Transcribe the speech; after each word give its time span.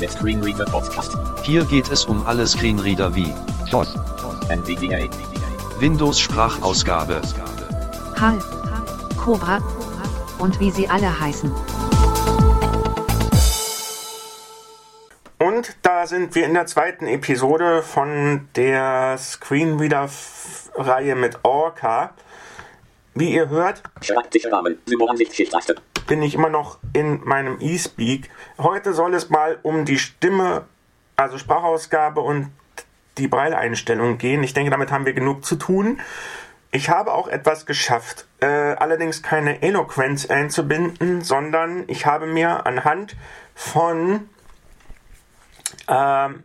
Der 0.00 0.08
Screenreader 0.08 0.64
Podcast. 0.64 1.14
Hier 1.42 1.62
geht 1.66 1.90
es 1.90 2.06
um 2.06 2.26
alle 2.26 2.46
Screenreader 2.46 3.14
wie 3.14 3.34
DOS. 3.70 3.94
NVDA. 4.48 5.10
Windows 5.78 6.18
Sprachausgabe, 6.18 7.20
HAL, 8.18 8.38
Cobra 9.18 9.58
und 10.38 10.58
wie 10.58 10.70
sie 10.70 10.88
alle 10.88 11.20
heißen. 11.20 11.52
Und 15.36 15.76
da 15.82 16.06
sind 16.06 16.34
wir 16.34 16.46
in 16.46 16.54
der 16.54 16.64
zweiten 16.64 17.06
Episode 17.06 17.82
von 17.82 18.48
der 18.56 19.18
Screenreader-Reihe 19.18 21.14
mit 21.14 21.38
Orca. 21.42 22.14
Wie 23.14 23.34
ihr 23.34 23.50
hört, 23.50 23.82
Schreibtische 24.00 24.50
Rahmen. 24.50 24.78
Symbolansicht 24.86 25.34
Shift-Taste. 25.34 25.76
Bin 26.10 26.22
ich 26.22 26.34
immer 26.34 26.48
noch 26.48 26.78
in 26.92 27.24
meinem 27.24 27.60
eSpeak. 27.60 28.30
Heute 28.58 28.94
soll 28.94 29.14
es 29.14 29.30
mal 29.30 29.60
um 29.62 29.84
die 29.84 30.00
Stimme, 30.00 30.64
also 31.14 31.38
Sprachausgabe 31.38 32.20
und 32.20 32.50
die 33.16 33.28
Breileinstellung 33.28 34.18
gehen. 34.18 34.42
Ich 34.42 34.52
denke, 34.52 34.72
damit 34.72 34.90
haben 34.90 35.06
wir 35.06 35.12
genug 35.12 35.44
zu 35.44 35.54
tun. 35.54 36.00
Ich 36.72 36.90
habe 36.90 37.12
auch 37.12 37.28
etwas 37.28 37.64
geschafft, 37.64 38.26
äh, 38.40 38.46
allerdings 38.46 39.22
keine 39.22 39.62
Eloquenz 39.62 40.26
einzubinden, 40.26 41.22
sondern 41.22 41.84
ich 41.86 42.06
habe 42.06 42.26
mir 42.26 42.66
anhand 42.66 43.14
von 43.54 44.28
ähm, 45.86 46.42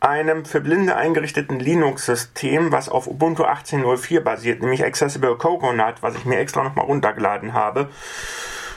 einem 0.00 0.46
für 0.46 0.60
Blinde 0.60 0.96
eingerichteten 0.96 1.60
Linux-System, 1.60 2.72
was 2.72 2.88
auf 2.88 3.06
Ubuntu 3.06 3.44
18.04 3.44 4.20
basiert, 4.20 4.62
nämlich 4.62 4.84
Accessible 4.84 5.36
Coconut, 5.36 5.96
was 6.02 6.16
ich 6.16 6.24
mir 6.24 6.38
extra 6.38 6.64
nochmal 6.64 6.86
runtergeladen 6.86 7.52
habe, 7.52 7.90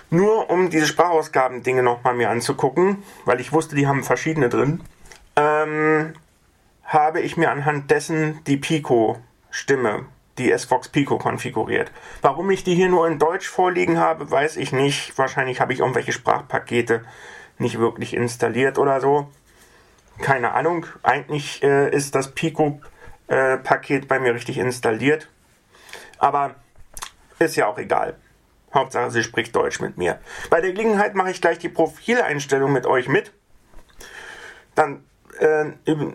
nur 0.09 0.49
um 0.49 0.69
diese 0.69 0.85
Sprachausgaben-Dinge 0.85 1.81
nochmal 1.81 2.13
mir 2.13 2.29
anzugucken, 2.29 3.03
weil 3.25 3.39
ich 3.39 3.53
wusste, 3.53 3.75
die 3.75 3.87
haben 3.87 4.03
verschiedene 4.03 4.49
drin, 4.49 4.81
ähm, 5.37 6.13
habe 6.83 7.21
ich 7.21 7.37
mir 7.37 7.49
anhand 7.49 7.89
dessen 7.89 8.43
die 8.45 8.57
Pico-Stimme, 8.57 10.05
die 10.37 10.51
S-Fox 10.51 10.89
Pico 10.89 11.17
konfiguriert. 11.17 11.91
Warum 12.21 12.51
ich 12.51 12.65
die 12.65 12.75
hier 12.75 12.89
nur 12.89 13.07
in 13.07 13.17
Deutsch 13.17 13.47
vorliegen 13.47 13.97
habe, 13.97 14.29
weiß 14.29 14.57
ich 14.57 14.73
nicht. 14.73 15.17
Wahrscheinlich 15.17 15.61
habe 15.61 15.73
ich 15.73 15.79
irgendwelche 15.79 16.11
Sprachpakete 16.11 17.03
nicht 17.59 17.79
wirklich 17.79 18.13
installiert 18.13 18.77
oder 18.77 18.99
so 18.99 19.29
keine 20.21 20.53
Ahnung. 20.53 20.85
Eigentlich 21.03 21.63
äh, 21.63 21.89
ist 21.89 22.15
das 22.15 22.31
Pico-Paket 22.31 24.07
bei 24.07 24.19
mir 24.19 24.33
richtig 24.33 24.57
installiert. 24.57 25.29
Aber 26.17 26.55
ist 27.39 27.55
ja 27.55 27.67
auch 27.67 27.77
egal. 27.77 28.15
Hauptsache, 28.73 29.11
sie 29.11 29.23
spricht 29.23 29.55
Deutsch 29.55 29.79
mit 29.79 29.97
mir. 29.97 30.19
Bei 30.49 30.61
der 30.61 30.71
Gelegenheit 30.71 31.15
mache 31.15 31.31
ich 31.31 31.41
gleich 31.41 31.59
die 31.59 31.69
Profileinstellung 31.69 32.71
mit 32.71 32.85
euch 32.85 33.07
mit. 33.07 33.31
Dann 34.75 35.03
äh, 35.39 35.65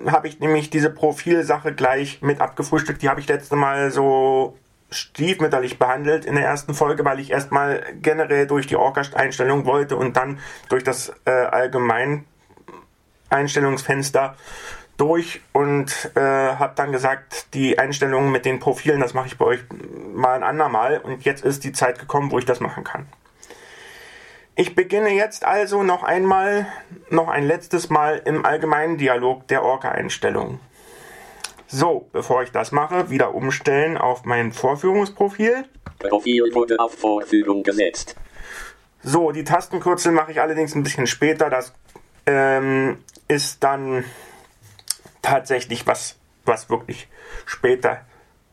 habe 0.07 0.29
ich 0.29 0.41
nämlich 0.41 0.71
diese 0.71 0.91
Profilsache 0.91 1.73
gleich 1.75 2.21
mit 2.23 2.41
abgefrühstückt. 2.41 3.03
Die 3.03 3.09
habe 3.09 3.21
ich 3.21 3.29
letzte 3.29 3.57
Mal 3.57 3.91
so 3.91 4.57
stiefmütterlich 4.91 5.79
behandelt 5.79 6.25
in 6.25 6.35
der 6.35 6.45
ersten 6.45 6.75
Folge, 6.75 7.05
weil 7.05 7.21
ich 7.21 7.31
erstmal 7.31 7.85
generell 8.01 8.47
durch 8.47 8.67
die 8.67 8.77
Orca-Einstellung 8.77 9.67
wollte 9.67 9.97
und 9.97 10.17
dann 10.17 10.39
durch 10.69 10.83
das 10.83 11.13
äh, 11.27 11.31
allgemein 11.31 12.25
Einstellungsfenster 13.31 14.37
durch 14.97 15.41
und 15.53 16.11
äh, 16.17 16.21
habe 16.21 16.73
dann 16.75 16.93
gesagt, 16.93 17.55
die 17.55 17.79
Einstellungen 17.79 18.33
mit 18.33 18.45
den 18.45 18.59
Profilen, 18.59 19.01
das 19.01 19.15
mache 19.15 19.29
ich 19.29 19.39
bei 19.39 19.45
euch 19.45 19.61
mal 20.13 20.35
ein 20.35 20.43
andermal 20.43 20.99
und 20.99 21.25
jetzt 21.25 21.45
ist 21.45 21.65
die 21.65 21.73
Zeit 21.73 21.99
gekommen, 21.99 22.33
wo 22.33 22.39
ich 22.39 22.45
das 22.45 22.61
machen 22.61 22.85
kann. 22.85 23.07
Ich 24.57 24.75
beginne 24.75 25.11
jetzt 25.11 25.45
also 25.45 25.85
noch 25.85 26.03
einmal, 26.03 26.67
noch 27.11 27.29
ein 27.29 27.47
letztes 27.47 27.91
Mal 27.91 28.21
im 28.25 28.45
allgemeinen 28.45 28.99
Dialog 28.99 29.47
der 29.47 29.63
Orca-Einstellungen. 29.63 30.59
So, 31.69 32.09
bevor 32.13 32.43
ich 32.43 32.51
das 32.51 32.73
mache, 32.73 33.09
wieder 33.09 33.35
umstellen 33.35 33.97
auf 33.97 34.25
mein 34.25 34.53
Vorführungsprofil. 34.53 35.65
Profil 36.01 36.53
wurde 36.55 36.81
auf 36.81 36.95
Vorführung 36.95 37.63
gesetzt. 37.63 38.17
So, 39.03 39.31
die 39.31 39.45
Tastenkürzel 39.45 40.11
mache 40.11 40.33
ich 40.33 40.41
allerdings 40.41 40.75
ein 40.75 40.83
bisschen 40.83 41.07
später. 41.07 41.51
Das 41.51 41.73
ähm, 42.29 42.99
ist 43.27 43.65
dann 43.65 44.05
tatsächlich 45.23 45.87
was, 45.87 46.17
was 46.45 46.69
wirklich 46.69 47.09
später 47.47 48.03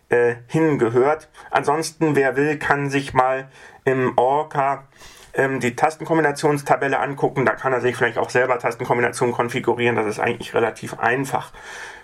äh, 0.10 0.36
hingehört. 0.48 1.30
Ansonsten, 1.52 2.16
wer 2.16 2.38
will, 2.38 2.58
kann 2.58 2.90
sich 2.90 3.14
mal 3.14 3.50
im 3.84 4.14
Orca 4.18 4.86
ähm, 5.34 5.60
die 5.60 5.76
Tastenkombinationstabelle 5.76 7.00
angucken. 7.00 7.46
Da 7.46 7.54
kann 7.54 7.74
er 7.74 7.82
sich 7.82 7.98
vielleicht 7.98 8.18
auch 8.18 8.30
selber 8.30 8.58
Tastenkombinationen 8.60 9.36
konfigurieren. 9.36 9.98
Das 9.98 10.08
ist 10.08 10.20
eigentlich 10.20 10.54
relativ 10.54 10.98
einfach. 10.98 11.52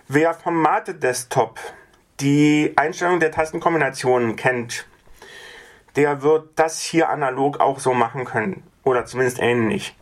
Wer 0.09 0.33
vom 0.33 0.61
Mate 0.61 0.93
Desktop 0.93 1.57
die 2.19 2.73
Einstellung 2.75 3.21
der 3.21 3.31
Tastenkombinationen 3.31 4.35
kennt, 4.35 4.85
der 5.95 6.21
wird 6.21 6.49
das 6.57 6.81
hier 6.81 7.09
analog 7.09 7.61
auch 7.61 7.79
so 7.79 7.93
machen 7.93 8.25
können. 8.25 8.63
Oder 8.83 9.05
zumindest 9.05 9.39
ähnlich. 9.39 9.95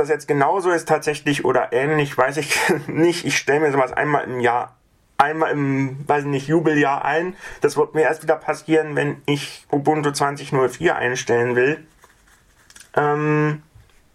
Das 0.00 0.08
jetzt 0.08 0.26
genauso 0.26 0.70
ist 0.70 0.88
tatsächlich 0.88 1.44
oder 1.44 1.74
ähnlich, 1.74 2.16
weiß 2.16 2.38
ich 2.38 2.58
nicht. 2.86 3.26
Ich 3.26 3.36
stelle 3.36 3.60
mir 3.60 3.70
sowas 3.70 3.92
einmal 3.92 4.24
im 4.24 4.40
Jahr, 4.40 4.74
einmal 5.18 5.50
im, 5.50 6.08
weiß 6.08 6.22
ich 6.22 6.30
nicht, 6.30 6.48
Jubeljahr 6.48 7.04
ein. 7.04 7.36
Das 7.60 7.76
wird 7.76 7.94
mir 7.94 8.00
erst 8.04 8.22
wieder 8.22 8.36
passieren, 8.36 8.96
wenn 8.96 9.20
ich 9.26 9.66
Ubuntu 9.70 10.08
20.04 10.08 10.92
einstellen 10.92 11.54
will. 11.54 11.86
Ähm, 12.96 13.62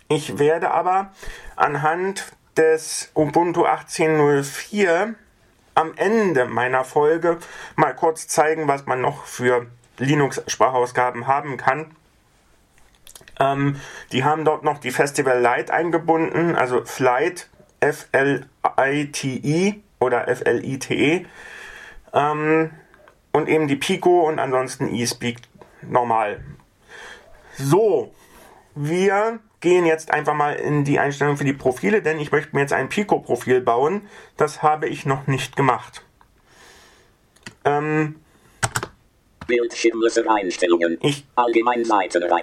ich 0.07 0.40
werde 0.40 0.72
aber 0.72 1.12
anhand 1.56 2.31
des 2.57 3.12
Ubuntu 3.13 3.68
18.04 3.68 5.13
am 5.75 5.94
Ende 5.97 6.45
meiner 6.45 6.84
Folge 6.84 7.38
mal 7.75 7.94
kurz 7.94 8.28
zeigen, 8.28 8.68
was 8.68 8.88
man 8.88 9.01
noch 9.01 9.25
für 9.25 9.68
Linux-Sprachausgaben 10.00 11.28
haben 11.28 11.57
kann. 11.57 11.95
Ähm, 13.40 13.79
die 14.12 14.23
haben 14.23 14.46
dort 14.46 14.63
noch 14.63 14.79
die 14.79 14.91
Festival 14.91 15.41
Lite 15.41 15.73
eingebunden, 15.73 16.56
also 16.56 16.85
Flight, 16.85 17.50
F-L-I-T-I 17.79 18.53
oder 20.00 20.28
F-L-I-T-E. 20.28 21.25
Ähm, 22.13 22.72
und 23.31 23.50
eben 23.50 23.68
die 23.68 23.75
Pico 23.75 24.28
und 24.28 24.40
ansonsten 24.40 24.88
eSpeak 24.94 25.40
normal. 25.81 26.40
So, 27.57 28.13
wir 28.75 29.40
gehen 29.59 29.85
jetzt 29.85 30.12
einfach 30.12 30.34
mal 30.34 30.53
in 30.56 30.84
die 30.84 31.00
Einstellung 31.00 31.38
für 31.38 31.44
die 31.44 31.53
Profile, 31.53 32.01
denn 32.01 32.19
ich 32.19 32.31
möchte 32.31 32.56
mir 32.56 32.62
jetzt 32.62 32.74
ein 32.74 32.90
Pico-Profil 32.90 33.62
bauen. 33.62 34.07
Das 34.38 34.62
habe 34.62 34.88
ich 34.88 35.06
noch 35.06 35.28
nicht 35.28 35.56
gemacht. 35.56 36.06
Ähm, 37.66 38.16
Bildschirmlöser 39.47 40.23
Einstellungen. 40.29 40.97
ich 41.01 41.25
Allgemein 41.35 41.83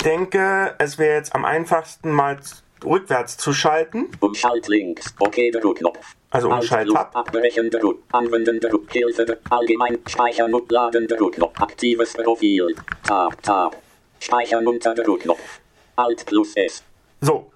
denke, 0.02 0.74
es 0.78 0.98
wäre 0.98 1.16
jetzt 1.16 1.34
am 1.34 1.44
einfachsten 1.44 2.10
mal 2.12 2.38
rückwärts 2.84 3.36
zu 3.36 3.52
schalten. 3.52 4.10
Umschalt 4.20 4.68
links. 4.68 5.14
OK 5.18 5.36
der 5.36 5.60
Knopf. 5.60 6.16
Also 6.30 6.48
Umschalt 6.50 6.88
Alt, 6.88 7.12
Tab. 7.12 7.16
Abbrechen 7.16 7.70
der 7.70 7.80
Root. 7.82 8.02
Anwenden 8.12 8.58
der 8.60 8.70
Root. 8.70 8.90
Hilfe 8.90 9.24
der 9.24 9.38
Allgemein. 9.50 9.98
Speichern 10.06 10.54
und 10.54 10.70
Laden 10.70 11.06
der 11.06 11.18
Root-Knopf. 11.18 11.60
Aktives 11.60 12.14
Profil. 12.14 12.74
Tab, 13.04 13.42
Tab. 13.42 13.76
Speichern 14.18 14.66
unter 14.66 14.94
der 14.94 15.04
Root-Knopf. 15.04 15.60
Alt 15.96 16.24
plus 16.26 16.56
S. 16.56 16.82
So, 17.20 17.52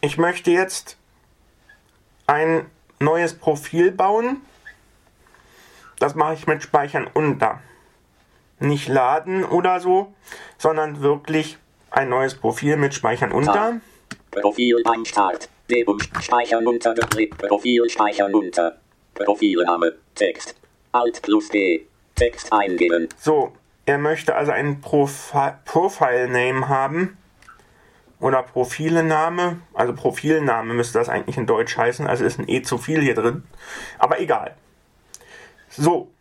ich 0.00 0.18
möchte 0.18 0.50
jetzt 0.50 0.96
ein 2.26 2.66
neues 3.00 3.34
Profil 3.34 3.90
bauen. 3.90 4.40
Das 5.98 6.14
mache 6.14 6.34
ich 6.34 6.46
mit 6.46 6.62
Speichern 6.62 7.08
unter. 7.12 7.60
Nicht 8.62 8.88
laden 8.88 9.44
oder 9.44 9.80
so, 9.80 10.12
sondern 10.56 11.02
wirklich 11.02 11.58
ein 11.90 12.08
neues 12.08 12.34
Profil 12.34 12.76
mit 12.76 12.94
Speichern 12.94 13.32
unter. 13.32 13.80
Profil 14.30 14.82
beim 14.84 15.04
Start. 15.04 15.48
Speichern 16.20 16.66
unter. 16.66 16.94
Profil 16.94 17.88
speichern 17.90 18.34
unter. 18.34 18.78
Profilname. 19.14 19.94
Text. 20.14 20.54
Alt 20.92 21.22
plus 21.22 21.48
D. 21.48 21.86
Text 22.14 22.52
eingeben. 22.52 23.08
So, 23.18 23.52
er 23.84 23.98
möchte 23.98 24.36
also 24.36 24.52
einen 24.52 24.80
Profi 24.80 25.50
Profile 25.64 26.28
Name 26.28 26.68
haben. 26.68 27.18
Oder 28.20 28.44
Profilename. 28.44 29.60
Also 29.74 29.92
Profilname 29.92 30.74
müsste 30.74 31.00
das 31.00 31.08
eigentlich 31.08 31.36
in 31.36 31.46
Deutsch 31.46 31.76
heißen. 31.76 32.06
Also 32.06 32.24
ist 32.24 32.38
ein 32.38 32.48
E 32.48 32.62
zu 32.62 32.78
viel 32.78 33.00
hier 33.00 33.16
drin. 33.16 33.42
Aber 33.98 34.20
egal. 34.20 34.54
So. 35.68 36.11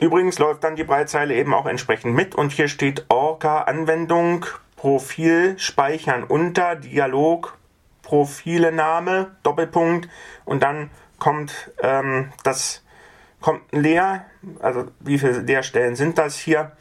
Übrigens 0.00 0.38
läuft 0.38 0.64
dann 0.64 0.76
die 0.76 0.84
Breitzeile 0.84 1.34
eben 1.34 1.54
auch 1.54 1.66
entsprechend 1.66 2.14
mit. 2.14 2.34
Und 2.34 2.52
hier 2.52 2.68
steht 2.68 3.06
Orca 3.08 3.62
Anwendung, 3.62 4.46
Profil 4.76 5.58
speichern 5.58 6.24
unter, 6.24 6.76
Dialog, 6.76 7.56
Profilename, 8.02 9.36
Doppelpunkt. 9.42 10.08
Und 10.44 10.62
dann 10.62 10.90
kommt 11.18 11.72
ähm, 11.82 12.32
das 12.44 12.82
kommt 13.40 13.62
leer. 13.72 14.24
Also 14.60 14.86
wie 15.00 15.18
viele 15.18 15.40
Leerstellen 15.40 15.96
sind 15.96 16.18
das 16.18 16.38
hier? 16.38 16.72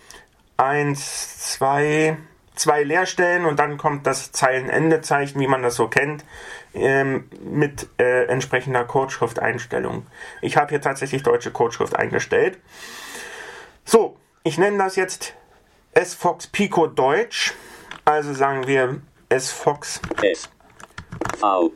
Eins, 0.57 1.53
zwei, 1.53 2.17
zwei 2.55 2.83
Leerstellen 2.83 3.45
und 3.45 3.59
dann 3.59 3.77
kommt 3.77 4.07
das 4.07 4.31
Zeilenendezeichen, 4.31 5.39
wie 5.39 5.47
man 5.47 5.61
das 5.61 5.75
so 5.75 5.87
kennt, 5.87 6.25
ähm, 6.73 7.29
mit 7.43 7.87
äh, 7.99 8.25
entsprechender 8.25 8.83
Codeschrift-Einstellung. 8.83 10.07
Ich 10.41 10.57
habe 10.57 10.69
hier 10.69 10.81
tatsächlich 10.81 11.21
deutsche 11.23 11.51
Codeschrift 11.51 11.95
eingestellt. 11.95 12.57
So, 13.89 14.17
ich 14.43 14.57
nenne 14.57 14.77
das 14.77 14.97
jetzt 14.97 15.33
SFox 15.97 16.47
Pico 16.47 16.87
Deutsch. 16.87 17.53
Also 18.03 18.33
sagen 18.33 18.67
wir 18.67 19.01
SFox 19.29 20.01
S. 20.21 20.49
V. 21.37 21.71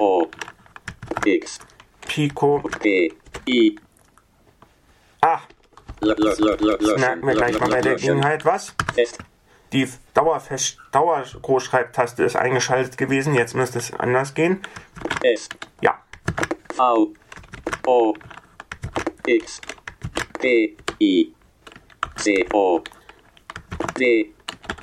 O. 0.00 0.26
X. 1.24 1.60
Pico. 2.00 2.58
P. 2.80 3.14
I. 3.46 3.78
Ah. 5.20 5.38
L. 6.00 6.16
das 6.16 6.40
merken 6.40 7.26
wir 7.28 7.34
gleich 7.34 7.60
mal 7.60 7.70
bei 7.70 7.80
der 7.80 7.94
Gelegenheit 7.94 8.44
was. 8.44 8.74
Die 9.72 9.88
Dauerfest 10.14 10.78
Dauergroßschreibtaste 10.90 12.24
ist 12.24 12.34
eingeschaltet 12.34 12.98
gewesen. 12.98 13.34
Jetzt 13.34 13.54
müsste 13.54 13.78
es 13.78 13.94
anders 13.94 14.34
gehen. 14.34 14.60
S. 15.22 15.48
Ja, 15.80 16.02
V. 16.74 17.12
O. 17.86 18.14
X. 19.26 19.60
P. 20.42 20.76
I. 21.00 21.32
C. 22.16 22.46
O. 22.52 22.82
D. 23.96 24.34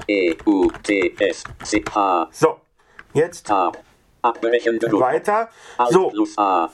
E. 0.08 0.36
U. 0.46 0.72
T. 0.82 1.14
S. 1.20 1.44
C. 1.64 1.84
H. 1.94 2.30
so. 2.32 2.62
Jetzt 3.14 3.48
Tab. 3.48 3.84
Abbrechen 4.22 4.80
Druck. 4.80 5.00
weiter. 5.00 5.50
So, 5.90 6.12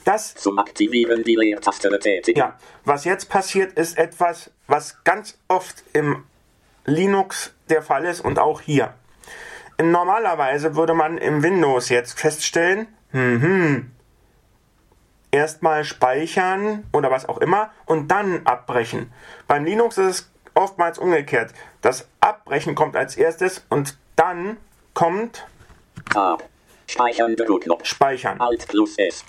das 0.04 0.34
Zum 0.34 0.58
Aktivieren 0.58 1.22
die 1.22 1.36
Leertaste 1.36 1.88
betätigen. 1.90 2.38
Ja, 2.38 2.58
was 2.84 3.04
jetzt 3.04 3.28
passiert, 3.28 3.72
ist 3.74 3.96
etwas, 3.98 4.50
was 4.66 5.02
ganz 5.04 5.38
oft 5.46 5.84
im 5.92 6.24
Linux 6.86 7.54
der 7.68 7.82
Fall 7.82 8.04
ist 8.04 8.20
und 8.20 8.38
auch 8.38 8.60
hier. 8.60 8.94
Normalerweise 9.80 10.74
würde 10.74 10.94
man 10.94 11.18
im 11.18 11.42
Windows 11.42 11.88
jetzt 11.88 12.18
feststellen, 12.18 12.88
mhm, 13.12 13.92
erstmal 15.36 15.84
speichern 15.84 16.84
oder 16.92 17.10
was 17.10 17.28
auch 17.28 17.38
immer 17.38 17.70
und 17.84 18.08
dann 18.08 18.46
abbrechen. 18.46 19.12
Beim 19.46 19.64
Linux 19.64 19.98
ist 19.98 20.06
es 20.06 20.30
oftmals 20.54 20.98
umgekehrt. 20.98 21.52
Das 21.82 22.08
Abbrechen 22.20 22.74
kommt 22.74 22.96
als 22.96 23.16
erstes 23.16 23.64
und 23.68 23.96
dann 24.16 24.56
kommt 24.94 25.46
Tab. 26.12 26.42
Speichern. 26.86 27.36
Speichern. 27.82 28.40
Alt 28.40 28.66
plus 28.68 28.96
S. 28.96 29.24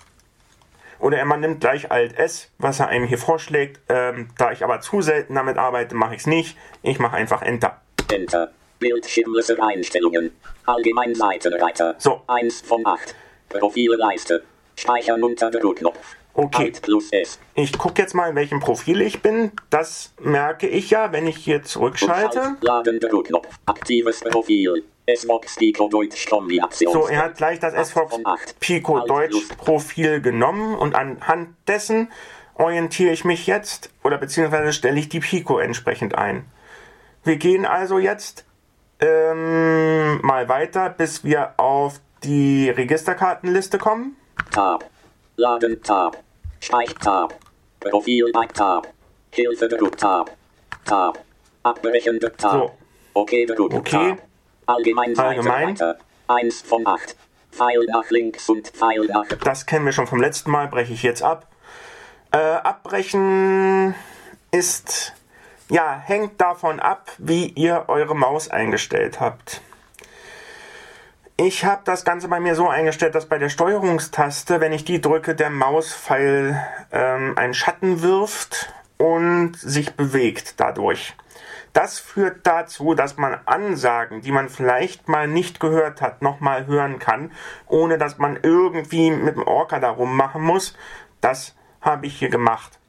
Oder 0.99 1.23
man 1.25 1.41
nimmt 1.41 1.59
gleich 1.59 1.91
Alt 1.91 2.17
S, 2.17 2.49
was 2.57 2.79
er 2.79 2.87
einem 2.87 3.05
hier 3.05 3.17
vorschlägt. 3.17 3.81
Ähm, 3.89 4.29
da 4.37 4.51
ich 4.51 4.63
aber 4.63 4.79
zu 4.79 5.01
selten 5.01 5.35
damit 5.35 5.57
arbeite, 5.57 5.95
mache 5.95 6.15
ich 6.15 6.21
es 6.21 6.27
nicht. 6.27 6.57
Ich 6.81 6.99
mache 6.99 7.15
einfach 7.15 7.41
Enter. 7.41 7.81
Enter. 8.11 8.51
Bildschirmlose 8.79 9.61
Einstellungen. 9.61 10.31
Allgemein 10.65 11.13
Seitenreiter. 11.13 11.95
So. 11.97 12.21
1 12.27 12.61
von 12.61 12.85
8. 12.85 13.15
Profilleiste. 13.49 14.43
Speichern 14.77 15.23
unter 15.23 15.51
Druckknopf. 15.51 16.15
Okay. 16.33 16.65
Alt 16.65 16.81
plus 16.83 17.11
S. 17.11 17.39
Ich 17.55 17.75
gucke 17.77 17.99
jetzt 17.99 18.13
mal, 18.13 18.29
in 18.29 18.35
welchem 18.35 18.59
Profil 18.59 19.01
ich 19.01 19.23
bin. 19.23 19.51
Das 19.71 20.13
merke 20.21 20.67
ich 20.67 20.91
ja, 20.91 21.11
wenn 21.11 21.25
ich 21.25 21.37
hier 21.37 21.63
zurückschalte. 21.63 22.57
Aktives 23.65 24.19
Profil. 24.21 24.83
So, 26.91 27.07
er 27.07 27.23
hat 27.23 27.37
gleich 27.37 27.59
das 27.59 27.73
acht. 27.73 28.59
Pico 28.59 28.99
Deutsch. 28.99 29.47
Profil 29.57 30.21
genommen 30.21 30.75
und 30.75 30.93
anhand 30.93 31.55
dessen 31.67 32.11
orientiere 32.53 33.13
ich 33.13 33.25
mich 33.25 33.47
jetzt 33.47 33.89
oder 34.03 34.17
beziehungsweise 34.17 34.73
stelle 34.73 34.99
ich 34.99 35.09
die 35.09 35.19
Pico 35.19 35.57
entsprechend 35.57 36.15
ein. 36.15 36.45
Wir 37.23 37.37
gehen 37.37 37.65
also 37.65 37.97
jetzt 37.97 38.45
ähm, 38.99 40.19
mal 40.21 40.49
weiter, 40.49 40.89
bis 40.89 41.23
wir 41.23 41.53
auf 41.57 41.99
die 42.23 42.69
Registerkartenliste 42.69 43.77
kommen. 43.77 44.15
Tab. 44.57 44.89
Laden 45.35 45.83
Tab. 45.83 46.17
Speich 46.59 46.91
Tab. 46.95 47.31
Profil 47.79 48.31
bei 48.33 48.47
Tab. 48.47 48.87
Hilfe 49.29 49.67
Druck 49.67 49.95
Tab. 49.95 50.31
Tab. 50.83 51.19
Abbrechen 51.61 52.19
Tab. 52.19 52.51
So. 52.51 52.71
Okay 53.13 53.45
Druck 53.45 53.71
Okay. 53.71 54.15
Tab. 54.15 54.21
Allgemein 54.65 55.15
Allgemein. 55.15 55.75
Seitenreiter. 55.75 55.99
1 56.27 56.61
von 56.63 56.87
8. 56.87 57.15
Pfeil 57.51 57.85
nach 57.91 58.09
links 58.09 58.49
und 58.49 58.67
Pfeil 58.69 59.05
nach 59.05 59.27
Das 59.27 59.67
kennen 59.67 59.85
wir 59.85 59.91
schon 59.91 60.07
vom 60.07 60.21
letzten 60.21 60.49
Mal, 60.49 60.67
breche 60.69 60.91
ich 60.91 61.03
jetzt 61.03 61.21
ab. 61.21 61.47
Äh, 62.31 62.37
abbrechen 62.37 63.93
ist, 64.49 65.13
ja, 65.69 66.01
hängt 66.03 66.41
davon 66.41 66.79
ab, 66.79 67.11
wie 67.19 67.45
ihr 67.49 67.85
eure 67.89 68.15
Maus 68.15 68.49
eingestellt 68.49 69.19
habt. 69.19 69.61
Ich 71.39 71.65
habe 71.65 71.83
das 71.85 72.03
Ganze 72.03 72.29
bei 72.29 72.39
mir 72.39 72.55
so 72.55 72.67
eingestellt, 72.67 73.13
dass 73.13 73.27
bei 73.27 73.37
der 73.37 73.49
Steuerungstaste, 73.49 74.59
wenn 74.59 74.73
ich 74.73 74.85
die 74.85 74.99
drücke, 74.99 75.35
der 75.35 75.51
Mauspfeil 75.51 76.59
ähm, 76.91 77.37
einen 77.37 77.53
Schatten 77.53 78.01
wirft 78.01 78.73
und 78.97 79.55
sich 79.55 79.95
bewegt 79.95 80.59
dadurch. 80.59 81.15
Das 81.73 81.99
führt 81.99 82.47
dazu, 82.47 82.95
dass 82.95 83.17
man 83.17 83.37
Ansagen, 83.45 84.21
die 84.21 84.31
man 84.31 84.49
vielleicht 84.49 85.09
mal 85.09 85.27
nicht 85.27 85.59
gehört 85.59 86.01
hat, 86.01 86.23
nochmal 86.23 86.65
hören 86.65 86.97
kann, 86.97 87.31
ohne 87.67 87.99
dass 87.99 88.17
man 88.17 88.39
irgendwie 88.41 89.11
mit 89.11 89.35
dem 89.35 89.43
Orca 89.43 89.79
darum 89.79 90.17
machen 90.17 90.41
muss. 90.41 90.75
Das 91.21 91.55
habe 91.81 92.07
ich 92.07 92.17
hier 92.17 92.29
gemacht. 92.29 92.79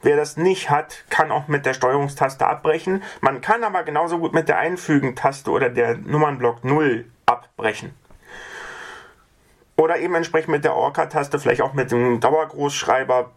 Wer 0.00 0.16
das 0.16 0.38
nicht 0.38 0.70
hat, 0.70 1.04
kann 1.10 1.30
auch 1.30 1.46
mit 1.46 1.66
der 1.66 1.74
Steuerungstaste 1.74 2.46
abbrechen. 2.46 3.02
Man 3.20 3.42
kann 3.42 3.62
aber 3.64 3.82
genauso 3.82 4.18
gut 4.18 4.32
mit 4.32 4.48
der 4.48 4.56
Einfügen-Taste 4.56 5.50
oder 5.50 5.68
der 5.68 5.98
Nummernblock 5.98 6.64
0 6.64 7.04
abbrechen. 7.32 7.94
Oder 9.76 9.98
eben 9.98 10.14
entsprechend 10.14 10.50
mit 10.50 10.64
der 10.64 10.76
Orca-Taste, 10.76 11.38
vielleicht 11.38 11.62
auch 11.62 11.72
mit 11.72 11.90
dem 11.90 12.20
Dauergroßschreiber. 12.20 13.30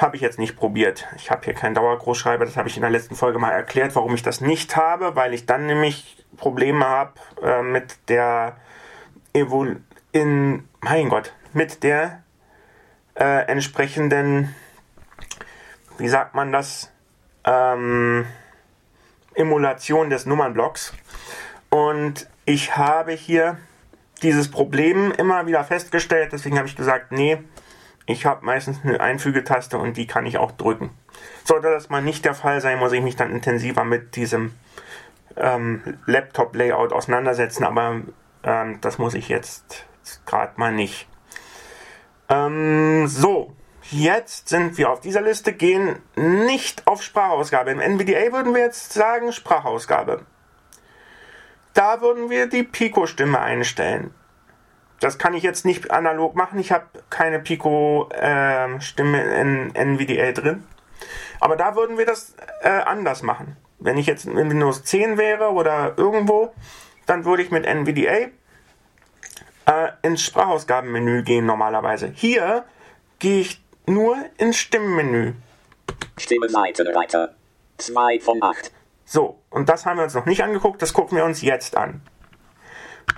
Habe 0.00 0.16
ich 0.16 0.22
jetzt 0.22 0.38
nicht 0.38 0.56
probiert. 0.56 1.06
Ich 1.16 1.30
habe 1.30 1.44
hier 1.44 1.54
keinen 1.54 1.74
Dauergroßschreiber, 1.74 2.44
das 2.44 2.56
habe 2.56 2.68
ich 2.68 2.76
in 2.76 2.82
der 2.82 2.90
letzten 2.90 3.14
Folge 3.14 3.38
mal 3.38 3.52
erklärt, 3.52 3.94
warum 3.94 4.14
ich 4.14 4.22
das 4.22 4.40
nicht 4.40 4.76
habe, 4.76 5.16
weil 5.16 5.32
ich 5.32 5.46
dann 5.46 5.66
nämlich 5.66 6.24
Probleme 6.36 6.84
habe 6.84 7.12
äh, 7.42 7.62
mit 7.62 8.08
der 8.08 8.56
Evol 9.32 9.82
in 10.12 10.68
mein 10.80 11.08
Gott, 11.08 11.34
mit 11.52 11.82
der 11.82 12.22
äh, 13.14 13.46
entsprechenden, 13.46 14.54
wie 15.98 16.08
sagt 16.08 16.34
man 16.34 16.52
das, 16.52 16.90
ähm, 17.44 18.26
Emulation 19.34 20.10
des 20.10 20.26
Nummernblocks. 20.26 20.94
Und 21.70 22.28
ich 22.44 22.76
habe 22.76 23.12
hier 23.12 23.58
dieses 24.22 24.50
Problem 24.50 25.12
immer 25.12 25.46
wieder 25.46 25.64
festgestellt, 25.64 26.32
deswegen 26.32 26.56
habe 26.58 26.68
ich 26.68 26.76
gesagt, 26.76 27.12
nee, 27.12 27.38
ich 28.06 28.24
habe 28.24 28.46
meistens 28.46 28.78
eine 28.82 29.00
Einfügetaste 29.00 29.78
und 29.78 29.96
die 29.96 30.06
kann 30.06 30.26
ich 30.26 30.38
auch 30.38 30.52
drücken. 30.52 30.90
Sollte 31.44 31.70
das 31.70 31.90
mal 31.90 32.02
nicht 32.02 32.24
der 32.24 32.34
Fall 32.34 32.60
sein, 32.60 32.78
muss 32.78 32.92
ich 32.92 33.02
mich 33.02 33.16
dann 33.16 33.32
intensiver 33.32 33.84
mit 33.84 34.16
diesem 34.16 34.54
ähm, 35.36 35.98
Laptop-Layout 36.06 36.92
auseinandersetzen, 36.92 37.64
aber 37.64 38.02
ähm, 38.42 38.78
das 38.80 38.98
muss 38.98 39.14
ich 39.14 39.28
jetzt 39.28 39.86
gerade 40.24 40.52
mal 40.56 40.72
nicht. 40.72 41.08
Ähm, 42.28 43.06
so, 43.08 43.52
jetzt 43.90 44.48
sind 44.48 44.78
wir 44.78 44.90
auf 44.90 45.00
dieser 45.00 45.20
Liste, 45.20 45.52
gehen 45.52 45.96
nicht 46.14 46.86
auf 46.86 47.02
Sprachausgabe. 47.02 47.70
Im 47.70 47.80
NVDA 47.80 48.32
würden 48.32 48.54
wir 48.54 48.62
jetzt 48.62 48.92
sagen 48.92 49.32
Sprachausgabe. 49.32 50.24
Da 51.76 52.00
würden 52.00 52.30
wir 52.30 52.46
die 52.46 52.62
Pico-Stimme 52.62 53.38
einstellen. 53.38 54.14
Das 55.00 55.18
kann 55.18 55.34
ich 55.34 55.42
jetzt 55.42 55.66
nicht 55.66 55.90
analog 55.90 56.34
machen. 56.34 56.58
Ich 56.58 56.72
habe 56.72 56.86
keine 57.10 57.38
Pico-Stimme 57.38 59.22
in 59.40 59.74
NVDA 59.74 60.32
drin. 60.32 60.64
Aber 61.38 61.54
da 61.56 61.76
würden 61.76 61.98
wir 61.98 62.06
das 62.06 62.34
äh, 62.62 62.70
anders 62.70 63.22
machen. 63.22 63.58
Wenn 63.78 63.98
ich 63.98 64.06
jetzt 64.06 64.24
in 64.24 64.36
Windows 64.36 64.84
10 64.84 65.18
wäre 65.18 65.50
oder 65.52 65.92
irgendwo, 65.98 66.54
dann 67.04 67.26
würde 67.26 67.42
ich 67.42 67.50
mit 67.50 67.66
NVDA 67.66 68.30
äh, 69.66 69.90
ins 70.00 70.22
Sprachausgabenmenü 70.22 71.24
gehen 71.24 71.44
normalerweise. 71.44 72.10
Hier 72.14 72.64
gehe 73.18 73.42
ich 73.42 73.62
nur 73.84 74.16
ins 74.38 74.56
Stimmenmenü. 74.56 75.34
Stimme 76.16 76.48
Seitenreiter. 76.48 77.34
2 77.76 78.20
von 78.20 78.42
8. 78.42 78.72
So, 79.04 79.38
und 79.56 79.70
das 79.70 79.86
haben 79.86 79.96
wir 79.96 80.04
uns 80.04 80.14
noch 80.14 80.26
nicht 80.26 80.42
angeguckt, 80.42 80.82
das 80.82 80.92
gucken 80.92 81.16
wir 81.16 81.24
uns 81.24 81.40
jetzt 81.40 81.76
an. 81.76 82.02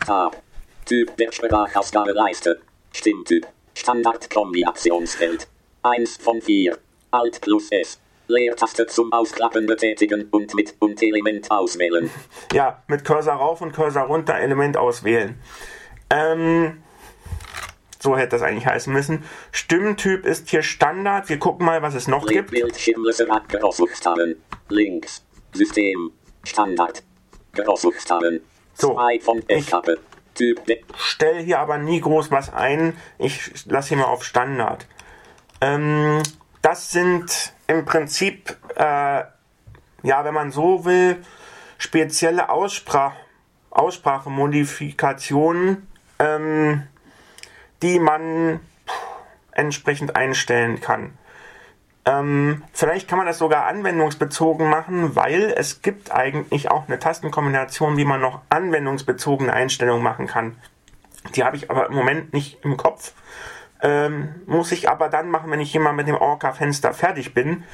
Tab. 0.07 0.41
Typ 0.87 1.17
der 1.17 1.33
Sprachausgabeleiste. 1.33 2.61
Stimmtyp. 2.93 3.47
Standardkombinationsfeld. 3.75 5.49
1 5.83 6.17
von 6.19 6.41
4. 6.41 6.79
Alt 7.11 7.41
plus 7.41 7.73
S. 7.73 7.99
Leertaste 8.29 8.87
zum 8.87 9.13
Ausklappen 9.13 9.67
betätigen 9.67 10.29
und 10.31 10.55
mit 10.55 10.77
und 10.79 11.03
Element 11.03 11.51
auswählen. 11.51 12.09
Ja, 12.53 12.83
mit 12.87 13.05
Cursor 13.05 13.35
rauf 13.35 13.61
und 13.61 13.73
Cursor 13.73 14.05
runter 14.05 14.37
Element 14.37 14.77
auswählen. 14.77 15.41
Ähm, 16.09 16.83
so 17.99 18.17
hätte 18.17 18.31
das 18.31 18.43
eigentlich 18.43 18.67
heißen 18.67 18.93
müssen. 18.93 19.25
Stimmtyp 19.51 20.25
ist 20.25 20.49
hier 20.51 20.63
Standard. 20.63 21.29
Wir 21.29 21.39
gucken 21.41 21.67
mal, 21.67 21.83
was 21.83 21.95
es 21.95 22.07
noch 22.07 22.27
gibt. 22.27 22.53
Bildschirmlose 22.53 23.29
abgesucht 23.29 24.07
haben. 24.07 24.37
Links. 24.69 25.25
System. 25.53 26.13
Standard. 26.45 27.03
Großbuchstaben. 27.55 28.41
So, 28.75 28.95
2 28.95 29.21
von 29.21 29.39
ich- 29.49 29.67
F-Kappe. 29.67 29.99
Typ 30.35 30.65
D. 30.67 30.85
stelle 30.97 31.41
hier 31.41 31.59
aber 31.59 31.79
nie 31.79 32.01
groß 32.01 32.31
was 32.31 32.53
ein. 32.53 32.97
Ich 33.19 33.67
lasse 33.67 33.89
hier 33.89 33.97
mal 33.99 34.05
auf 34.05 34.23
Standard. 34.23 34.87
Ähm, 35.61 36.23
das 36.63 36.93
sind 36.93 37.53
im 37.67 37.85
Prinzip, 37.85 38.57
äh, 38.77 39.25
ja, 40.05 40.25
wenn 40.25 40.35
man 40.35 40.53
so 40.53 40.85
will, 40.85 41.25
spezielle 41.79 42.51
Aussprach 42.51 43.15
Aussprachemodifikationen, 43.71 45.89
ähm, 46.21 46.85
die 47.83 47.99
man 47.99 48.61
entsprechend 49.53 50.15
einstellen 50.17 50.81
kann. 50.81 51.19
Ähm, 52.09 52.63
vielleicht 52.73 53.07
kann 53.07 53.19
man 53.19 53.27
das 53.27 53.37
sogar 53.37 53.67
anwendungsbezogen 53.67 54.71
machen, 54.71 55.15
weil 55.15 55.53
es 55.55 55.83
gibt 55.83 56.11
eigentlich 56.11 56.71
auch 56.71 56.89
eine 56.89 56.99
Tastenkombination, 56.99 57.99
wie 57.99 58.07
man 58.07 58.23
noch 58.23 58.41
anwendungsbezogene 58.49 59.53
Einstellungen 59.53 60.03
machen 60.03 60.27
kann. 60.27 60.57
Die 61.35 61.45
habe 61.45 61.57
ich 61.57 61.71
aber 61.71 61.89
im 61.89 61.95
Moment 61.95 62.33
nicht 62.33 62.65
im 62.65 62.79
Kopf. 62.79 63.13
Ähm, 63.83 64.37
muss 64.47 64.73
ich 64.73 64.89
aber 64.89 65.11
dann 65.11 65.29
machen, 65.29 65.51
wenn 65.51 65.61
ich 65.61 65.79
mal 65.79 65.93
mit 65.93 66.09
dem 66.09 66.15
Orca-Fenster 66.15 66.95
fertig 66.95 67.35
bin. 67.35 67.65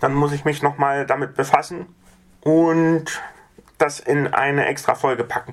Dann 0.00 0.14
muss 0.14 0.32
ich 0.32 0.46
mich 0.46 0.62
nochmal 0.62 1.04
damit 1.04 1.34
befassen 1.34 1.94
und 2.40 3.22
das 3.76 4.00
in 4.00 4.32
eine 4.32 4.64
extra 4.64 4.94
Folge 4.94 5.24
packen. 5.24 5.52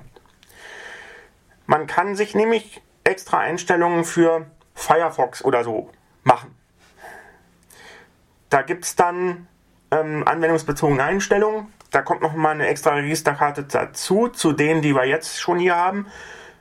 Man 1.66 1.86
kann 1.86 2.16
sich 2.16 2.34
nämlich 2.34 2.80
extra 3.04 3.40
Einstellungen 3.40 4.04
für 4.04 4.46
Firefox 4.74 5.44
oder 5.44 5.64
so 5.64 5.90
machen. 6.22 6.61
Da 8.52 8.60
gibt 8.60 8.84
es 8.84 8.96
dann 8.96 9.48
ähm, 9.90 10.28
anwendungsbezogene 10.28 11.02
Einstellungen. 11.02 11.72
Da 11.90 12.02
kommt 12.02 12.20
noch 12.20 12.34
mal 12.34 12.50
eine 12.50 12.66
extra 12.66 12.90
Registerkarte 12.90 13.62
dazu, 13.62 14.28
zu 14.28 14.52
denen, 14.52 14.82
die 14.82 14.94
wir 14.94 15.06
jetzt 15.06 15.40
schon 15.40 15.58
hier 15.58 15.74
haben. 15.74 16.06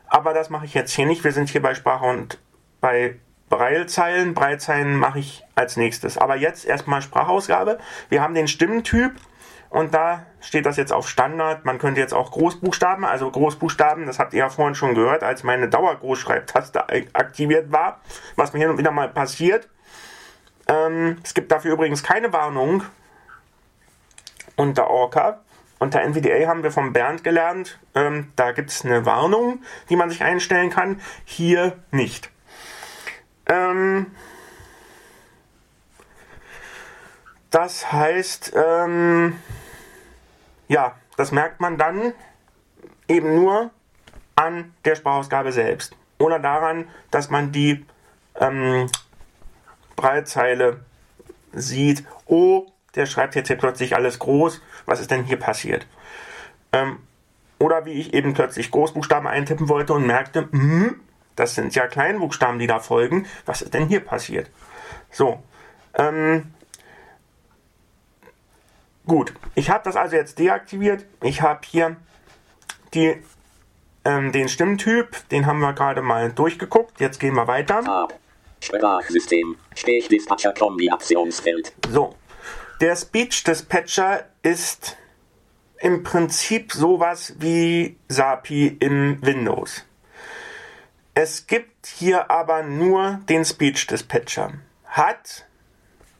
Aber 0.08 0.34
das 0.34 0.50
mache 0.50 0.64
ich 0.64 0.74
jetzt 0.74 0.94
hier 0.94 1.06
nicht. 1.06 1.26
Wir 1.26 1.34
sind 1.34 1.50
hier 1.50 1.62
bei 1.62 1.76
Sprache 1.76 2.06
und 2.06 2.40
bei 2.80 3.20
Braillezeilen. 3.50 4.34
Braillezeilen 4.34 4.96
mache 4.96 5.20
ich 5.20 5.44
als 5.56 5.76
nächstes. 5.76 6.18
Aber 6.18 6.38
jetzt 6.38 6.66
erstmal 6.66 7.02
Sprachausgabe. 7.02 7.78
Wir 8.08 8.22
haben 8.22 8.36
den 8.36 8.48
Stimmentyp 8.48 9.12
und 9.70 9.94
da 9.94 10.26
steht 10.40 10.66
das 10.66 10.78
jetzt 10.78 10.94
auf 10.94 11.10
Standard. 11.10 11.66
Man 11.66 11.78
könnte 11.78 12.00
jetzt 12.00 12.14
auch 12.14 12.32
Großbuchstaben, 12.32 13.04
also 13.04 13.30
Großbuchstaben, 13.30 14.06
das 14.06 14.18
habt 14.18 14.32
ihr 14.32 14.40
ja 14.40 14.50
vorhin 14.50 14.76
schon 14.76 14.96
gehört, 14.96 15.24
als 15.24 15.44
meine 15.44 15.68
Dauergroßschreibtaste 15.68 16.86
aktiviert 17.12 17.74
war, 17.74 18.00
was 18.38 18.54
mir 18.54 18.60
hin 18.60 18.70
und 18.70 18.78
wieder 18.78 18.92
mal 18.92 19.10
passiert. 19.10 19.68
Ähm, 20.72 21.18
es 21.22 21.34
gibt 21.34 21.52
dafür 21.52 21.74
übrigens 21.74 22.02
keine 22.02 22.32
Warnung 22.32 22.84
unter 24.56 24.90
Orca. 24.90 25.42
Unter 25.80 26.02
NVDA 26.02 26.48
haben 26.48 26.64
wir 26.64 26.72
von 26.72 26.94
Bernd 26.94 27.24
gelernt, 27.24 27.80
ähm, 27.96 28.32
da 28.36 28.52
gibt 28.52 28.70
es 28.70 28.86
eine 28.86 29.06
Warnung, 29.06 29.64
die 29.90 29.96
man 29.96 30.10
sich 30.10 30.24
einstellen 30.24 30.70
kann. 30.70 31.02
Hier 31.26 31.78
nicht. 31.90 32.30
Ähm, 33.48 34.12
das 37.50 37.92
heißt, 37.92 38.54
ähm, 38.56 39.40
ja, 40.68 40.96
das 41.18 41.32
merkt 41.32 41.60
man 41.60 41.78
dann 41.78 42.14
eben 43.08 43.36
nur 43.36 43.72
an 44.36 44.74
der 44.86 44.96
Sprachausgabe 44.96 45.52
selbst. 45.52 45.98
Oder 46.20 46.40
daran, 46.40 46.88
dass 47.10 47.30
man 47.30 47.52
die 47.52 47.86
ähm, 48.40 48.88
Breitzeile 50.02 50.80
sieht, 51.54 52.04
oh, 52.26 52.66
der 52.96 53.06
schreibt 53.06 53.36
jetzt 53.36 53.48
hier 53.48 53.58
plötzlich 53.58 53.96
alles 53.96 54.20
groß, 54.20 54.62
was 54.86 55.00
ist 55.00 55.12
denn 55.12 55.24
hier 55.24 55.38
passiert? 55.38 55.86
Ähm, 56.74 57.00
oder 57.60 57.86
wie 57.86 57.94
ich 57.94 58.14
eben 58.14 58.34
plötzlich 58.34 58.72
Großbuchstaben 58.72 59.28
eintippen 59.28 59.70
wollte 59.70 59.94
und 59.94 60.08
merkte, 60.08 60.50
hm, 60.52 61.00
das 61.36 61.56
sind 61.56 61.76
ja 61.76 61.88
Kleinbuchstaben, 61.88 62.60
die 62.60 62.68
da 62.68 62.80
folgen, 62.80 63.28
was 63.46 63.62
ist 63.62 63.74
denn 63.74 63.88
hier 63.88 64.00
passiert? 64.00 64.50
So, 65.12 65.44
ähm, 65.94 66.54
gut, 69.06 69.34
ich 69.54 69.70
habe 69.70 69.84
das 69.84 69.96
also 69.96 70.16
jetzt 70.16 70.40
deaktiviert. 70.40 71.06
Ich 71.22 71.42
habe 71.42 71.62
hier 71.66 71.96
die, 72.94 73.22
ähm, 74.06 74.32
den 74.32 74.50
Stimmtyp, 74.50 75.30
den 75.30 75.46
haben 75.46 75.60
wir 75.60 75.74
gerade 75.74 76.02
mal 76.02 76.32
durchgeguckt. 76.32 77.00
Jetzt 77.00 77.20
gehen 77.20 77.36
wir 77.36 77.48
weiter. 77.48 78.08
Sprachsystem. 78.62 79.58
Sprechdispatcher 79.76 80.54
Kombinationsfeld. 80.54 81.74
So, 81.90 82.16
der 82.80 82.96
Speech 82.96 83.44
Dispatcher 83.44 84.26
ist 84.44 84.98
im 85.80 86.04
Prinzip 86.04 86.72
sowas 86.72 87.34
wie 87.40 87.98
SAPI 88.08 88.78
in 88.80 89.18
Windows. 89.22 89.86
Es 91.14 91.48
gibt 91.48 91.88
hier 91.88 92.32
aber 92.32 92.64
nur 92.64 93.20
den 93.28 93.44
Speech 93.44 93.88
Dispatcher. 93.88 94.54
Hat 94.86 95.46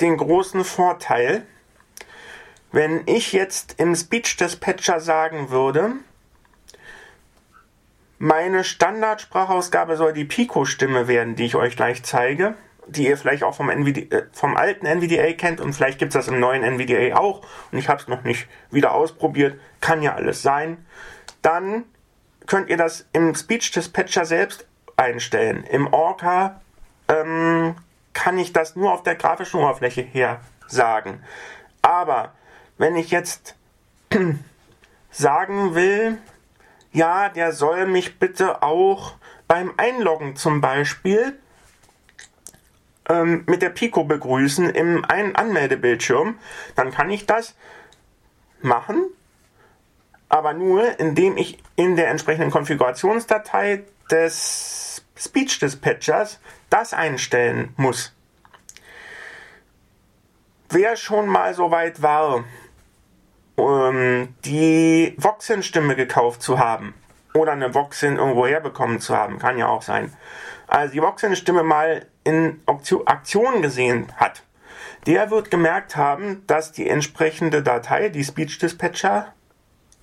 den 0.02 0.18
großen 0.18 0.64
Vorteil, 0.64 1.46
wenn 2.72 3.04
ich 3.06 3.34
jetzt 3.34 3.76
im 3.80 3.96
Speech 3.96 4.38
Dispatcher 4.38 5.00
sagen 5.00 5.50
würde, 5.52 5.94
meine 8.22 8.64
Standardsprachausgabe 8.64 9.98
soll 9.98 10.14
die 10.14 10.26
Pico-Stimme 10.26 11.08
werden, 11.08 11.36
die 11.36 11.46
ich 11.46 11.56
euch 11.56 11.76
gleich 11.76 12.04
zeige, 12.04 12.54
die 12.86 13.08
ihr 13.08 13.18
vielleicht 13.18 13.42
auch 13.42 13.56
vom, 13.56 13.68
NVD, 13.68 14.12
äh, 14.12 14.26
vom 14.32 14.56
alten 14.56 14.86
NVDA 14.86 15.34
kennt 15.34 15.60
und 15.60 15.74
vielleicht 15.74 15.98
gibt 15.98 16.10
es 16.10 16.14
das 16.14 16.28
im 16.28 16.40
neuen 16.40 16.64
NVDA 16.64 17.18
auch 17.18 17.42
und 17.72 17.80
ich 17.80 17.90
habe 17.90 18.00
es 18.00 18.08
noch 18.08 18.24
nicht 18.24 18.48
wieder 18.70 18.94
ausprobiert, 18.94 19.60
kann 19.80 20.04
ja 20.04 20.14
alles 20.14 20.44
sein. 20.44 20.86
Dann 21.42 21.84
könnt 22.46 22.70
ihr 22.70 22.78
das 22.78 23.08
im 23.12 23.34
Speech 23.34 23.72
Dispatcher 23.72 24.26
selbst 24.26 24.68
einstellen. 24.98 25.64
Im 25.64 25.92
Orca 25.92 26.62
ähm, 27.08 27.74
kann 28.14 28.38
ich 28.38 28.54
das 28.54 28.76
nur 28.76 28.94
auf 28.94 29.02
der 29.02 29.16
grafischen 29.16 29.62
Oberfläche 29.62 30.02
her 30.02 30.42
sagen. 30.68 31.24
Aber 31.82 32.34
wenn 32.78 32.96
ich 32.96 33.10
jetzt 33.10 33.56
sagen 35.10 35.74
will, 35.74 36.20
ja, 36.92 37.30
der 37.30 37.52
soll 37.52 37.88
mich 37.88 38.20
bitte 38.20 38.62
auch 38.64 39.14
beim 39.48 39.74
Einloggen 39.78 40.36
zum 40.36 40.62
Beispiel 40.62 41.38
ähm, 43.10 43.44
mit 43.48 43.62
der 43.62 43.70
Pico 43.70 44.04
begrüßen 44.04 44.70
im 44.70 45.06
Ein 45.06 45.36
Anmeldebildschirm, 45.36 46.38
dann 46.76 46.92
kann 46.92 47.10
ich 47.10 47.26
das 47.26 47.56
machen, 48.62 49.06
aber 50.30 50.54
nur 50.54 51.00
indem 51.00 51.38
ich 51.38 51.58
in 51.76 51.96
der 51.96 52.10
entsprechenden 52.10 52.52
Konfigurationsdatei 52.52 53.84
des 54.10 55.04
Speech 55.18 55.60
Dispatchers 55.60 56.40
das 56.70 56.94
einstellen 56.94 57.74
muss. 57.78 58.14
Wer 60.70 60.96
schon 60.96 61.28
mal 61.28 61.54
so 61.54 61.70
weit 61.72 62.02
war, 62.02 62.46
ähm, 63.70 64.36
die 64.46 65.16
Voxin-Stimme 65.18 65.96
gekauft 65.96 66.42
zu 66.42 66.60
haben 66.60 66.94
oder 67.34 67.54
eine 67.54 67.74
Voxin 67.74 68.18
irgendwo 68.18 68.46
herbekommen 68.46 69.00
zu 69.00 69.16
haben, 69.16 69.40
kann 69.40 69.58
ja 69.58 69.68
auch 69.68 69.82
sein. 69.82 70.14
Also 70.68 70.94
die 70.94 71.02
Voxin-Stimme 71.02 71.64
mal 71.64 72.06
in 72.24 72.62
Aktion 72.66 73.62
gesehen 73.62 74.12
hat, 74.18 74.44
der 75.06 75.32
wird 75.32 75.52
gemerkt 75.52 75.96
haben, 75.96 76.46
dass 76.48 76.72
die 76.72 76.88
entsprechende 76.88 77.64
Datei, 77.64 78.10
die 78.10 78.24
Speech 78.24 78.60
Dispatcher, 78.60 79.34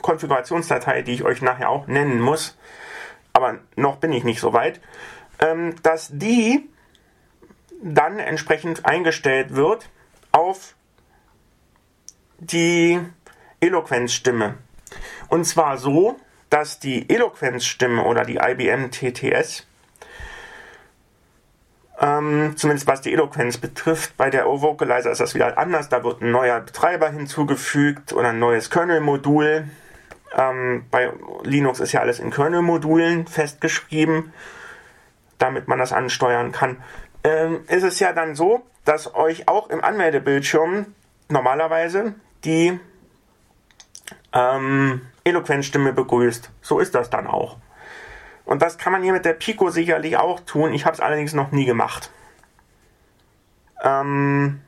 Konfigurationsdatei, 0.02 1.02
die 1.02 1.14
ich 1.14 1.24
euch 1.24 1.42
nachher 1.42 1.70
auch 1.70 1.86
nennen 1.86 2.20
muss, 2.20 2.56
aber 3.32 3.58
noch 3.76 3.96
bin 3.96 4.12
ich 4.12 4.24
nicht 4.24 4.40
so 4.40 4.52
weit, 4.52 4.80
ähm, 5.38 5.74
dass 5.82 6.10
die 6.12 6.68
dann 7.80 8.18
entsprechend 8.18 8.86
eingestellt 8.86 9.54
wird 9.54 9.88
auf 10.32 10.74
die 12.38 13.00
Eloquenzstimme. 13.60 14.54
Und 15.28 15.44
zwar 15.44 15.78
so, 15.78 16.16
dass 16.50 16.78
die 16.78 17.08
Eloquenzstimme 17.08 18.02
oder 18.04 18.24
die 18.24 18.36
IBM 18.36 18.90
TTS, 18.90 19.66
ähm, 22.00 22.54
zumindest 22.56 22.86
was 22.86 23.00
die 23.00 23.12
Eloquenz 23.12 23.58
betrifft, 23.58 24.16
bei 24.16 24.30
der 24.30 24.48
O-Vocalizer 24.48 25.10
ist 25.10 25.20
das 25.20 25.34
wieder 25.34 25.58
anders. 25.58 25.88
Da 25.88 26.04
wird 26.04 26.22
ein 26.22 26.30
neuer 26.30 26.60
Betreiber 26.60 27.10
hinzugefügt 27.10 28.12
oder 28.12 28.28
ein 28.28 28.38
neues 28.38 28.70
Kernel-Modul. 28.70 29.64
Ähm, 30.36 30.86
bei 30.90 31.12
Linux 31.42 31.80
ist 31.80 31.92
ja 31.92 32.00
alles 32.00 32.20
in 32.20 32.30
Kernel-Modulen 32.30 33.26
festgeschrieben, 33.26 34.32
damit 35.38 35.66
man 35.66 35.78
das 35.78 35.92
ansteuern 35.92 36.52
kann. 36.52 36.76
Ähm, 37.24 37.60
ist 37.66 37.82
es 37.82 37.98
ja 37.98 38.12
dann 38.12 38.36
so, 38.36 38.62
dass 38.84 39.14
euch 39.14 39.48
auch 39.48 39.68
im 39.68 39.82
Anmeldebildschirm 39.82 40.86
normalerweise 41.28 42.14
die 42.44 42.78
ähm, 44.32 45.02
Eloquenzstimme 45.25 45.92
begrüßt. 45.92 46.50
So 46.62 46.78
ist 46.78 46.94
das 46.94 47.11
dann 47.11 47.26
auch. 47.26 47.56
Und 48.44 48.62
das 48.62 48.78
kann 48.78 48.92
man 48.92 49.02
hier 49.02 49.12
mit 49.12 49.25
der 49.25 49.35
Pico 49.35 49.70
sicherlich 49.70 50.16
auch 50.16 50.40
tun. 50.40 50.73
Ich 50.73 50.87
habe 50.87 50.94
es 50.94 51.00
allerdings 51.00 51.35
noch 51.35 51.52
nie 51.52 51.66
gemacht. 51.66 52.11
Ähm, 53.82 54.61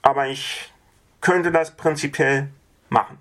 aber 0.00 0.28
ich 0.28 0.72
könnte 1.20 1.52
das 1.52 1.72
prinzipiell 1.76 2.48
machen. 2.88 3.18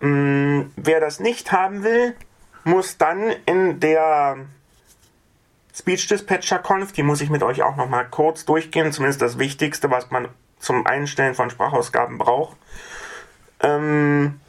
mh, 0.00 0.66
wer 0.76 1.00
das 1.00 1.20
nicht 1.20 1.52
haben 1.52 1.82
will, 1.84 2.16
muss 2.64 2.98
dann 2.98 3.30
in 3.46 3.80
der 3.80 4.38
Speech 5.74 6.08
Dispatcher 6.08 6.58
Conf, 6.58 6.92
die 6.92 7.02
muss 7.02 7.20
ich 7.20 7.30
mit 7.30 7.42
euch 7.42 7.62
auch 7.62 7.76
nochmal 7.76 8.08
kurz 8.08 8.44
durchgehen, 8.44 8.92
zumindest 8.92 9.22
das 9.22 9.38
Wichtigste, 9.38 9.90
was 9.90 10.10
man 10.10 10.28
zum 10.58 10.86
Einstellen 10.86 11.34
von 11.34 11.48
Sprachausgaben 11.48 12.18
braucht, 12.18 12.56
ähm, 13.62 14.40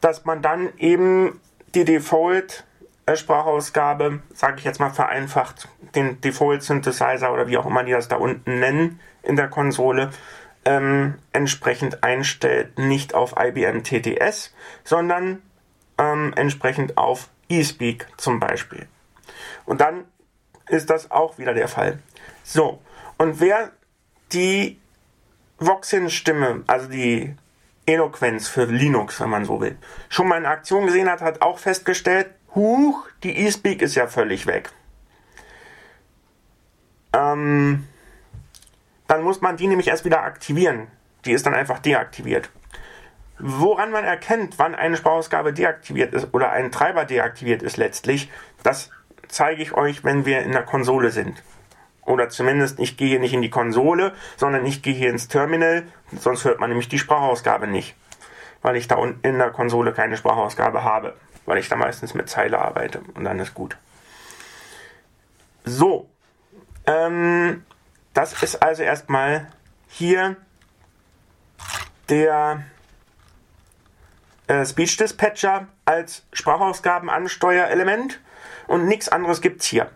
dass 0.00 0.24
man 0.24 0.42
dann 0.42 0.72
eben 0.78 1.40
die 1.74 1.84
Default 1.84 2.64
äh, 3.06 3.16
sage 3.16 4.56
ich 4.58 4.64
jetzt 4.64 4.80
mal 4.80 4.90
vereinfacht, 4.90 5.68
den 5.94 6.20
Default 6.20 6.62
Synthesizer 6.62 7.32
oder 7.32 7.48
wie 7.48 7.58
auch 7.58 7.66
immer 7.66 7.84
die 7.84 7.92
das 7.92 8.08
da 8.08 8.16
unten 8.16 8.60
nennen 8.60 9.00
in 9.22 9.36
der 9.36 9.48
Konsole, 9.48 10.10
ähm, 10.64 11.14
entsprechend 11.32 12.02
einstellt, 12.02 12.78
nicht 12.78 13.14
auf 13.14 13.34
IBM 13.38 13.82
TTS, 13.82 14.54
sondern 14.84 15.42
ähm, 15.98 16.32
entsprechend 16.36 16.96
auf 16.96 17.28
eSpeak 17.48 18.08
zum 18.16 18.40
Beispiel. 18.40 18.86
Und 19.66 19.80
dann 19.80 20.04
ist 20.68 20.90
das 20.90 21.10
auch 21.10 21.38
wieder 21.38 21.54
der 21.54 21.68
Fall. 21.68 21.98
So, 22.42 22.80
und 23.18 23.40
wer 23.40 23.70
die 24.32 24.80
Voxin-Stimme, 25.58 26.64
also 26.66 26.88
die 26.88 27.36
Eloquenz 27.86 28.48
für 28.48 28.64
Linux, 28.64 29.20
wenn 29.20 29.30
man 29.30 29.44
so 29.44 29.60
will, 29.60 29.76
schon 30.08 30.28
mal 30.28 30.38
in 30.38 30.46
Aktion 30.46 30.86
gesehen 30.86 31.10
hat, 31.10 31.20
hat 31.20 31.42
auch 31.42 31.58
festgestellt, 31.58 32.28
huch, 32.54 33.06
die 33.22 33.46
eSpeak 33.46 33.82
ist 33.82 33.94
ja 33.94 34.06
völlig 34.06 34.46
weg. 34.46 34.70
Ähm, 37.12 37.86
dann 39.06 39.22
muss 39.22 39.40
man 39.40 39.56
die 39.56 39.66
nämlich 39.66 39.88
erst 39.88 40.04
wieder 40.04 40.22
aktivieren. 40.22 40.88
Die 41.24 41.32
ist 41.32 41.46
dann 41.46 41.54
einfach 41.54 41.78
deaktiviert. 41.78 42.50
Woran 43.38 43.90
man 43.90 44.04
erkennt, 44.04 44.58
wann 44.58 44.74
eine 44.74 44.96
Sprachausgabe 44.96 45.52
deaktiviert 45.52 46.14
ist 46.14 46.32
oder 46.32 46.50
ein 46.50 46.70
Treiber 46.70 47.04
deaktiviert 47.04 47.62
ist 47.62 47.76
letztlich, 47.76 48.30
das 48.62 48.90
zeige 49.28 49.62
ich 49.62 49.72
euch, 49.72 50.04
wenn 50.04 50.24
wir 50.24 50.42
in 50.42 50.52
der 50.52 50.62
Konsole 50.62 51.10
sind. 51.10 51.42
Oder 52.06 52.28
zumindest, 52.28 52.78
ich 52.78 52.96
gehe 52.96 53.18
nicht 53.18 53.32
in 53.32 53.42
die 53.42 53.50
Konsole, 53.50 54.12
sondern 54.36 54.66
ich 54.66 54.82
gehe 54.82 54.94
hier 54.94 55.10
ins 55.10 55.28
Terminal, 55.28 55.84
sonst 56.18 56.44
hört 56.44 56.60
man 56.60 56.68
nämlich 56.68 56.88
die 56.88 56.98
Sprachausgabe 56.98 57.66
nicht. 57.66 57.94
Weil 58.62 58.76
ich 58.76 58.88
da 58.88 58.96
unten 58.96 59.26
in 59.26 59.38
der 59.38 59.50
Konsole 59.50 59.92
keine 59.92 60.16
Sprachausgabe 60.16 60.84
habe. 60.84 61.14
Weil 61.46 61.58
ich 61.58 61.68
da 61.68 61.76
meistens 61.76 62.14
mit 62.14 62.28
Zeile 62.28 62.58
arbeite 62.58 63.00
und 63.14 63.24
dann 63.24 63.38
ist 63.38 63.54
gut. 63.54 63.76
So. 65.64 66.08
Ähm, 66.86 67.64
das 68.12 68.42
ist 68.42 68.62
also 68.62 68.82
erstmal 68.82 69.48
hier 69.88 70.36
der 72.08 72.62
äh, 74.46 74.64
Speech 74.64 74.96
Dispatcher 74.98 75.68
als 75.84 76.24
Sprachausgabenansteuerelement 76.32 78.20
und 78.66 78.86
nichts 78.86 79.08
anderes 79.08 79.40
gibt 79.40 79.62
es 79.62 79.66
hier. 79.66 79.90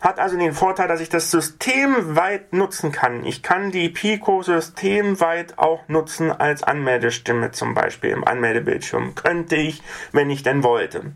Hat 0.00 0.18
also 0.18 0.38
den 0.38 0.54
Vorteil, 0.54 0.88
dass 0.88 1.00
ich 1.00 1.10
das 1.10 1.30
systemweit 1.30 2.54
nutzen 2.54 2.90
kann. 2.90 3.24
Ich 3.24 3.42
kann 3.42 3.70
die 3.70 3.90
Pico 3.90 4.42
systemweit 4.42 5.58
auch 5.58 5.86
nutzen 5.88 6.32
als 6.32 6.62
Anmeldestimme 6.62 7.50
zum 7.50 7.74
Beispiel 7.74 8.10
im 8.10 8.26
Anmeldebildschirm. 8.26 9.14
Könnte 9.14 9.56
ich, 9.56 9.82
wenn 10.12 10.30
ich 10.30 10.42
denn 10.42 10.62
wollte. 10.62 11.12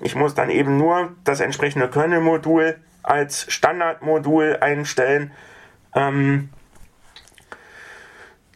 Ich 0.00 0.16
muss 0.16 0.34
dann 0.34 0.50
eben 0.50 0.76
nur 0.76 1.14
das 1.22 1.40
entsprechende 1.40 1.88
Kernel-Modul 1.88 2.76
als 3.04 3.46
Standardmodul 3.52 4.58
einstellen. 4.60 5.32
Ähm, 5.94 6.50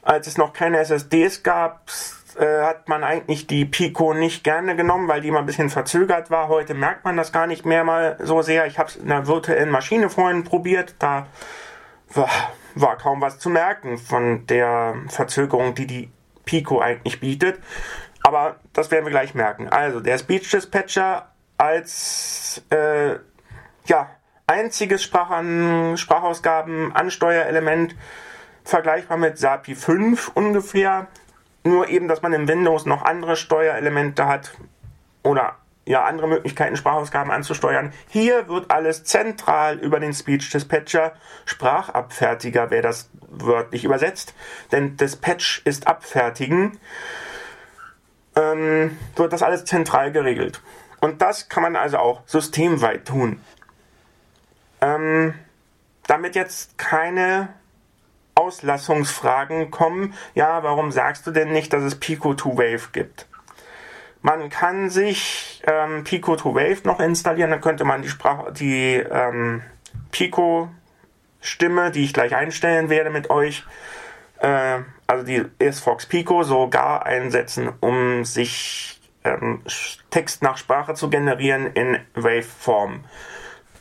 als 0.03 0.27
es 0.27 0.37
noch 0.37 0.53
keine 0.53 0.79
SSDs 0.79 1.45
gab, 1.45 1.89
äh, 2.37 2.63
hat 2.63 2.89
man 2.89 3.05
eigentlich 3.05 3.47
die 3.47 3.65
Pico 3.65 4.15
nicht 4.15 4.45
gerne 4.45 4.77
genommen, 4.77 5.09
weil 5.09 5.21
die 5.21 5.29
immer 5.29 5.41
ein 5.41 5.47
bisschen 5.47 5.71
verzögert 5.71 6.31
war. 6.31 6.49
Heute 6.49 6.75
merkt 6.75 7.05
man 7.05 7.17
das 7.17 7.33
gar 7.33 7.47
nicht 7.47 7.65
mehr 7.65 7.85
mal 7.85 8.17
so 8.23 8.43
sehr. 8.43 8.67
Ich 8.67 8.79
habe 8.79 8.89
es 8.89 8.97
in 8.97 9.09
der 9.09 9.27
virtuellen 9.27 9.71
Maschine 9.71 10.11
vorhin 10.11 10.45
probiert. 10.45 10.95
Da 10.99 11.27
war, 12.15 12.31
war 12.75 12.97
kaum 12.97 13.21
was 13.21 13.39
zu 13.39 13.51
merken 13.51 13.99
von 13.99 14.47
der 14.47 14.95
Verzögerung, 15.09 15.75
die 15.75 15.87
die 15.87 16.11
Pico 16.45 16.81
eigentlich 16.81 17.21
bietet. 17.21 17.59
Aber 18.23 18.57
das 18.73 18.91
werden 18.91 19.05
wir 19.05 19.11
gleich 19.11 19.35
merken. 19.35 19.69
Also 19.69 20.01
der 20.01 20.19
Speech 20.19 20.51
Dispatcher 20.51 21.33
als 21.59 22.63
äh, 22.71 23.17
ja, 23.87 24.11
einziges 24.47 25.03
Sprachan 25.03 25.97
Sprachausgaben 25.97 26.95
Ansteuerelement 26.95 27.97
vergleichbar 28.65 29.17
mit 29.17 29.39
SAPI 29.39 29.75
5 29.75 30.33
ungefähr. 30.35 31.09
Nur 31.65 31.89
eben, 31.89 32.09
dass 32.09 32.23
man 32.23 32.33
in 32.33 32.49
Windows 32.49 32.87
noch 32.87 33.03
andere 33.03 33.37
Steuerelemente 33.37 34.27
hat 34.27 34.53
oder 35.23 35.57
ja 35.85 36.05
andere 36.05 36.29
Möglichkeiten, 36.29 36.77
Sprachausgaben 36.77 37.33
anzusteuern. 37.33 37.93
Hier 38.09 38.49
wird 38.49 38.71
alles 38.71 39.05
zentral 39.05 39.79
über 39.79 40.01
den 40.01 40.13
Speech 40.13 40.51
Dispatcher, 40.51 41.15
Sprachabfertiger, 41.45 42.71
wer 42.71 42.83
das 42.83 43.11
wörtlich 43.29 43.85
übersetzt, 43.85 44.35
denn 44.71 44.97
Dispatch 44.97 45.63
ist 45.65 45.87
abfertigen, 45.87 46.79
ähm, 48.37 48.99
wird 49.17 49.33
das 49.33 49.43
alles 49.43 49.65
zentral 49.65 50.13
geregelt. 50.13 50.63
Und 51.01 51.21
das 51.21 51.49
kann 51.49 51.63
man 51.63 51.75
also 51.75 51.99
auch 51.99 52.23
systemweit 52.27 53.07
tun. 53.07 53.41
Ähm, 54.81 55.35
damit 56.07 56.35
jetzt 56.35 56.79
keine 56.79 57.49
Auslassungsfragen 58.35 59.71
kommen. 59.71 60.15
Ja, 60.35 60.63
warum 60.63 60.93
sagst 60.93 61.27
du 61.27 61.31
denn 61.31 61.53
nicht, 61.53 61.73
dass 61.73 61.83
es 61.83 61.97
Pico 61.97 62.35
2 62.35 62.51
Wave 62.51 62.89
gibt? 62.93 63.27
Man 64.21 64.51
kann 64.51 64.89
sich 64.89 65.63
ähm, 65.67 66.05
Pico 66.05 66.37
2 66.37 66.55
Wave 66.55 66.81
noch 66.85 67.01
installieren, 67.01 67.51
dann 67.51 67.61
könnte 67.61 67.85
man 67.85 68.03
die, 68.03 68.09
Sprache, 68.09 68.53
die 68.53 68.95
ähm, 68.95 69.63
Pico 70.13 70.71
Stimme, 71.41 71.91
die 71.91 72.05
ich 72.05 72.13
gleich 72.13 72.35
einstellen 72.35 72.89
werde 72.89 73.11
mit 73.11 73.31
euch, 73.31 73.65
äh, 74.39 74.79
also 75.09 75.25
die 75.25 75.45
SFox 75.73 76.07
Pico 76.07 76.45
sogar 76.45 77.05
einsetzen, 77.05 77.73
um 77.81 78.25
sich 78.25 79.01
ähm, 79.25 79.63
Text 80.11 80.43
nach 80.43 80.57
Sprache 80.57 80.95
zu 80.95 81.11
generieren 81.11 81.67
in 81.67 81.99
Waveform. 82.15 83.05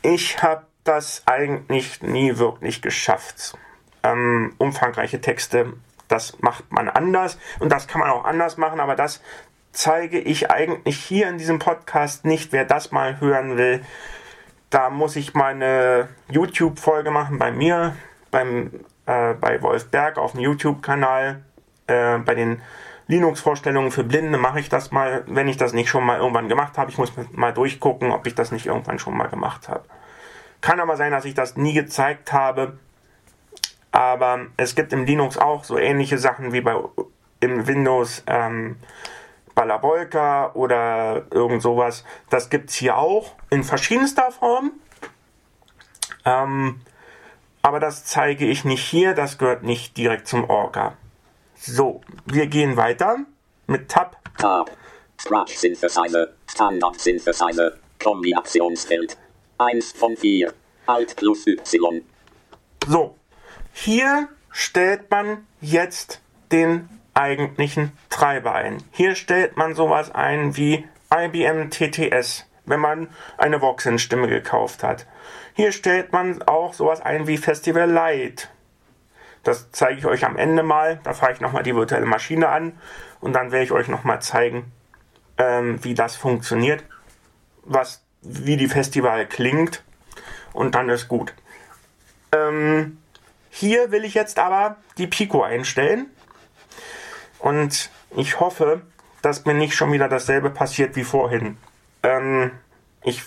Ich 0.02 0.42
habe 0.42 0.66
das 0.82 1.22
eigentlich 1.26 2.02
nie 2.02 2.38
wirklich 2.38 2.82
geschafft 2.82 3.56
ähm, 4.02 4.54
umfangreiche 4.58 5.20
Texte. 5.20 5.72
Das 6.08 6.40
macht 6.40 6.70
man 6.70 6.88
anders 6.88 7.38
und 7.58 7.72
das 7.72 7.88
kann 7.88 8.00
man 8.00 8.10
auch 8.10 8.24
anders 8.24 8.56
machen, 8.56 8.80
aber 8.80 8.96
das 8.96 9.22
zeige 9.72 10.18
ich 10.18 10.50
eigentlich 10.50 10.98
hier 10.98 11.28
in 11.28 11.38
diesem 11.38 11.58
Podcast 11.58 12.24
nicht. 12.24 12.52
Wer 12.52 12.64
das 12.64 12.92
mal 12.92 13.20
hören 13.20 13.56
will, 13.56 13.82
da 14.70 14.90
muss 14.90 15.16
ich 15.16 15.34
meine 15.34 16.08
YouTube-Folge 16.30 17.10
machen 17.10 17.38
bei 17.38 17.50
mir, 17.50 17.96
beim, 18.30 18.70
äh, 19.06 19.34
bei 19.34 19.60
Wolf 19.62 19.90
Berg 19.90 20.18
auf 20.18 20.32
dem 20.32 20.40
YouTube-Kanal. 20.40 21.42
Äh, 21.86 22.18
bei 22.18 22.34
den 22.34 22.62
Linux-Vorstellungen 23.06 23.90
für 23.90 24.04
Blinde 24.04 24.38
mache 24.38 24.60
ich 24.60 24.68
das 24.68 24.90
mal, 24.90 25.24
wenn 25.26 25.48
ich 25.48 25.56
das 25.56 25.72
nicht 25.72 25.88
schon 25.88 26.04
mal 26.04 26.18
irgendwann 26.18 26.48
gemacht 26.48 26.78
habe. 26.78 26.90
Ich 26.90 26.98
muss 26.98 27.12
mal 27.32 27.52
durchgucken, 27.52 28.12
ob 28.12 28.26
ich 28.26 28.34
das 28.34 28.52
nicht 28.52 28.66
irgendwann 28.66 28.98
schon 28.98 29.16
mal 29.16 29.28
gemacht 29.28 29.68
habe. 29.68 29.84
Kann 30.60 30.80
aber 30.80 30.96
sein, 30.96 31.10
dass 31.12 31.24
ich 31.24 31.34
das 31.34 31.56
nie 31.56 31.74
gezeigt 31.74 32.32
habe. 32.32 32.78
Aber 33.92 34.46
es 34.56 34.74
gibt 34.74 34.92
im 34.92 35.04
Linux 35.04 35.38
auch 35.38 35.64
so 35.64 35.78
ähnliche 35.78 36.18
Sachen 36.18 36.52
wie 36.52 36.62
bei 36.62 36.76
im 37.40 37.66
Windows 37.66 38.22
ähm, 38.26 38.76
Balabolka 39.54 40.52
oder 40.54 41.26
irgend 41.30 41.62
sowas. 41.62 42.04
Das 42.30 42.48
gibt 42.50 42.70
es 42.70 42.76
hier 42.76 42.96
auch 42.96 43.34
in 43.50 43.64
verschiedenster 43.64 44.30
Form. 44.30 44.72
Ähm, 46.24 46.80
aber 47.62 47.80
das 47.80 48.04
zeige 48.04 48.46
ich 48.46 48.64
nicht 48.64 48.84
hier, 48.84 49.14
das 49.14 49.38
gehört 49.38 49.62
nicht 49.62 49.96
direkt 49.96 50.26
zum 50.26 50.48
Orca. 50.48 50.96
So, 51.54 52.00
wir 52.26 52.46
gehen 52.46 52.76
weiter 52.76 53.18
mit 53.66 53.88
Tab. 53.88 54.16
Tab. 54.38 54.70
Sprachsynthesizer, 55.20 56.28
Standard 56.50 56.98
Synthesizer, 56.98 57.72
Kombinationsfeld. 58.02 59.16
1 59.58 59.92
von 59.92 60.16
4. 60.16 60.52
Alt 60.86 61.14
plus 61.14 61.46
Y. 61.46 62.02
So, 62.88 63.14
hier 63.72 64.28
stellt 64.50 65.10
man 65.10 65.46
jetzt 65.60 66.20
den 66.50 66.88
eigentlichen 67.14 67.92
Treiber 68.10 68.54
ein. 68.54 68.82
Hier 68.90 69.14
stellt 69.14 69.56
man 69.56 69.74
sowas 69.74 70.14
ein 70.14 70.56
wie 70.56 70.86
IBM 71.14 71.70
TTS, 71.70 72.46
wenn 72.64 72.80
man 72.80 73.08
eine 73.38 73.60
Voxin-Stimme 73.60 74.28
gekauft 74.28 74.82
hat. 74.82 75.06
Hier 75.54 75.72
stellt 75.72 76.12
man 76.12 76.42
auch 76.42 76.74
sowas 76.74 77.00
ein 77.00 77.26
wie 77.26 77.36
Festival 77.36 77.90
Lite. 77.90 78.48
Das 79.42 79.70
zeige 79.72 79.98
ich 79.98 80.06
euch 80.06 80.24
am 80.24 80.36
Ende 80.36 80.62
mal. 80.62 81.00
Da 81.02 81.12
fahre 81.12 81.32
ich 81.32 81.40
nochmal 81.40 81.62
die 81.62 81.74
virtuelle 81.74 82.06
Maschine 82.06 82.48
an 82.48 82.78
und 83.20 83.32
dann 83.32 83.50
werde 83.52 83.64
ich 83.64 83.72
euch 83.72 83.88
nochmal 83.88 84.22
zeigen, 84.22 84.72
ähm, 85.36 85.82
wie 85.82 85.94
das 85.94 86.16
funktioniert, 86.16 86.84
was, 87.64 88.04
wie 88.22 88.56
die 88.56 88.68
Festival 88.68 89.26
klingt 89.26 89.82
und 90.52 90.74
dann 90.74 90.88
ist 90.88 91.08
gut. 91.08 91.34
Ähm, 92.32 92.98
hier 93.54 93.90
will 93.90 94.04
ich 94.04 94.14
jetzt 94.14 94.38
aber 94.38 94.76
die 94.96 95.06
Pico 95.06 95.42
einstellen. 95.42 96.06
Und 97.38 97.90
ich 98.16 98.40
hoffe, 98.40 98.80
dass 99.20 99.44
mir 99.44 99.52
nicht 99.52 99.74
schon 99.74 99.92
wieder 99.92 100.08
dasselbe 100.08 100.48
passiert 100.48 100.96
wie 100.96 101.04
vorhin. 101.04 101.58
Ähm, 102.02 102.52
ich 103.04 103.22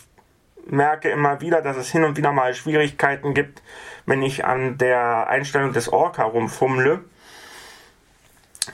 merke 0.66 1.10
immer 1.10 1.42
wieder, 1.42 1.62
dass 1.62 1.78
es 1.78 1.92
hin 1.92 2.04
und 2.04 2.18
wieder 2.18 2.32
mal 2.32 2.56
Schwierigkeiten 2.56 3.36
gibt, 3.36 3.62
wenn 4.08 4.24
ich 4.24 4.44
an 4.44 4.80
der 4.80 5.28
Einstellung 5.28 5.74
des 5.74 5.94
Orca 5.94 6.24
rumfummle. 6.24 7.06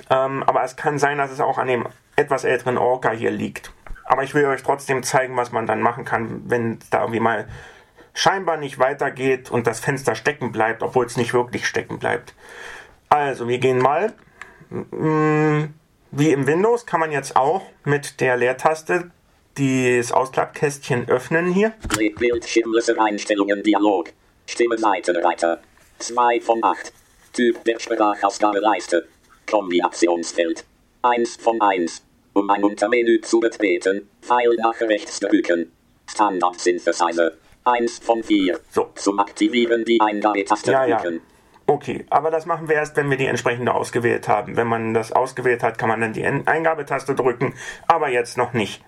Ähm, 0.09 0.43
aber 0.43 0.63
es 0.63 0.77
kann 0.77 0.99
sein, 0.99 1.17
dass 1.17 1.31
es 1.31 1.41
auch 1.41 1.57
an 1.57 1.67
dem 1.67 1.85
etwas 2.15 2.45
älteren 2.45 2.77
Orca 2.77 3.11
hier 3.11 3.31
liegt. 3.31 3.73
Aber 4.05 4.23
ich 4.23 4.33
will 4.33 4.45
euch 4.45 4.63
trotzdem 4.63 5.03
zeigen, 5.03 5.35
was 5.35 5.51
man 5.51 5.67
dann 5.67 5.81
machen 5.81 6.05
kann, 6.05 6.49
wenn 6.49 6.79
da 6.91 7.01
irgendwie 7.01 7.19
mal 7.19 7.49
scheinbar 8.13 8.57
nicht 8.57 8.79
weitergeht 8.79 9.51
und 9.51 9.67
das 9.67 9.79
Fenster 9.79 10.15
stecken 10.15 10.51
bleibt, 10.51 10.83
obwohl 10.83 11.05
es 11.05 11.17
nicht 11.17 11.33
wirklich 11.33 11.65
stecken 11.65 11.99
bleibt. 11.99 12.33
Also, 13.09 13.47
wir 13.47 13.57
gehen 13.57 13.79
mal. 13.79 14.13
Mm, 14.69 15.73
wie 16.11 16.31
im 16.31 16.47
Windows 16.47 16.85
kann 16.85 16.99
man 16.99 17.11
jetzt 17.11 17.35
auch 17.35 17.63
mit 17.83 18.19
der 18.19 18.37
Leertaste 18.37 19.11
das 19.55 20.11
Ausklappkästchen 20.11 21.09
öffnen 21.09 21.51
hier. 21.51 21.73
Bildschirmlöser 22.17 22.95
Einstellungen 23.01 23.63
Dialog. 23.63 24.11
Stimme 24.45 24.77
Seitenreiter. 24.77 25.61
2 25.99 26.41
von 26.41 26.63
8. 26.63 26.93
Typ 27.33 27.63
der 27.65 27.79
Sprachausgabeleiste. 27.79 29.07
Kombinationsfeld. 29.49 30.65
1 31.01 31.35
von 31.37 31.59
1. 31.61 32.01
Um 32.33 32.49
ein 32.49 32.63
Untermenü 32.63 33.19
zu 33.21 33.41
betreten, 33.41 34.09
Pfeil 34.21 34.55
nach 34.57 34.79
rechts 34.79 35.19
drücken. 35.19 35.71
Standard 36.09 36.59
Synthesizer. 36.59 37.33
1 37.63 37.99
von 37.99 38.23
4. 38.23 38.59
So. 38.69 38.91
Zum 38.95 39.19
Aktivieren 39.19 39.85
die 39.85 39.99
Eingabetaste 40.01 40.71
Ja, 40.71 40.85
ja. 40.85 40.97
drücken. 40.97 41.21
Okay, 41.67 42.05
aber 42.09 42.31
das 42.31 42.45
machen 42.45 42.67
wir 42.67 42.75
erst, 42.75 42.97
wenn 42.97 43.09
wir 43.09 43.17
die 43.17 43.27
entsprechende 43.27 43.73
ausgewählt 43.73 44.27
haben. 44.27 44.57
Wenn 44.57 44.67
man 44.67 44.93
das 44.93 45.11
ausgewählt 45.11 45.63
hat, 45.63 45.77
kann 45.77 45.89
man 45.89 46.01
dann 46.01 46.13
die 46.13 46.25
Eingabetaste 46.25 47.15
drücken, 47.15 47.53
aber 47.87 48.09
jetzt 48.09 48.37
noch 48.37 48.53
nicht. 48.53 48.83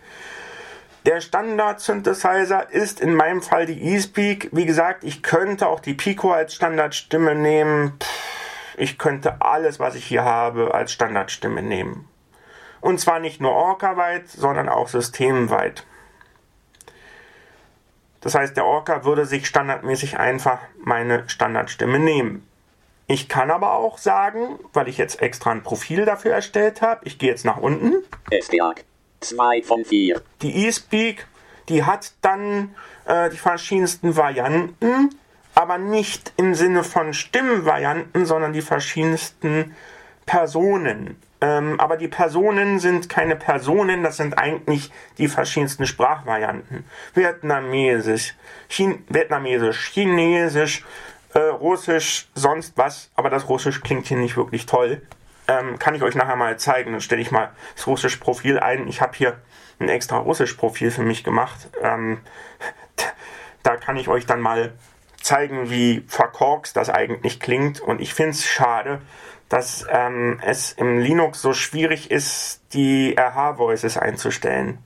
Der 1.06 1.22
Standard-Synthesizer 1.22 2.72
ist 2.72 3.00
in 3.00 3.14
meinem 3.14 3.42
Fall 3.42 3.66
die 3.66 3.94
eSpeak. 3.94 4.50
Wie 4.54 4.66
gesagt, 4.66 5.04
ich 5.04 5.22
könnte 5.22 5.68
auch 5.68 5.82
die 5.82 5.94
Pico 5.94 6.32
als 6.32 6.56
Standardstimme 6.56 7.36
nehmen. 7.36 7.94
Ich 8.78 8.98
könnte 8.98 9.42
alles, 9.42 9.80
was 9.80 9.96
ich 9.96 10.06
hier 10.06 10.24
habe, 10.24 10.74
als 10.74 10.94
Standardstimme 10.94 11.62
nehmen. 11.62 12.08
Und 12.82 13.00
zwar 13.00 13.20
nicht 13.20 13.40
nur 13.40 13.52
Orca-weit, 13.52 14.28
sondern 14.30 14.68
auch 14.68 14.88
systemweit. 14.88 15.86
Das 18.24 18.36
heißt, 18.36 18.56
der 18.56 18.66
Orca 18.66 19.04
würde 19.04 19.26
sich 19.26 19.48
standardmäßig 19.48 20.18
einfach 20.18 20.60
meine 20.84 21.28
Standardstimme 21.28 22.00
nehmen. 22.00 22.48
Ich 23.06 23.28
kann 23.28 23.52
aber 23.52 23.74
auch 23.74 23.98
sagen, 23.98 24.60
weil 24.72 24.88
ich 24.88 24.98
jetzt 24.98 25.22
extra 25.22 25.52
ein 25.52 25.62
Profil 25.62 26.06
dafür 26.06 26.34
erstellt 26.34 26.82
habe, 26.82 27.02
ich 27.04 27.20
gehe 27.20 27.30
jetzt 27.30 27.44
nach 27.44 27.58
unten. 27.58 27.96
SDAG. 28.32 28.86
2 29.20 29.64
von 29.64 29.86
4. 29.86 30.22
Die 30.42 30.68
eSpeak, 30.68 31.28
die 31.70 31.84
hat 31.84 32.14
dann 32.22 32.76
äh, 33.06 33.30
die 33.30 33.38
verschiedensten 33.38 34.16
Varianten, 34.16 35.16
aber 35.56 35.78
nicht 35.78 36.34
im 36.38 36.56
Sinne 36.56 36.84
von 36.84 37.14
Stimmvarianten, 37.14 38.26
sondern 38.26 38.54
die 38.54 38.62
verschiedensten 38.62 39.76
Personen. 40.26 41.22
Ähm, 41.44 41.78
aber 41.78 41.98
die 41.98 42.08
Personen 42.08 42.80
sind 42.80 43.10
keine 43.10 43.36
Personen, 43.36 44.02
das 44.02 44.16
sind 44.16 44.38
eigentlich 44.38 44.94
die 45.18 45.28
verschiedensten 45.28 45.86
Sprachvarianten. 45.86 46.86
Vietnamesisch, 47.14 48.34
Chin 48.70 49.04
Vietnamesisch, 49.10 49.92
Chinesisch, 49.92 50.86
äh, 51.34 51.40
Russisch, 51.40 52.30
sonst 52.34 52.78
was. 52.78 53.12
Aber 53.16 53.30
das 53.30 53.50
Russisch 53.50 53.82
klingt 53.82 54.08
hier 54.08 54.16
nicht 54.16 54.38
wirklich 54.38 54.66
toll. 54.66 55.02
Ähm, 55.50 55.78
kann 55.80 55.96
ich 55.96 56.04
euch 56.04 56.16
nachher 56.16 56.38
mal 56.38 56.58
zeigen. 56.58 56.94
Dann 56.94 57.02
stelle 57.02 57.22
ich 57.22 57.32
mal 57.32 57.52
das 57.76 57.88
russische 57.88 58.20
Profil 58.22 58.58
ein. 58.60 58.88
Ich 58.88 59.02
habe 59.02 59.12
hier 59.14 59.36
ein 59.80 59.90
extra 59.90 60.20
russisch 60.20 60.54
Profil 60.54 60.92
für 60.92 61.04
mich 61.04 61.26
gemacht. 61.26 61.68
Ähm, 61.82 62.22
da 63.64 63.76
kann 63.76 63.98
ich 63.98 64.08
euch 64.08 64.26
dann 64.26 64.40
mal 64.40 64.76
zeigen, 65.22 65.70
wie 65.70 66.06
verkorkst 66.08 66.78
das 66.78 66.90
eigentlich 66.90 67.42
klingt. 67.42 67.82
Und 67.82 68.00
ich 68.00 68.14
finde 68.14 68.32
es 68.32 68.46
schade, 68.46 69.02
dass 69.54 69.86
ähm, 69.88 70.40
es 70.44 70.72
im 70.72 70.98
Linux 70.98 71.40
so 71.40 71.54
schwierig 71.54 72.10
ist, 72.10 72.64
die 72.74 73.16
RH-Voices 73.16 74.00
einzustellen. 74.00 74.80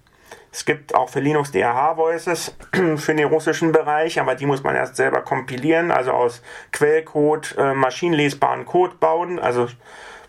Es 0.51 0.65
gibt 0.65 0.93
auch 0.93 1.07
für 1.07 1.21
Linux 1.21 1.53
die 1.53 1.61
RH-Voices 1.61 2.53
für 2.97 3.15
den 3.15 3.27
russischen 3.27 3.71
Bereich, 3.71 4.19
aber 4.19 4.35
die 4.35 4.45
muss 4.45 4.63
man 4.63 4.75
erst 4.75 4.97
selber 4.97 5.21
kompilieren, 5.21 5.89
also 5.89 6.11
aus 6.11 6.41
Quellcode 6.73 7.55
äh, 7.57 7.73
maschinenlesbaren 7.75 8.65
Code 8.65 8.95
bauen. 8.99 9.39
Also 9.39 9.69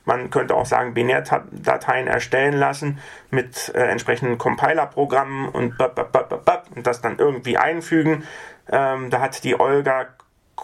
man 0.05 0.31
könnte 0.31 0.55
auch 0.55 0.67
sagen, 0.67 0.95
Binärdateien 0.95 2.07
erstellen 2.07 2.55
lassen 2.55 3.01
mit 3.31 3.73
äh, 3.75 3.89
entsprechenden 3.89 4.39
Compiler-Programmen 4.39 5.49
und, 5.49 5.75
und 5.81 6.87
das 6.87 7.01
dann 7.01 7.19
irgendwie 7.19 7.59
einfügen. 7.59 8.23
Ähm, 8.71 9.11
da 9.11 9.21
hat 9.21 9.43
die 9.43 9.59
Olga 9.59 10.07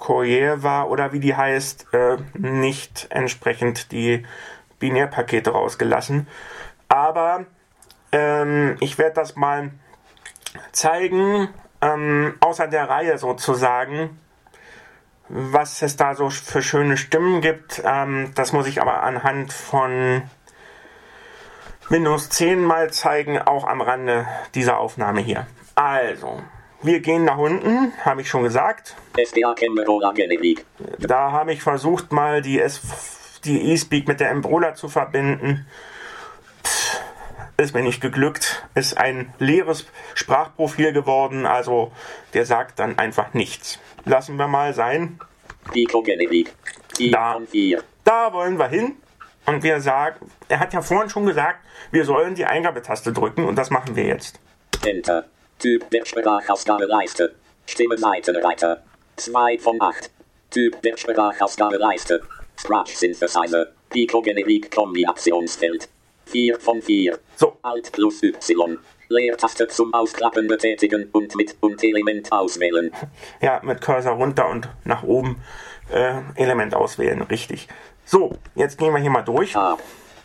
Kojewa 0.01 0.85
oder 0.85 1.13
wie 1.13 1.21
die 1.21 1.37
heißt, 1.37 1.87
äh, 1.93 2.17
nicht 2.35 3.07
entsprechend 3.11 3.93
die 3.93 4.27
Binärpakete 4.81 5.51
rausgelassen. 5.51 6.27
Aber 6.89 7.47
ähm, 8.13 8.77
ich 8.81 8.99
werde 8.99 9.15
das 9.15 9.37
mal 9.37 9.71
zeigen, 10.73 11.49
ähm, 11.81 12.35
außer 12.41 12.67
der 12.67 12.89
Reihe 12.89 13.19
sozusagen, 13.19 14.19
was 15.29 15.81
es 15.81 15.97
da 15.97 16.15
so 16.15 16.29
für 16.29 16.61
schöne 16.61 16.97
Stimmen 16.97 17.41
gibt. 17.41 17.81
Ähm, 17.85 18.33
das 18.35 18.53
muss 18.53 18.67
ich 18.67 18.83
aber 18.83 19.05
anhand 19.05 19.53
von 19.53 20.23
Windows 21.89 22.31
10 22.31 22.65
mal 22.65 22.91
zeigen, 22.91 23.39
auch 23.39 23.65
am 23.65 23.81
Rande 23.81 24.27
dieser 24.55 24.79
Aufnahme 24.79 25.21
hier. 25.21 25.47
Also, 25.77 26.43
wir 26.85 27.01
gehen 27.01 27.25
nach 27.25 27.39
unten, 27.39 27.93
habe 28.05 28.21
ich 28.21 28.29
schon 28.29 28.43
gesagt. 28.43 28.95
Da 30.99 31.33
habe 31.33 31.53
ich 31.53 31.63
versucht, 31.63 32.13
mal 32.13 32.43
die, 32.43 32.61
S 32.61 32.81
die 33.45 33.73
eSpeak 33.73 34.09
mit 34.09 34.21
der 34.21 34.31
Embrola 34.31 34.75
zu 34.75 34.89
verbinden. 34.89 35.67
Pff, 36.65 37.01
Ist 37.57 37.75
mir 37.75 37.83
nicht 37.83 38.01
geglückt. 38.01 38.67
Ist 38.75 38.99
ein 38.99 39.33
leeres 39.39 39.87
Sprachprofil 40.15 40.93
geworden, 40.93 41.47
also 41.47 41.93
der 42.33 42.47
sagt 42.47 42.79
dann 42.79 42.99
einfach 42.99 43.35
nichts. 43.35 43.79
Lassen 44.05 44.37
wir 44.37 44.49
mal 44.49 44.75
sein. 44.75 45.19
Pico 45.73 46.03
Genevik. 46.03 46.53
4 46.97 47.11
Da. 47.13 47.33
von 47.35 47.47
4. 47.47 47.83
Da 48.05 48.33
wollen 48.33 48.59
wir 48.59 48.69
hin. 48.69 48.97
Und 49.47 49.63
wir 49.63 49.81
sagen, 49.81 50.31
er 50.49 50.59
hat 50.61 50.73
ja 50.73 50.81
vorhin 50.81 51.11
schon 51.11 51.27
gesagt, 51.27 51.59
wir 51.91 52.05
sollen 52.05 52.35
die 52.35 52.47
Eingabetaste 52.47 53.13
drücken 53.13 53.45
und 53.45 53.57
das 53.57 53.71
machen 53.71 53.95
wir 53.95 54.05
jetzt. 54.05 54.41
Enter. 54.85 55.25
Typ 55.59 55.89
der 55.91 56.05
Sprachausgabeleiste. 56.05 57.35
Stimme 57.67 57.97
Seitenreiter. 57.97 58.83
2 59.17 59.59
von 59.59 59.81
8. 59.81 60.11
Typ 60.51 60.83
der 60.83 60.97
Sprachausgabeleiste. 60.97 62.23
Sprachsynthesizer. 62.59 63.69
Pico 63.91 64.21
Genevik 64.21 64.71
Kombinationsfeld. 64.71 65.89
4 66.27 66.59
von 66.59 66.83
4. 66.83 67.19
So, 67.37 67.57
Alt 67.63 67.93
plus 67.93 68.23
Y. 68.23 68.79
Leertaste 69.09 69.69
zum 69.69 69.93
Ausklappen 69.93 70.49
betätigen 70.49 71.09
und 71.13 71.37
mit 71.37 71.57
und 71.61 71.83
Element 71.85 72.33
auswählen. 72.33 72.91
ja, 73.41 73.61
mit 73.63 73.81
Cursor 73.81 74.15
runter 74.15 74.49
und 74.49 74.69
nach 74.85 75.03
oben 75.03 75.43
äh, 75.93 76.21
Element 76.37 76.75
auswählen, 76.75 77.23
richtig. 77.23 77.69
So, 78.05 78.37
jetzt 78.55 78.79
gehen 78.79 78.93
wir 78.93 79.01
hier 79.01 79.11
mal 79.11 79.23
durch. 79.23 79.57
A. 79.57 79.79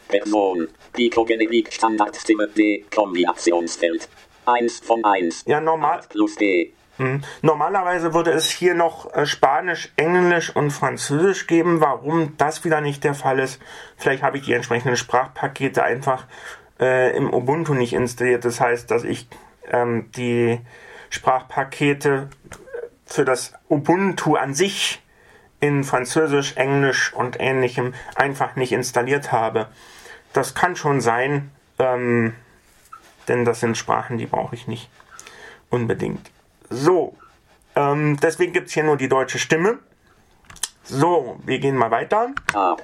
Person. 0.07 0.67
Pico 0.93 1.23
Genevik 1.23 1.71
Standardstimme 1.71 2.47
D. 2.47 2.85
Kombinationsfeld. 2.93 4.09
1 4.49 4.79
von 4.79 5.03
1. 5.03 5.45
Ja, 5.47 5.59
normal, 5.59 6.01
plus 6.09 6.35
D. 6.35 6.73
Hm. 6.97 7.21
Normalerweise 7.41 8.13
würde 8.13 8.31
es 8.31 8.49
hier 8.49 8.73
noch 8.73 9.13
äh, 9.13 9.25
Spanisch, 9.25 9.89
Englisch 9.95 10.53
und 10.53 10.71
Französisch 10.71 11.47
geben. 11.47 11.79
Warum 11.79 12.35
das 12.37 12.65
wieder 12.65 12.81
nicht 12.81 13.05
der 13.05 13.13
Fall 13.13 13.39
ist, 13.39 13.61
vielleicht 13.95 14.21
habe 14.21 14.37
ich 14.37 14.45
die 14.45 14.53
entsprechenden 14.53 14.97
Sprachpakete 14.97 15.81
einfach 15.81 16.25
äh, 16.79 17.15
im 17.15 17.33
Ubuntu 17.33 17.73
nicht 17.73 17.93
installiert. 17.93 18.43
Das 18.43 18.59
heißt, 18.59 18.91
dass 18.91 19.05
ich 19.05 19.29
ähm, 19.71 20.11
die 20.17 20.59
Sprachpakete 21.09 22.29
für 23.05 23.25
das 23.25 23.53
Ubuntu 23.69 24.35
an 24.35 24.53
sich 24.53 25.01
in 25.61 25.85
Französisch, 25.85 26.57
Englisch 26.57 27.13
und 27.13 27.39
ähnlichem 27.39 27.93
einfach 28.15 28.55
nicht 28.55 28.73
installiert 28.73 29.31
habe. 29.31 29.67
Das 30.33 30.53
kann 30.53 30.75
schon 30.75 31.01
sein, 31.01 31.51
ähm, 31.79 32.33
denn 33.29 33.45
das 33.45 33.59
sind 33.59 33.77
Sprachen, 33.77 34.17
die 34.17 34.25
brauche 34.25 34.55
ich 34.55 34.67
nicht 34.67 34.89
unbedingt. 35.69 36.31
So, 36.69 37.15
ähm, 37.75 38.17
deswegen 38.21 38.53
gibt 38.53 38.67
es 38.67 38.73
hier 38.73 38.83
nur 38.83 38.97
die 38.97 39.09
deutsche 39.09 39.39
Stimme. 39.39 39.79
So, 40.83 41.37
wir 41.45 41.59
gehen 41.59 41.75
mal 41.77 41.91
weiter. 41.91 42.33
A. 42.53 42.75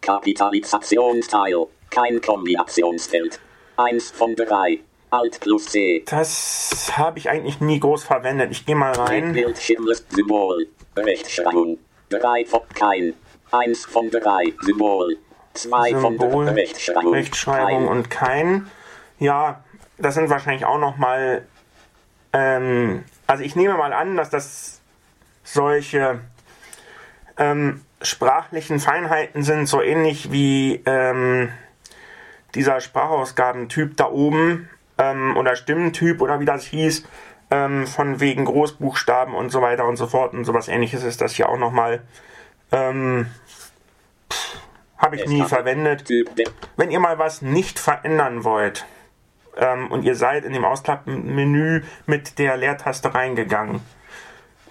Kapitalisationsteil. 0.00 1.66
Kein 1.90 2.20
Kombinationsfeld. 2.20 3.38
1 3.76 4.10
von 4.10 4.34
3. 4.34 4.80
Alt 5.10 5.40
plus 5.40 5.66
C. 5.66 6.02
Das 6.06 6.92
habe 6.96 7.18
ich 7.18 7.28
eigentlich 7.28 7.60
nie 7.60 7.78
groß 7.78 8.04
verwendet. 8.04 8.50
Ich 8.50 8.64
gehe 8.64 8.74
mal 8.74 8.92
rein. 8.92 9.34
Bildschirmless 9.34 10.06
Symbol. 10.08 10.66
Rechtschreibung. 10.96 11.78
3 12.08 12.46
von 12.46 12.62
kein. 12.74 13.14
1 13.50 13.84
von 13.84 14.10
3. 14.10 14.54
Symbol. 14.62 15.18
2 15.54 15.94
von 15.96 16.16
3. 16.16 16.24
Symbol, 16.24 16.48
Rechtschreibung. 16.48 17.12
Rechtschreibung 17.12 17.86
Kein. 17.86 17.88
und 17.88 18.10
kein. 18.10 18.70
ja, 19.18 19.62
das 19.98 20.14
sind 20.14 20.30
wahrscheinlich 20.30 20.64
auch 20.64 20.78
nochmal, 20.78 21.46
ähm, 22.32 23.04
also 23.26 23.42
ich 23.42 23.56
nehme 23.56 23.76
mal 23.76 23.92
an, 23.92 24.16
dass 24.16 24.30
das 24.30 24.80
solche 25.44 26.20
ähm, 27.36 27.82
sprachlichen 28.00 28.80
Feinheiten 28.80 29.42
sind, 29.42 29.66
so 29.66 29.80
ähnlich 29.80 30.32
wie 30.32 30.82
ähm, 30.86 31.50
dieser 32.54 32.80
Sprachausgabentyp 32.80 33.96
da 33.96 34.08
oben 34.08 34.68
ähm, 34.98 35.36
oder 35.36 35.56
Stimmentyp 35.56 36.20
oder 36.20 36.40
wie 36.40 36.44
das 36.44 36.64
hieß, 36.66 37.04
ähm, 37.50 37.86
von 37.86 38.20
wegen 38.20 38.44
Großbuchstaben 38.44 39.34
und 39.34 39.50
so 39.50 39.62
weiter 39.62 39.86
und 39.86 39.96
so 39.96 40.06
fort 40.06 40.34
und 40.34 40.44
sowas 40.44 40.68
ähnliches 40.68 41.04
ist 41.04 41.20
das 41.20 41.34
hier 41.34 41.48
auch 41.48 41.58
nochmal. 41.58 42.02
Ähm, 42.72 43.26
Habe 44.96 45.16
ich 45.16 45.26
nie 45.26 45.42
verwendet. 45.42 46.08
Wenn 46.76 46.90
ihr 46.90 47.00
mal 47.00 47.18
was 47.18 47.42
nicht 47.42 47.78
verändern 47.78 48.44
wollt 48.44 48.86
ähm, 49.56 49.90
und 49.90 50.04
ihr 50.04 50.14
seid 50.14 50.44
in 50.44 50.52
dem 50.52 50.64
Ausklappmenü 50.64 51.82
mit 52.06 52.38
der 52.38 52.56
Leertaste 52.56 53.14
reingegangen, 53.14 53.80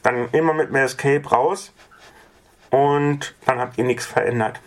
dann 0.04 0.30
immer 0.32 0.54
mit 0.54 0.72
mehr 0.72 0.86
Escape 0.86 1.28
raus 1.30 1.74
und 2.70 3.36
dann 3.46 3.60
habt 3.60 3.78
ihr 3.78 3.84
nichts 3.84 4.06
verändert. 4.06 4.60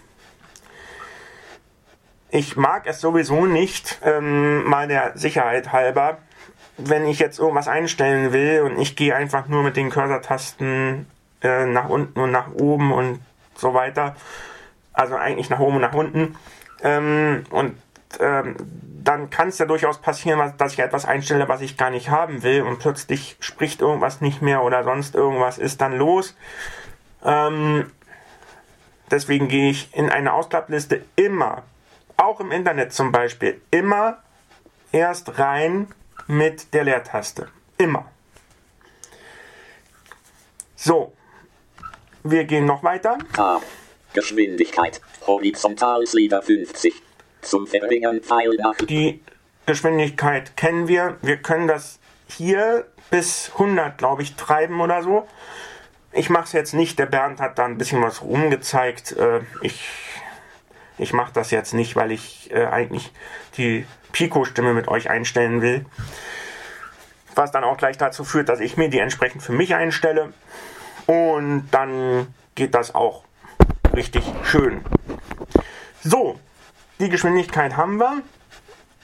Ich 2.30 2.56
mag 2.56 2.86
es 2.86 3.00
sowieso 3.00 3.46
nicht, 3.46 4.00
ähm, 4.04 4.64
mal 4.64 4.88
der 4.88 5.16
Sicherheit 5.16 5.72
halber, 5.72 6.18
wenn 6.76 7.06
ich 7.06 7.20
jetzt 7.20 7.38
irgendwas 7.38 7.68
einstellen 7.68 8.32
will 8.32 8.62
und 8.62 8.80
ich 8.80 8.96
gehe 8.96 9.14
einfach 9.14 9.46
nur 9.46 9.62
mit 9.62 9.76
den 9.76 9.90
Cursor-Tasten 9.90 11.06
äh, 11.42 11.66
nach 11.66 11.88
unten 11.88 12.18
und 12.18 12.32
nach 12.32 12.52
oben 12.52 12.92
und 12.92 13.20
so 13.56 13.74
weiter, 13.74 14.16
also 14.92 15.14
eigentlich 15.14 15.48
nach 15.50 15.60
oben 15.60 15.76
und 15.76 15.82
nach 15.82 15.94
unten, 15.94 16.36
ähm, 16.82 17.44
und 17.50 17.76
ähm, 18.20 18.56
dann 19.04 19.30
kann 19.30 19.48
es 19.48 19.58
ja 19.58 19.66
durchaus 19.66 19.98
passieren, 19.98 20.54
dass 20.56 20.72
ich 20.72 20.78
etwas 20.78 21.04
einstelle, 21.04 21.48
was 21.48 21.60
ich 21.60 21.76
gar 21.76 21.90
nicht 21.90 22.08
haben 22.08 22.42
will 22.42 22.62
und 22.62 22.78
plötzlich 22.78 23.36
spricht 23.40 23.82
irgendwas 23.82 24.20
nicht 24.20 24.40
mehr 24.40 24.62
oder 24.62 24.82
sonst 24.82 25.14
irgendwas 25.14 25.58
ist 25.58 25.80
dann 25.80 25.96
los. 25.96 26.34
Ähm, 27.22 27.90
deswegen 29.10 29.48
gehe 29.48 29.70
ich 29.70 29.94
in 29.94 30.08
eine 30.08 30.32
Ausklappliste 30.32 31.04
immer, 31.16 31.62
auch 32.16 32.40
im 32.40 32.50
Internet 32.50 32.92
zum 32.92 33.12
Beispiel, 33.12 33.60
immer 33.70 34.18
erst 34.92 35.38
rein 35.38 35.88
mit 36.26 36.72
der 36.72 36.84
Leertaste. 36.84 37.48
Immer. 37.76 38.10
So, 40.76 41.12
wir 42.22 42.44
gehen 42.44 42.64
noch 42.64 42.82
weiter. 42.82 43.18
A. 43.36 43.60
Geschwindigkeit. 44.12 45.00
Horizontalslieder 45.26 46.40
50. 46.40 47.02
Zum 47.44 47.66
Verringern 47.66 48.20
Pfeil 48.20 48.56
nach. 48.58 48.74
Die 48.76 49.22
Geschwindigkeit 49.66 50.56
kennen 50.56 50.88
wir. 50.88 51.16
Wir 51.22 51.36
können 51.36 51.68
das 51.68 51.98
hier 52.28 52.86
bis 53.10 53.50
100, 53.52 53.96
glaube 53.98 54.22
ich, 54.22 54.34
treiben 54.34 54.80
oder 54.80 55.02
so. 55.02 55.26
Ich 56.12 56.30
mache 56.30 56.44
es 56.44 56.52
jetzt 56.52 56.74
nicht. 56.74 56.98
Der 56.98 57.06
Bernd 57.06 57.40
hat 57.40 57.58
da 57.58 57.64
ein 57.64 57.78
bisschen 57.78 58.02
was 58.02 58.22
rumgezeigt. 58.22 59.12
Äh, 59.12 59.40
ich 59.62 59.80
ich 60.96 61.12
mache 61.12 61.32
das 61.32 61.50
jetzt 61.50 61.74
nicht, 61.74 61.96
weil 61.96 62.12
ich 62.12 62.50
äh, 62.52 62.66
eigentlich 62.66 63.12
die 63.56 63.84
Pico-Stimme 64.12 64.74
mit 64.74 64.88
euch 64.88 65.10
einstellen 65.10 65.60
will. 65.60 65.84
Was 67.34 67.50
dann 67.50 67.64
auch 67.64 67.76
gleich 67.76 67.98
dazu 67.98 68.22
führt, 68.22 68.48
dass 68.48 68.60
ich 68.60 68.76
mir 68.76 68.88
die 68.88 69.00
entsprechend 69.00 69.42
für 69.42 69.52
mich 69.52 69.74
einstelle. 69.74 70.32
Und 71.06 71.68
dann 71.72 72.28
geht 72.54 72.74
das 72.74 72.94
auch 72.94 73.24
richtig 73.94 74.24
schön. 74.44 74.84
So, 76.04 76.38
die 77.04 77.10
Geschwindigkeit 77.10 77.76
haben 77.76 77.98
wir. 77.98 78.22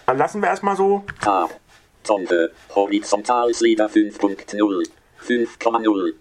Dann 0.06 0.18
lassen 0.18 0.40
wir 0.40 0.48
erstmal 0.48 0.74
so. 0.74 1.04
A. 1.24 1.46
Sonde. 2.02 2.52
Horizontalslieder 2.74 3.88
5.0. 3.88 4.88
5,0. 5.26 6.12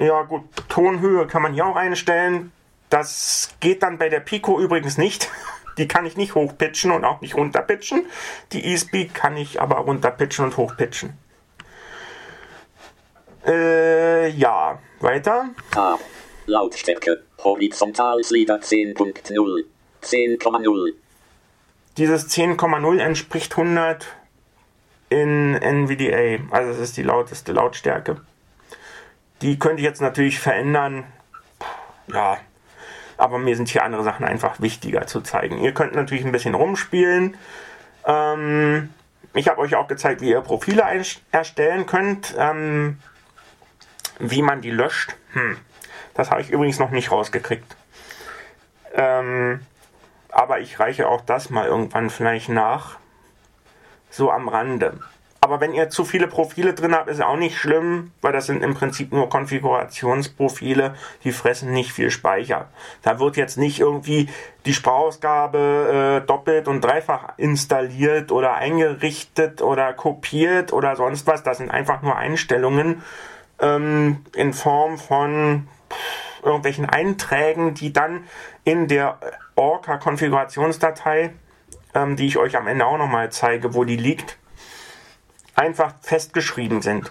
Ja 0.00 0.22
gut, 0.22 0.42
Tonhöhe 0.68 1.26
kann 1.26 1.42
man 1.42 1.54
hier 1.54 1.66
auch 1.66 1.76
einstellen. 1.76 2.52
Das 2.90 3.50
geht 3.60 3.82
dann 3.82 3.98
bei 3.98 4.08
der 4.08 4.20
Pico 4.20 4.60
übrigens 4.60 4.98
nicht. 4.98 5.30
Die 5.78 5.86
kann 5.86 6.06
ich 6.06 6.16
nicht 6.16 6.34
hochpitchen 6.34 6.90
und 6.90 7.04
auch 7.04 7.20
nicht 7.20 7.36
runterpitchen. 7.36 8.06
Die 8.52 8.64
E-Speed 8.64 9.14
kann 9.14 9.36
ich 9.36 9.60
aber 9.60 9.76
runterpitchen 9.76 10.46
und 10.46 10.56
hochpitchen. 10.56 11.16
Äh, 13.46 14.30
ja, 14.30 14.78
weiter. 15.00 15.50
A. 15.76 15.98
Lautstärke. 16.46 17.22
Horizontalslieder 17.44 18.56
10.0. 18.56 19.64
10,0. 20.06 20.92
Dieses 21.96 22.28
10,0 22.28 22.98
entspricht 22.98 23.52
100 23.52 24.06
in 25.08 25.54
NVDA. 25.54 26.42
Also 26.50 26.72
es 26.72 26.78
ist 26.78 26.96
die 26.96 27.02
lauteste 27.02 27.52
Lautstärke. 27.52 28.20
Die 29.42 29.58
könnte 29.58 29.80
ich 29.80 29.84
jetzt 29.84 30.00
natürlich 30.00 30.38
verändern. 30.38 31.04
Ja, 32.12 32.38
aber 33.16 33.38
mir 33.38 33.56
sind 33.56 33.68
hier 33.68 33.82
andere 33.84 34.02
Sachen 34.04 34.24
einfach 34.24 34.60
wichtiger 34.60 35.06
zu 35.06 35.20
zeigen. 35.20 35.58
Ihr 35.58 35.72
könnt 35.72 35.94
natürlich 35.94 36.24
ein 36.24 36.32
bisschen 36.32 36.54
rumspielen. 36.54 37.36
Ähm, 38.04 38.90
ich 39.34 39.48
habe 39.48 39.60
euch 39.60 39.74
auch 39.74 39.88
gezeigt, 39.88 40.20
wie 40.20 40.30
ihr 40.30 40.40
Profile 40.40 40.84
erstellen 41.32 41.86
könnt. 41.86 42.34
Ähm, 42.38 42.98
wie 44.18 44.42
man 44.42 44.60
die 44.60 44.70
löscht. 44.70 45.14
Hm. 45.32 45.56
Das 46.14 46.30
habe 46.30 46.40
ich 46.40 46.50
übrigens 46.50 46.78
noch 46.78 46.90
nicht 46.90 47.10
rausgekriegt. 47.10 47.76
Ähm, 48.94 49.60
aber 50.36 50.60
ich 50.60 50.78
reiche 50.78 51.08
auch 51.08 51.22
das 51.22 51.48
mal 51.48 51.66
irgendwann 51.66 52.10
vielleicht 52.10 52.50
nach. 52.50 52.98
So 54.10 54.30
am 54.30 54.48
Rande. 54.48 55.00
Aber 55.40 55.60
wenn 55.60 55.72
ihr 55.72 55.88
zu 55.88 56.04
viele 56.04 56.26
Profile 56.26 56.74
drin 56.74 56.94
habt, 56.94 57.08
ist 57.08 57.22
auch 57.22 57.38
nicht 57.38 57.56
schlimm, 57.56 58.12
weil 58.20 58.34
das 58.34 58.46
sind 58.46 58.62
im 58.62 58.74
Prinzip 58.74 59.12
nur 59.12 59.30
Konfigurationsprofile, 59.30 60.94
die 61.24 61.32
fressen 61.32 61.72
nicht 61.72 61.90
viel 61.90 62.10
Speicher. 62.10 62.68
Da 63.02 63.18
wird 63.18 63.38
jetzt 63.38 63.56
nicht 63.56 63.80
irgendwie 63.80 64.28
die 64.66 64.74
Sprachausgabe 64.74 66.20
äh, 66.22 66.26
doppelt 66.26 66.68
und 66.68 66.82
dreifach 66.82 67.32
installiert 67.38 68.30
oder 68.30 68.54
eingerichtet 68.56 69.62
oder 69.62 69.94
kopiert 69.94 70.70
oder 70.72 70.96
sonst 70.96 71.26
was. 71.26 71.44
Das 71.44 71.58
sind 71.58 71.70
einfach 71.70 72.02
nur 72.02 72.16
Einstellungen 72.16 73.02
ähm, 73.58 74.24
in 74.34 74.52
Form 74.52 74.98
von 74.98 75.66
irgendwelchen 76.46 76.88
Einträgen, 76.88 77.74
die 77.74 77.92
dann 77.92 78.24
in 78.64 78.88
der 78.88 79.18
Orca-Konfigurationsdatei, 79.56 81.32
ähm, 81.94 82.16
die 82.16 82.26
ich 82.26 82.38
euch 82.38 82.56
am 82.56 82.66
Ende 82.66 82.86
auch 82.86 82.98
nochmal 82.98 83.30
zeige, 83.30 83.74
wo 83.74 83.84
die 83.84 83.96
liegt, 83.96 84.38
einfach 85.54 85.94
festgeschrieben 86.00 86.82
sind. 86.82 87.10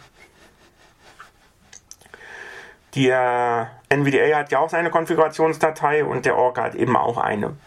Der 2.95 3.71
NVDA 3.89 4.37
hat 4.37 4.51
ja 4.51 4.59
auch 4.59 4.69
seine 4.69 4.89
Konfigurationsdatei 4.89 6.05
und 6.05 6.25
der 6.25 6.37
Orca 6.37 6.63
hat 6.63 6.75
eben 6.75 6.95
auch 6.95 7.17
eine. 7.17 7.57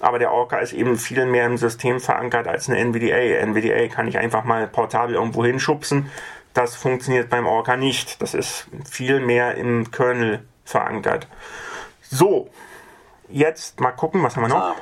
Aber 0.00 0.18
der 0.18 0.32
Orca 0.32 0.58
ist 0.58 0.72
eben 0.72 0.96
viel 0.96 1.26
mehr 1.26 1.46
im 1.46 1.58
System 1.58 2.00
verankert 2.00 2.48
als 2.48 2.68
eine 2.68 2.78
NVDA. 2.78 3.42
NVDA 3.44 3.88
kann 3.88 4.08
ich 4.08 4.18
einfach 4.18 4.44
mal 4.44 4.66
portabel 4.66 5.16
irgendwo 5.16 5.44
hinschubsen. 5.44 6.10
Das 6.54 6.76
funktioniert 6.76 7.30
beim 7.30 7.46
Orca 7.46 7.76
nicht. 7.76 8.22
Das 8.22 8.32
ist 8.32 8.68
viel 8.90 9.20
mehr 9.20 9.56
im 9.56 9.90
Kernel 9.90 10.44
verankert. 10.64 11.26
So, 12.02 12.48
jetzt 13.28 13.80
mal 13.80 13.92
gucken, 13.92 14.22
was 14.22 14.36
haben 14.36 14.44
wir 14.44 14.48
noch? 14.48 14.76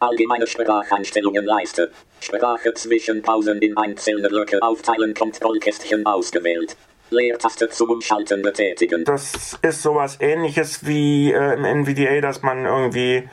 Allgemeine 0.00 0.46
Spracheinstellungen 0.46 1.44
Leiste. 1.44 1.90
Sprache 2.20 2.74
zwischen 2.74 3.22
Pausen 3.22 3.58
in 3.60 3.76
einzelne 3.76 4.28
Blöcke 4.28 4.62
aufteilen 4.62 5.14
Kontrollkästchen 5.14 6.04
ausgewählt. 6.06 6.76
Leertaste 7.10 7.68
zum 7.68 7.90
Umschalten 7.90 8.42
betätigen. 8.42 9.04
Das 9.04 9.58
ist 9.62 9.82
sowas 9.82 10.18
ähnliches 10.20 10.86
wie 10.86 11.32
äh, 11.32 11.54
im 11.54 11.64
NVDA, 11.64 12.20
dass 12.20 12.42
man 12.42 12.64
irgendwie 12.64 13.28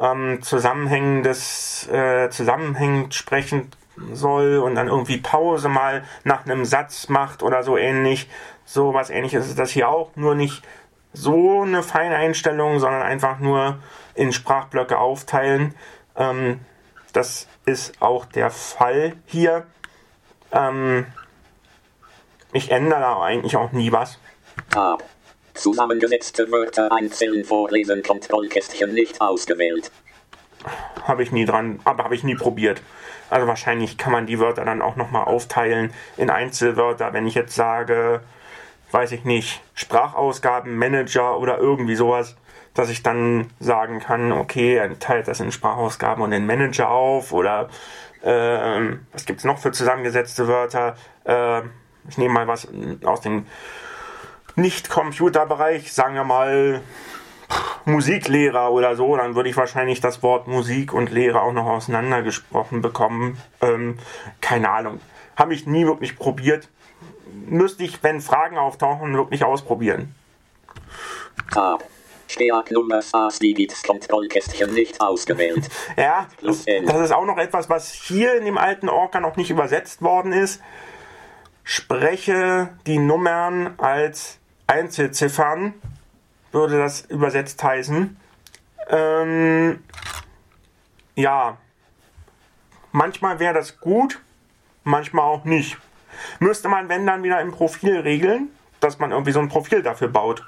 ähm, 0.00 0.40
zusammenhängendes, 0.42 1.88
äh, 1.88 2.30
zusammenhängend 2.30 3.14
sprechen 3.14 3.70
soll 4.12 4.58
und 4.58 4.74
dann 4.74 4.88
irgendwie 4.88 5.18
Pause 5.18 5.68
mal 5.68 6.04
nach 6.24 6.46
einem 6.46 6.64
Satz 6.64 7.08
macht 7.08 7.42
oder 7.42 7.62
so 7.62 7.76
ähnlich. 7.76 8.28
So 8.64 8.94
was 8.94 9.10
ähnliches 9.10 9.48
ist 9.48 9.58
das 9.58 9.70
hier 9.70 9.88
auch, 9.88 10.16
nur 10.16 10.34
nicht 10.34 10.62
so 11.12 11.62
eine 11.62 11.82
feine 11.82 12.16
Einstellung, 12.16 12.80
sondern 12.80 13.02
einfach 13.02 13.38
nur 13.38 13.78
in 14.14 14.32
Sprachblöcke 14.32 14.98
aufteilen. 14.98 15.74
Ähm, 16.16 16.60
das 17.12 17.46
ist 17.66 18.00
auch 18.00 18.24
der 18.24 18.50
Fall 18.50 19.14
hier. 19.26 19.66
Ähm, 20.52 21.06
ich 22.52 22.70
ändere 22.70 23.00
da 23.00 23.22
eigentlich 23.22 23.56
auch 23.56 23.72
nie 23.72 23.92
was. 23.92 24.18
Ah. 24.74 24.98
Zusammengesetzte 25.54 26.50
Wörter 26.50 26.90
einzeln 26.90 27.44
vorlesen, 27.44 28.02
Kontrollkästchen 28.02 28.94
nicht 28.94 29.20
ausgewählt. 29.20 29.90
Habe 31.02 31.22
ich 31.22 31.32
nie 31.32 31.44
dran, 31.44 31.80
aber 31.84 32.04
habe 32.04 32.14
ich 32.14 32.24
nie 32.24 32.34
probiert. 32.34 32.80
Also 33.28 33.46
wahrscheinlich 33.46 33.98
kann 33.98 34.12
man 34.12 34.26
die 34.26 34.38
Wörter 34.38 34.64
dann 34.64 34.80
auch 34.80 34.96
nochmal 34.96 35.24
aufteilen 35.24 35.92
in 36.16 36.30
Einzelwörter. 36.30 37.12
Wenn 37.12 37.26
ich 37.26 37.34
jetzt 37.34 37.54
sage, 37.54 38.22
weiß 38.92 39.12
ich 39.12 39.24
nicht, 39.24 39.62
Sprachausgabenmanager 39.74 41.38
oder 41.38 41.58
irgendwie 41.58 41.96
sowas, 41.96 42.36
dass 42.74 42.90
ich 42.90 43.02
dann 43.02 43.50
sagen 43.60 44.00
kann, 44.00 44.32
okay, 44.32 44.76
er 44.76 44.98
teilt 44.98 45.28
das 45.28 45.40
in 45.40 45.52
Sprachausgaben 45.52 46.22
und 46.22 46.32
in 46.32 46.46
Manager 46.46 46.90
auf 46.90 47.32
oder 47.32 47.68
Ähm, 48.24 49.06
was 49.12 49.26
gibt 49.26 49.40
es 49.40 49.44
noch 49.44 49.58
für 49.58 49.72
zusammengesetzte 49.72 50.46
Wörter? 50.46 50.94
Ähm, 51.24 51.70
ich 52.08 52.18
nehme 52.18 52.34
mal 52.34 52.46
was 52.46 52.68
aus 53.04 53.20
dem 53.20 53.46
Nicht-Computerbereich, 54.54 55.92
sagen 55.92 56.14
wir 56.14 56.24
mal 56.24 56.82
Musiklehrer 57.84 58.70
oder 58.70 58.96
so, 58.96 59.16
dann 59.16 59.34
würde 59.34 59.48
ich 59.50 59.56
wahrscheinlich 59.56 60.00
das 60.00 60.22
Wort 60.22 60.46
Musik 60.46 60.92
und 60.92 61.10
Lehre 61.10 61.42
auch 61.42 61.52
noch 61.52 61.66
auseinandergesprochen 61.66 62.80
bekommen. 62.80 63.38
Ähm, 63.60 63.98
keine 64.40 64.70
Ahnung. 64.70 65.00
Habe 65.36 65.54
ich 65.54 65.66
nie 65.66 65.84
wirklich 65.84 66.16
probiert. 66.16 66.68
Müsste 67.46 67.84
ich, 67.84 68.02
wenn 68.02 68.20
Fragen 68.20 68.58
auftauchen, 68.58 69.14
wirklich 69.14 69.44
ausprobieren. 69.44 70.14
Digits 73.38 73.82
Kontrollkästchen 73.82 74.72
nicht 74.72 75.00
ausgewählt. 75.00 75.68
Ja, 75.96 76.28
das, 76.40 76.64
das 76.64 77.00
ist 77.00 77.12
auch 77.12 77.26
noch 77.26 77.36
etwas, 77.36 77.68
was 77.68 77.92
hier 77.92 78.36
in 78.36 78.44
dem 78.44 78.58
alten 78.58 78.88
Orca 78.88 79.20
noch 79.20 79.36
nicht 79.36 79.50
übersetzt 79.50 80.00
worden 80.02 80.32
ist. 80.32 80.62
Spreche 81.64 82.70
die 82.86 82.98
Nummern 82.98 83.74
als 83.78 84.38
Einzelziffern, 84.66 85.74
würde 86.50 86.78
das 86.78 87.02
übersetzt 87.02 87.62
heißen. 87.62 88.16
Ähm, 88.88 89.84
ja, 91.14 91.58
manchmal 92.90 93.38
wäre 93.38 93.54
das 93.54 93.78
gut, 93.78 94.20
manchmal 94.84 95.24
auch 95.24 95.44
nicht. 95.44 95.76
Müsste 96.38 96.68
man, 96.68 96.88
wenn 96.88 97.06
dann 97.06 97.22
wieder 97.22 97.40
im 97.40 97.52
Profil 97.52 98.00
regeln, 98.00 98.50
dass 98.80 98.98
man 98.98 99.12
irgendwie 99.12 99.32
so 99.32 99.40
ein 99.40 99.48
Profil 99.48 99.82
dafür 99.82 100.08
baut. 100.08 100.44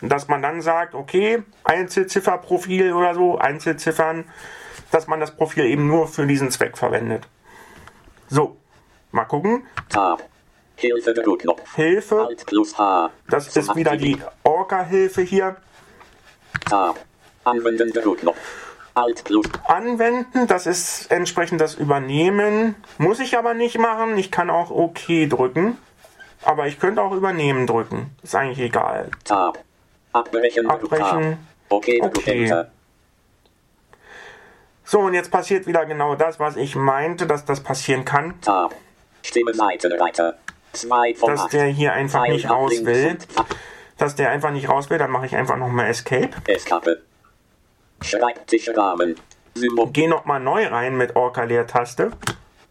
Und 0.00 0.10
dass 0.10 0.28
man 0.28 0.42
dann 0.42 0.60
sagt, 0.60 0.94
okay, 0.94 1.42
Einzelzifferprofil 1.64 2.92
oder 2.92 3.14
so, 3.14 3.38
Einzelziffern, 3.38 4.24
dass 4.90 5.06
man 5.06 5.20
das 5.20 5.34
Profil 5.34 5.64
eben 5.64 5.86
nur 5.86 6.06
für 6.06 6.26
diesen 6.26 6.50
Zweck 6.50 6.76
verwendet. 6.76 7.26
So, 8.28 8.56
mal 9.10 9.24
gucken. 9.24 9.66
Tab. 9.88 10.22
Hilfe 10.76 11.14
Druckknopf. 11.14 11.74
Hilfe, 11.74 12.26
Alt 12.26 12.44
plus 12.44 12.76
H. 12.76 13.10
das 13.28 13.56
ist 13.56 13.74
wieder 13.74 13.96
die. 13.96 14.18
Orca-Hilfe 14.42 15.22
hier. 15.22 15.56
Tab. 16.68 16.98
Anwenden 17.44 17.92
Druckknopf. 17.92 18.65
Anwenden, 19.66 20.46
das 20.46 20.66
ist 20.66 21.10
entsprechend 21.10 21.60
das 21.60 21.74
Übernehmen. 21.74 22.74
Muss 22.98 23.20
ich 23.20 23.36
aber 23.36 23.54
nicht 23.54 23.78
machen. 23.78 24.16
Ich 24.16 24.30
kann 24.30 24.48
auch 24.48 24.70
OK 24.70 25.28
drücken. 25.28 25.76
Aber 26.42 26.66
ich 26.66 26.80
könnte 26.80 27.02
auch 27.02 27.12
Übernehmen 27.12 27.66
drücken. 27.66 28.16
Ist 28.22 28.34
eigentlich 28.34 28.60
egal. 28.60 29.10
Tab. 29.24 29.58
Abbrechen. 30.12 30.70
Abbrechen. 30.70 31.38
Okay, 31.68 32.00
Okay. 32.02 32.64
So, 34.88 35.00
und 35.00 35.14
jetzt 35.14 35.32
passiert 35.32 35.66
wieder 35.66 35.84
genau 35.84 36.14
das, 36.14 36.38
was 36.38 36.56
ich 36.56 36.76
meinte, 36.76 37.26
dass 37.26 37.44
das 37.44 37.60
passieren 37.60 38.04
kann. 38.04 38.40
Tab. 38.40 38.72
Stimme 39.22 39.52
Seitenreiter. 39.52 40.38
2 40.72 41.14
von 41.16 41.30
Dass 41.30 41.40
8. 41.46 41.52
der 41.54 41.64
hier 41.66 41.92
einfach 41.92 42.28
nicht 42.28 42.48
raus 42.48 42.72
will. 42.84 43.18
Dass 43.98 44.14
der 44.14 44.30
einfach 44.30 44.52
nicht 44.52 44.68
raus 44.68 44.88
will, 44.88 44.98
dann 44.98 45.10
mache 45.10 45.26
ich 45.26 45.34
einfach 45.34 45.56
nochmal 45.56 45.86
Escape. 45.86 46.30
Escape. 46.46 47.02
Schreibtischrahmen. 48.02 49.16
Symbol. 49.54 49.88
Geh 49.92 50.06
nochmal 50.06 50.40
neu 50.40 50.66
rein 50.66 50.96
mit 50.96 51.16
Orca-Leertaste. 51.16 52.12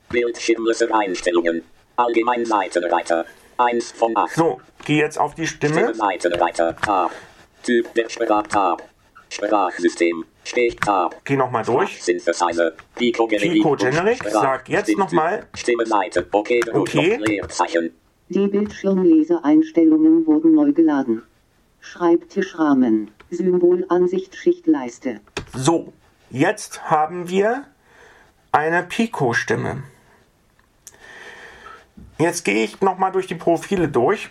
Bildschirmlöser 0.09 0.93
Einstellungen. 0.93 1.63
Allgemein 1.95 2.45
Seitenreiter. 2.45 3.25
1 3.57 3.91
von 3.93 4.15
8. 4.15 4.31
So, 4.35 4.61
geh 4.85 4.99
jetzt 4.99 5.19
auf 5.19 5.35
die 5.35 5.47
Stimme. 5.47 5.93
Seitenreiter. 5.93 6.75
Tab. 6.75 7.11
Typ 7.63 7.93
der 7.93 8.09
Sprach 8.09 8.45
Tab. 8.47 8.83
Sprachsystem. 9.29 10.25
Stich 10.43 10.75
Tab. 10.75 11.15
Geh 11.25 11.35
nochmal 11.35 11.63
durch. 11.63 12.03
Synthesizer. 12.03 12.73
Pico 12.95 13.25
Generic. 13.27 13.53
Pico 13.53 13.75
Generic. 13.75 14.23
Sag 14.29 14.69
jetzt 14.69 14.95
nochmal. 14.97 15.47
Stimme 15.55 15.85
Seite. 15.85 16.27
Okay. 16.31 16.61
Okay. 16.71 17.17
Leerzeichen. 17.17 17.91
Die 18.29 18.47
Bildschirmleseeinstellungen 18.47 20.25
wurden 20.27 20.53
neu 20.53 20.71
geladen. 20.71 21.23
Schreibtischrahmen. 21.79 23.11
Symbol 23.29 23.85
Ansicht 23.89 24.35
Schichtleiste. 24.35 25.21
So, 25.53 25.93
jetzt 26.29 26.89
haben 26.89 27.29
wir 27.29 27.65
eine 28.51 28.83
Pico-Stimme. 28.83 29.83
Jetzt 32.17 32.45
gehe 32.45 32.63
ich 32.63 32.81
nochmal 32.81 33.11
durch 33.11 33.27
die 33.27 33.35
Profile 33.35 33.87
durch. 33.87 34.29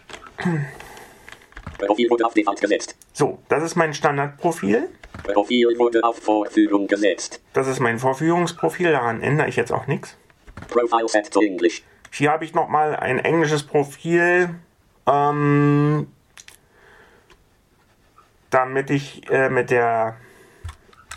Profil 1.78 2.10
wurde 2.10 2.26
auf 2.26 2.34
Default 2.34 2.60
gesetzt. 2.60 2.96
So, 3.12 3.38
das 3.48 3.62
ist 3.62 3.76
mein 3.76 3.92
Standardprofil. 3.92 4.88
Profil 5.22 5.78
wurde 5.78 6.02
auf 6.02 6.18
Vorführung 6.18 6.86
gesetzt. 6.86 7.40
Das 7.52 7.68
ist 7.68 7.80
mein 7.80 7.98
Vorführungsprofil, 7.98 8.92
daran 8.92 9.22
ändere 9.22 9.48
ich 9.48 9.56
jetzt 9.56 9.72
auch 9.72 9.86
nichts. 9.86 10.16
Profile 10.68 11.08
set 11.08 11.30
to 11.30 11.40
English. 11.40 11.82
Hier 12.10 12.30
habe 12.30 12.44
ich 12.44 12.54
nochmal 12.54 12.96
ein 12.96 13.18
englisches 13.18 13.64
Profil, 13.64 14.54
ähm, 15.06 16.06
damit 18.54 18.88
ich 18.90 19.28
äh, 19.30 19.48
mit 19.48 19.70
der 19.70 20.14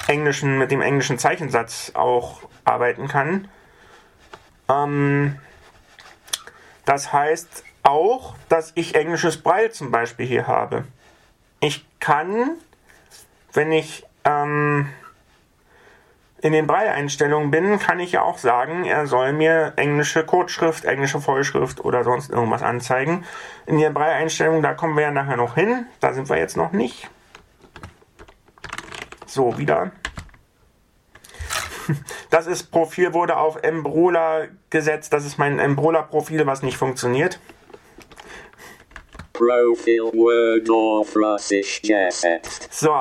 englischen, 0.08 0.58
mit 0.58 0.72
dem 0.72 0.82
englischen 0.82 1.20
Zeichensatz 1.20 1.92
auch 1.94 2.42
arbeiten 2.66 3.08
kann. 3.08 3.48
Ähm, 4.68 5.38
das 6.86 7.14
heißt 7.14 7.64
auch, 7.84 8.36
dass 8.50 8.72
ich 8.74 8.96
englisches 8.96 9.38
Braille 9.42 9.70
zum 9.70 9.92
Beispiel 9.92 10.26
hier 10.26 10.48
habe. 10.48 10.86
Ich 11.60 11.86
kann, 12.00 12.58
wenn 13.54 13.72
ich 13.72 14.04
ähm, 14.24 14.90
in 16.42 16.54
den 16.54 16.66
Braille-Einstellungen 16.66 17.52
bin, 17.52 17.78
kann 17.78 18.00
ich 18.00 18.14
ja 18.14 18.24
auch 18.24 18.40
sagen, 18.40 18.86
er 18.86 19.06
soll 19.06 19.34
mir 19.34 19.74
englische 19.76 20.26
Codeschrift, 20.26 20.86
englische 20.86 21.22
Vollschrift 21.22 21.86
oder 21.86 22.04
sonst 22.04 22.32
irgendwas 22.32 22.64
anzeigen. 22.64 23.26
In 23.68 23.78
den 23.78 23.94
Braille-Einstellungen, 23.94 24.64
da 24.64 24.74
kommen 24.74 24.96
wir 24.96 25.04
ja 25.04 25.12
nachher 25.12 25.38
noch 25.38 25.54
hin. 25.54 25.86
Da 26.00 26.14
sind 26.14 26.30
wir 26.30 26.38
jetzt 26.38 26.58
noch 26.58 26.72
nicht. 26.72 27.10
So, 29.28 29.58
wieder. 29.58 29.92
Das 32.30 32.48
ist 32.48 32.72
Profil 32.72 33.14
wurde 33.14 33.38
auf 33.38 33.64
Embrola 33.64 34.48
gesetzt. 34.70 35.14
Das 35.14 35.26
ist 35.26 35.38
mein 35.38 35.60
Embrola-Profil, 35.60 36.46
was 36.46 36.62
nicht 36.62 36.78
funktioniert. 36.78 37.40
Profil 39.34 40.02
Word 40.14 40.70
auf 40.70 41.16
Russisch 41.16 41.82
gesetzt. 41.82 42.70
So, 42.72 42.94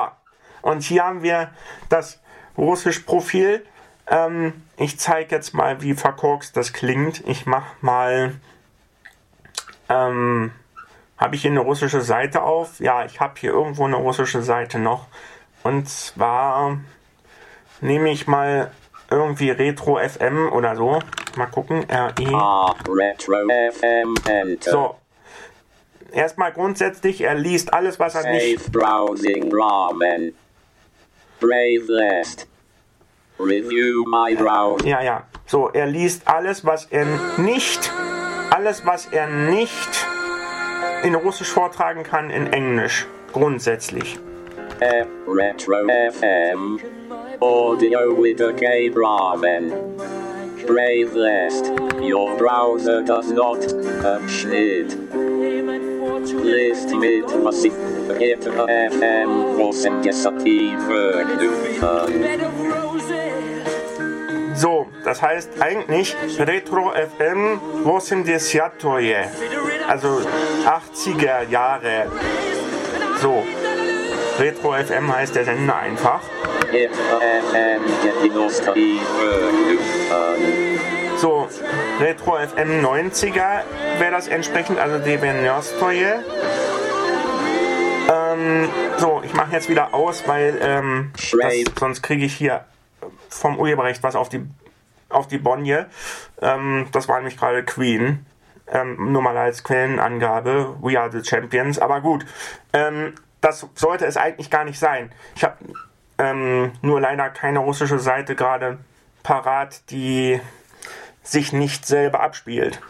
und 0.61 0.83
hier 0.83 1.03
haben 1.03 1.23
wir 1.23 1.51
das 1.89 2.21
russisch 2.57 2.99
Profil. 2.99 3.65
Ähm, 4.07 4.53
ich 4.77 4.99
zeige 4.99 5.35
jetzt 5.35 5.53
mal, 5.53 5.81
wie 5.81 5.93
verkorkst 5.93 6.55
das 6.55 6.73
klingt. 6.73 7.27
Ich 7.27 7.45
mache 7.45 7.75
mal. 7.81 8.35
Ähm, 9.89 10.51
habe 11.17 11.35
ich 11.35 11.41
hier 11.41 11.51
eine 11.51 11.61
russische 11.61 12.01
Seite 12.01 12.43
auf? 12.43 12.79
Ja, 12.79 13.03
ich 13.03 13.19
habe 13.19 13.33
hier 13.39 13.51
irgendwo 13.51 13.85
eine 13.85 13.95
russische 13.95 14.43
Seite 14.43 14.77
noch. 14.77 15.07
Und 15.67 15.89
zwar 15.89 16.79
nehme 17.81 18.09
ich 18.09 18.25
mal 18.25 18.71
irgendwie 19.11 19.49
Retro 19.49 19.99
FM 19.99 20.49
oder 20.53 20.77
so. 20.77 20.99
Mal 21.35 21.47
gucken. 21.47 21.85
RE. 21.89 22.33
A. 22.33 22.73
Retro 22.87 23.35
FM 23.73 24.15
Enter. 24.25 24.71
So. 24.71 24.95
Erstmal 26.13 26.53
grundsätzlich, 26.53 27.19
er 27.19 27.35
liest 27.35 27.73
alles, 27.73 27.99
was 27.99 28.15
er 28.15 28.31
nicht 28.31 28.59
Safe 28.59 28.71
Browsing 28.71 29.51
Ramen. 29.53 30.33
Brave 31.41 31.83
List. 31.85 32.47
Review 33.37 34.05
my 34.07 34.35
browser. 34.35 34.87
Ja, 34.87 35.01
ja. 35.01 35.23
So, 35.47 35.69
er 35.69 35.85
liest 35.85 36.29
alles, 36.29 36.63
was 36.65 36.85
er 36.85 37.05
nicht, 37.37 37.91
alles, 38.51 38.85
was 38.85 39.07
er 39.07 39.27
nicht 39.27 40.07
in 41.03 41.13
Russisch 41.13 41.51
vortragen 41.51 42.03
kann, 42.03 42.29
in 42.29 42.53
Englisch. 42.53 43.05
Grundsätzlich. 43.33 44.17
Retro 44.79 45.87
FM. 45.87 47.41
Audio 47.41 48.13
with 48.13 48.41
a 48.41 48.53
K 48.53 48.91
Ramen. 48.91 49.97
Brave 50.67 51.13
List. 51.13 51.71
Your 51.99 52.37
browser 52.37 53.01
does 53.01 53.31
not 53.31 53.57
Abschnitt. 53.57 54.95
List 56.43 56.93
mit 56.95 57.25
Musik. 57.43 57.73
Retro 58.07 58.67
FM. 58.67 59.55
Großen 59.55 60.01
Gestative. 60.03 61.25
So, 64.53 64.87
das 65.03 65.21
heißt 65.21 65.59
eigentlich 65.59 66.15
Retro 66.37 66.91
FM 66.91 67.59
80 67.83 68.61
Also 69.87 70.21
80er 70.65 71.49
Jahre. 71.49 72.11
So. 73.21 73.43
Retro 74.39 74.73
FM 74.73 75.13
heißt 75.15 75.35
der 75.35 75.45
Sender 75.45 75.77
einfach. 75.77 76.21
So, 81.17 81.47
Retro 81.99 82.37
FM 82.37 82.85
90er 82.85 83.63
wäre 83.97 84.11
das 84.11 84.27
entsprechend, 84.27 84.77
also 84.79 84.99
Deveniostoje. 84.99 86.23
Ähm, 88.09 88.69
so, 88.97 89.21
ich 89.25 89.33
mache 89.33 89.53
jetzt 89.53 89.69
wieder 89.69 89.93
aus, 89.93 90.27
weil 90.27 90.59
ähm, 90.61 91.11
das, 91.13 91.53
sonst 91.79 92.01
kriege 92.03 92.23
ich 92.23 92.33
hier 92.35 92.65
vom 93.29 93.59
Urheberrecht 93.59 94.03
was 94.03 94.15
auf 94.15 94.29
die 94.29 94.45
auf 95.09 95.27
die 95.27 95.37
Bonje. 95.37 95.87
Ähm, 96.41 96.87
das 96.91 97.07
war 97.07 97.17
nämlich 97.17 97.37
gerade 97.37 97.63
Queen. 97.63 98.25
Ähm, 98.69 99.13
nur 99.13 99.21
mal 99.21 99.37
als 99.37 99.63
Quellenangabe. 99.63 100.75
We 100.81 100.99
are 100.99 101.09
the 101.11 101.27
Champions. 101.27 101.79
Aber 101.79 102.01
gut, 102.01 102.25
ähm, 102.73 103.13
das 103.41 103.65
sollte 103.75 104.05
es 104.05 104.17
eigentlich 104.17 104.49
gar 104.49 104.63
nicht 104.63 104.79
sein. 104.79 105.11
Ich 105.35 105.43
habe 105.43 105.57
ähm, 106.17 106.71
nur 106.81 107.01
leider 107.01 107.29
keine 107.29 107.59
russische 107.59 107.99
Seite 107.99 108.35
gerade 108.35 108.79
parat, 109.23 109.89
die 109.91 110.39
sich 111.23 111.53
nicht 111.53 111.85
selber 111.85 112.21
abspielt. 112.21 112.81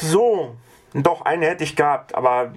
So, 0.00 0.56
doch 0.92 1.22
eine 1.22 1.46
hätte 1.46 1.64
ich 1.64 1.76
gehabt, 1.76 2.14
aber 2.14 2.52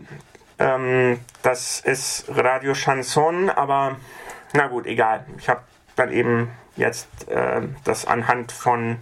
ähm, 0.60 1.20
das 1.42 1.80
ist 1.80 2.26
Radio 2.30 2.74
Chanson, 2.74 3.50
aber 3.50 3.96
na 4.54 4.68
gut, 4.68 4.86
egal. 4.86 5.26
Ich 5.38 5.48
habe 5.48 5.62
dann 5.96 6.12
eben 6.12 6.52
jetzt 6.76 7.30
äh, 7.30 7.62
das 7.84 8.06
anhand 8.06 8.52
von 8.52 8.98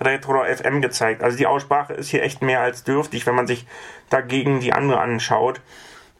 Retro 0.00 0.44
FM 0.44 0.80
gezeigt. 0.80 1.22
Also 1.22 1.36
die 1.36 1.46
Aussprache 1.46 1.92
ist 1.92 2.08
hier 2.08 2.22
echt 2.22 2.42
mehr 2.42 2.60
als 2.60 2.84
dürftig, 2.84 3.26
wenn 3.26 3.34
man 3.34 3.46
sich 3.46 3.66
dagegen 4.08 4.60
die 4.60 4.72
andere 4.72 5.00
anschaut. 5.00 5.60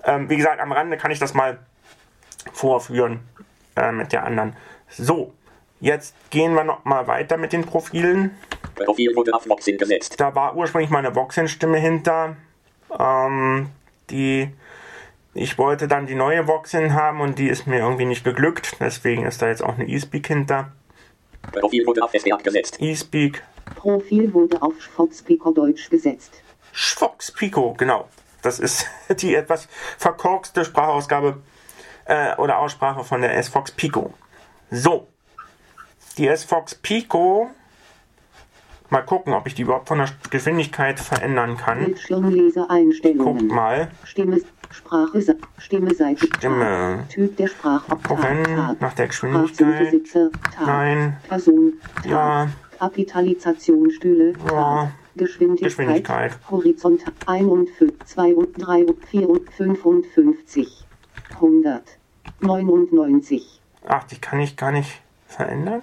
Ähm, 0.04 0.28
wie 0.30 0.36
gesagt, 0.36 0.60
am 0.60 0.72
Rande 0.72 0.96
kann 0.96 1.10
ich 1.10 1.18
das 1.18 1.34
mal 1.34 1.58
vorführen 2.52 3.20
äh, 3.76 3.92
mit 3.92 4.12
der 4.12 4.24
anderen. 4.24 4.56
So, 4.88 5.32
jetzt 5.80 6.14
gehen 6.30 6.54
wir 6.54 6.64
noch 6.64 6.84
mal 6.84 7.06
weiter 7.06 7.36
mit 7.36 7.52
den 7.52 7.64
Profilen. 7.64 8.36
Profil 8.74 9.14
wurde 9.14 9.34
auf 9.34 9.48
Voxin 9.48 9.76
gesetzt. 9.76 10.18
Da 10.18 10.34
war 10.34 10.56
ursprünglich 10.56 10.90
meine 10.90 11.14
Voxin-Stimme 11.14 11.78
hinter. 11.78 12.36
Ähm, 12.98 13.68
die 14.10 14.50
ich 15.32 15.58
wollte 15.58 15.86
dann 15.86 16.06
die 16.06 16.16
neue 16.16 16.48
Voxin 16.48 16.94
haben 16.94 17.20
und 17.20 17.38
die 17.38 17.48
ist 17.48 17.66
mir 17.66 17.78
irgendwie 17.78 18.04
nicht 18.04 18.24
geglückt. 18.24 18.76
Deswegen 18.80 19.26
ist 19.26 19.40
da 19.40 19.48
jetzt 19.48 19.62
auch 19.62 19.78
eine 19.78 19.88
eSpeak 19.88 20.26
hinter. 20.26 20.72
Profil 21.52 21.86
wurde 21.86 22.02
auf 22.02 22.12
SDA 22.12 22.36
gesetzt. 22.36 22.80
eSpeak. 22.80 23.42
Profil 23.76 24.32
wurde 24.34 24.60
auf 24.60 24.80
Schfoxpico 24.80 25.52
Deutsch 25.52 25.88
gesetzt. 25.88 26.42
Schfox 26.72 27.30
Pico, 27.32 27.74
genau. 27.74 28.08
Das 28.42 28.58
ist 28.58 28.86
die 29.20 29.34
etwas 29.34 29.68
verkorkste 29.98 30.64
Sprachausgabe 30.64 31.38
äh, 32.06 32.34
oder 32.36 32.58
Aussprache 32.58 33.04
von 33.04 33.20
der 33.20 33.36
S-Fox 33.36 33.72
Pico. 33.72 34.12
So. 34.70 35.06
Die 36.18 36.26
S-Fox 36.26 36.74
Pico. 36.74 37.50
Mal 38.88 39.02
gucken, 39.02 39.34
ob 39.34 39.46
ich 39.46 39.54
die 39.54 39.62
überhaupt 39.62 39.86
von 39.86 39.98
der 39.98 40.08
Geschwindigkeit 40.30 40.98
verändern 40.98 41.56
kann. 41.56 41.84
Bildschirmleser 41.84 42.68
Einstellungen. 42.68 43.48
Guck 43.48 43.56
mal. 43.56 43.88
Stimme, 44.02 44.40
Sprache, 44.70 45.22
Stimme, 45.58 45.94
Seite, 45.94 46.26
Stimme. 46.26 47.04
Typ 47.08 47.36
der 47.36 47.46
Sprachoktav, 47.46 48.02
Gucken 48.02 48.76
nach 48.80 48.94
der 48.94 49.06
Geschwindigkeit. 49.06 50.02
Nein. 50.66 51.16
Person. 51.28 51.74
Ja. 52.04 52.48
Kapitalisationsstühle, 52.80 54.32
Tab. 54.32 54.52
Ja. 54.52 54.92
Geschwindigkeit, 55.20 55.68
Geschwindigkeit. 55.68 56.38
Horizont 56.50 57.04
1 57.26 57.46
und 57.46 57.68
5, 57.68 58.04
2 58.04 58.34
und 58.34 58.52
3 58.54 58.86
und 58.86 59.04
4 59.04 59.28
und 59.28 59.50
55, 59.50 60.86
100, 61.34 61.82
99, 62.40 63.60
Ach, 63.86 64.04
die 64.04 64.16
kann 64.18 64.40
ich 64.40 64.56
gar 64.56 64.72
nicht 64.72 65.02
verändern. 65.26 65.82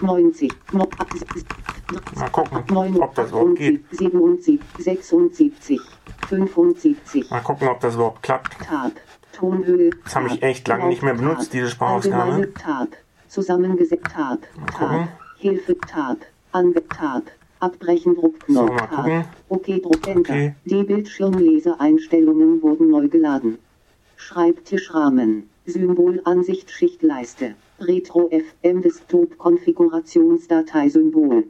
90, 0.00 0.52
Mal 0.72 2.30
gucken, 2.30 3.02
ob 3.02 3.14
das 3.14 3.30
überhaupt 3.30 3.56
geht. 3.56 3.84
77, 3.90 4.60
76, 4.78 5.80
75, 6.28 7.30
Mal 7.30 7.40
gucken, 7.40 7.68
ob 7.68 7.80
das 7.80 7.94
überhaupt 7.94 8.22
klappt. 8.22 8.58
Tab, 8.60 8.92
Tonhöhe. 9.32 9.90
Das 10.04 10.16
habe 10.16 10.28
ich 10.28 10.42
echt 10.42 10.66
lange 10.68 10.86
nicht 10.86 11.02
mehr 11.02 11.14
benutzt, 11.14 11.52
diese 11.52 11.68
Sprachausgabe. 11.68 12.54
Tab, 12.54 12.88
zusammengesetzt 13.28 14.06
Tab. 14.14 14.38
Tab, 14.78 15.08
Hilfe 15.36 15.76
Tab, 15.78 16.18
Anwe 16.52 16.86
Tab, 16.88 17.24
Abbrechen 17.60 18.14
Druckknopf 18.14 18.66
So, 18.66 18.66
mal 18.66 18.86
Tab, 18.86 19.04
gucken. 19.04 19.24
OK 19.48 19.66
Druck 19.82 20.08
Enter. 20.08 20.32
Okay. 20.32 20.54
Die 20.64 20.82
Bildschirmleser-Einstellungen 20.82 22.62
wurden 22.62 22.90
neu 22.90 23.08
geladen. 23.08 23.58
Schreibtischrahmen, 24.16 25.48
Symbolansicht 25.66 26.70
Schichtleiste, 26.70 27.54
Retro 27.78 28.30
FM 28.30 28.82
Desktop 28.82 29.38
Konfigurationsdateisymbol. 29.38 31.44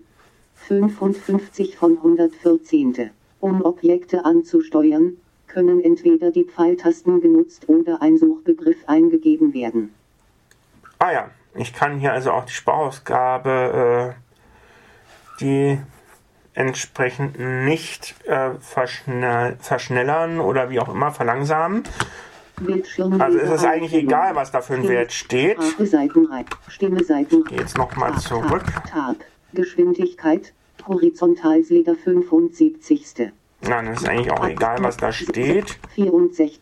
55 0.54 1.76
von 1.76 1.96
114. 1.96 3.10
Um 3.40 3.62
Objekte 3.62 4.24
anzusteuern, 4.24 5.16
können 5.46 5.80
entweder 5.80 6.30
die 6.30 6.44
Pfeiltasten 6.44 7.20
genutzt 7.20 7.68
oder 7.68 8.02
ein 8.02 8.18
Suchbegriff 8.18 8.76
eingegeben 8.86 9.52
werden. 9.52 9.92
Ah 10.98 11.12
ja, 11.12 11.30
ich 11.54 11.72
kann 11.72 11.98
hier 11.98 12.12
also 12.12 12.32
auch 12.32 12.44
die 12.44 12.52
Sprachausgabe, 12.52 14.14
äh, 14.14 15.40
die 15.40 15.78
entsprechend 16.54 17.38
nicht 17.38 18.14
äh, 18.26 18.50
verschnell 18.60 19.56
verschnellern 19.60 20.40
oder 20.40 20.70
wie 20.70 20.80
auch 20.80 20.88
immer 20.88 21.12
verlangsamen. 21.12 21.84
Also 23.18 23.38
ist 23.38 23.50
es 23.50 23.64
eigentlich 23.64 23.94
egal, 23.94 24.34
was 24.34 24.50
da 24.50 24.60
für 24.60 24.74
ein 24.74 24.86
Wert 24.86 25.12
steht. 25.12 25.58
Seitenreihe. 25.78 26.44
Gehe 27.48 27.58
jetzt 27.58 27.78
nochmal 27.78 28.18
zurück. 28.18 28.64
Tab, 28.90 29.16
Geschwindigkeit, 29.54 30.52
Horizontalslieder 30.86 31.94
75. 31.94 33.32
Nein, 33.62 33.88
es 33.88 34.02
ist 34.02 34.08
eigentlich 34.08 34.30
auch 34.30 34.46
egal, 34.46 34.78
was 34.80 34.96
da 34.96 35.12
steht. 35.12 35.78
64. 35.94 36.60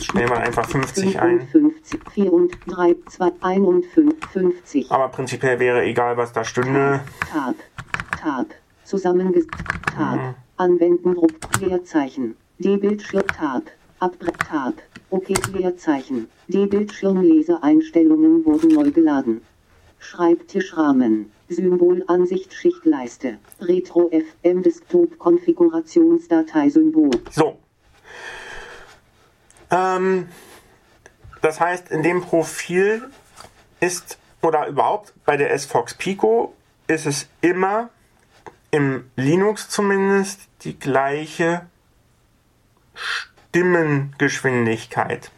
Stellen 0.00 0.28
wir 0.28 0.36
einfach 0.36 0.68
50 0.68 1.20
ein. 1.20 1.48
55, 1.48 2.00
4 2.12 2.32
und 2.32 2.58
3, 2.66 2.96
2, 3.08 3.32
51. 3.40 4.90
Aber 4.90 5.08
prinzipiell 5.08 5.58
wäre 5.58 5.82
egal, 5.84 6.16
was 6.16 6.32
da 6.32 6.44
stünde. 6.44 7.00
Tab, 7.32 7.54
Tab, 8.20 8.46
zusammengesetzt, 8.90 9.50
Tab, 9.94 10.16
Mhm. 10.16 10.34
Anwenden, 10.56 11.14
Druck, 11.14 11.32
Leerzeichen, 11.60 12.36
die 12.58 12.76
Bildschirm, 12.76 13.26
Tab, 13.26 13.62
Abbre, 14.00 14.32
Tab, 14.32 14.74
OK, 15.10 15.28
Leerzeichen, 15.52 16.28
die 16.48 16.66
Bildschirmleser-Einstellungen 16.66 18.44
wurden 18.44 18.68
neu 18.68 18.90
geladen. 18.90 19.42
Schreibtischrahmen, 19.98 21.30
Symbolansicht, 21.48 22.52
Schichtleiste, 22.54 23.38
Retro 23.60 24.10
FM 24.10 24.62
Desktop 24.62 25.18
Konfigurationsdateisymbol. 25.18 27.10
So. 27.30 27.58
Ähm, 29.70 30.26
das 31.42 31.60
heißt, 31.60 31.90
in 31.90 32.02
dem 32.02 32.22
Profil 32.22 33.02
ist, 33.80 34.18
oder 34.42 34.66
überhaupt 34.68 35.12
bei 35.24 35.36
der 35.36 35.52
S-Fox 35.52 35.94
Pico, 35.94 36.54
ist 36.86 37.06
es 37.06 37.28
immer 37.40 37.90
im 38.70 39.10
Linux 39.16 39.68
zumindest 39.68 40.48
die 40.62 40.78
gleiche 40.78 41.66
Stimmengeschwindigkeit. 42.94 45.30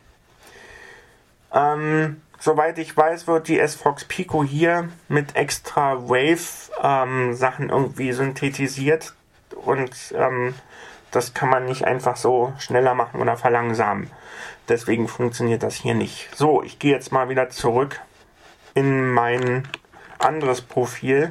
Ähm, 1.53 2.23
soweit 2.39 2.79
ich 2.79 2.97
weiß, 2.97 3.27
wird 3.27 3.49
die 3.49 3.59
S-Fox 3.59 4.05
Pico 4.05 4.45
hier 4.45 4.89
mit 5.09 5.35
extra 5.37 6.09
Wave-Sachen 6.09 7.71
irgendwie 7.71 8.13
synthetisiert 8.13 9.15
und 9.65 9.93
ähm, 10.15 10.55
das 11.11 11.35
kann 11.35 11.51
man 11.51 11.67
nicht 11.67 11.85
einfach 11.85 12.17
so 12.17 12.55
schneller 12.59 12.95
machen 12.95 13.21
oder 13.21 13.37
verlangsamen. 13.37 14.11
Deswegen 14.69 15.09
funktioniert 15.09 15.63
das 15.63 15.75
hier 15.75 15.95
nicht. 15.95 16.29
So, 16.35 16.63
ich 16.63 16.79
gehe 16.79 16.93
jetzt 16.93 17.13
mal 17.13 17.29
wieder 17.29 17.51
zurück 17.51 18.01
in 18.75 19.13
mein 19.13 19.69
anderes 20.19 20.63
Profil. 20.63 21.29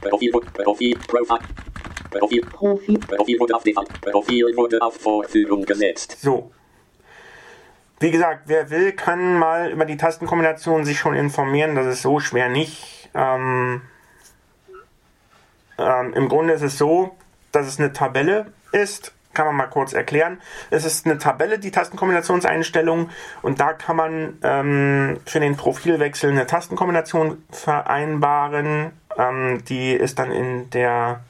Profil, 0.00 0.30
Profil, 0.30 0.98
Profil, 1.06 1.38
Profil, 2.10 2.40
Profi, 2.46 2.98
Profil 2.98 3.40
wurde 3.40 3.54
auf 3.54 3.62
Default. 3.62 4.00
Profil 4.00 4.56
wurde 4.56 4.80
auf 4.80 4.96
Vorführung 4.96 5.64
gesetzt. 5.64 6.18
So. 6.20 6.50
Wie 8.00 8.10
gesagt, 8.10 8.42
wer 8.46 8.70
will, 8.70 8.92
kann 8.92 9.38
mal 9.38 9.70
über 9.70 9.84
die 9.84 9.96
Tastenkombination 9.96 10.84
sich 10.84 10.98
schon 10.98 11.14
informieren. 11.14 11.74
Das 11.74 11.86
ist 11.86 12.02
so 12.02 12.20
schwer 12.20 12.48
nicht. 12.48 13.10
Ähm, 13.14 13.82
ähm, 15.78 16.14
Im 16.14 16.28
Grunde 16.28 16.54
ist 16.54 16.62
es 16.62 16.78
so, 16.78 17.16
dass 17.52 17.66
es 17.66 17.78
eine 17.78 17.92
Tabelle 17.92 18.52
ist. 18.72 19.12
Kann 19.34 19.46
man 19.46 19.56
mal 19.56 19.66
kurz 19.66 19.92
erklären. 19.92 20.40
Es 20.70 20.84
ist 20.84 21.06
eine 21.06 21.18
Tabelle, 21.18 21.58
die 21.58 21.70
Tastenkombinationseinstellungen. 21.70 23.10
Und 23.42 23.60
da 23.60 23.72
kann 23.72 23.96
man 23.96 24.38
ähm, 24.42 25.20
für 25.26 25.40
den 25.40 25.56
Profilwechsel 25.56 26.30
eine 26.30 26.46
Tastenkombination 26.46 27.44
vereinbaren. 27.50 28.92
Ähm, 29.18 29.64
die 29.68 29.92
ist 29.92 30.18
dann 30.18 30.30
in 30.30 30.70
der 30.70 31.20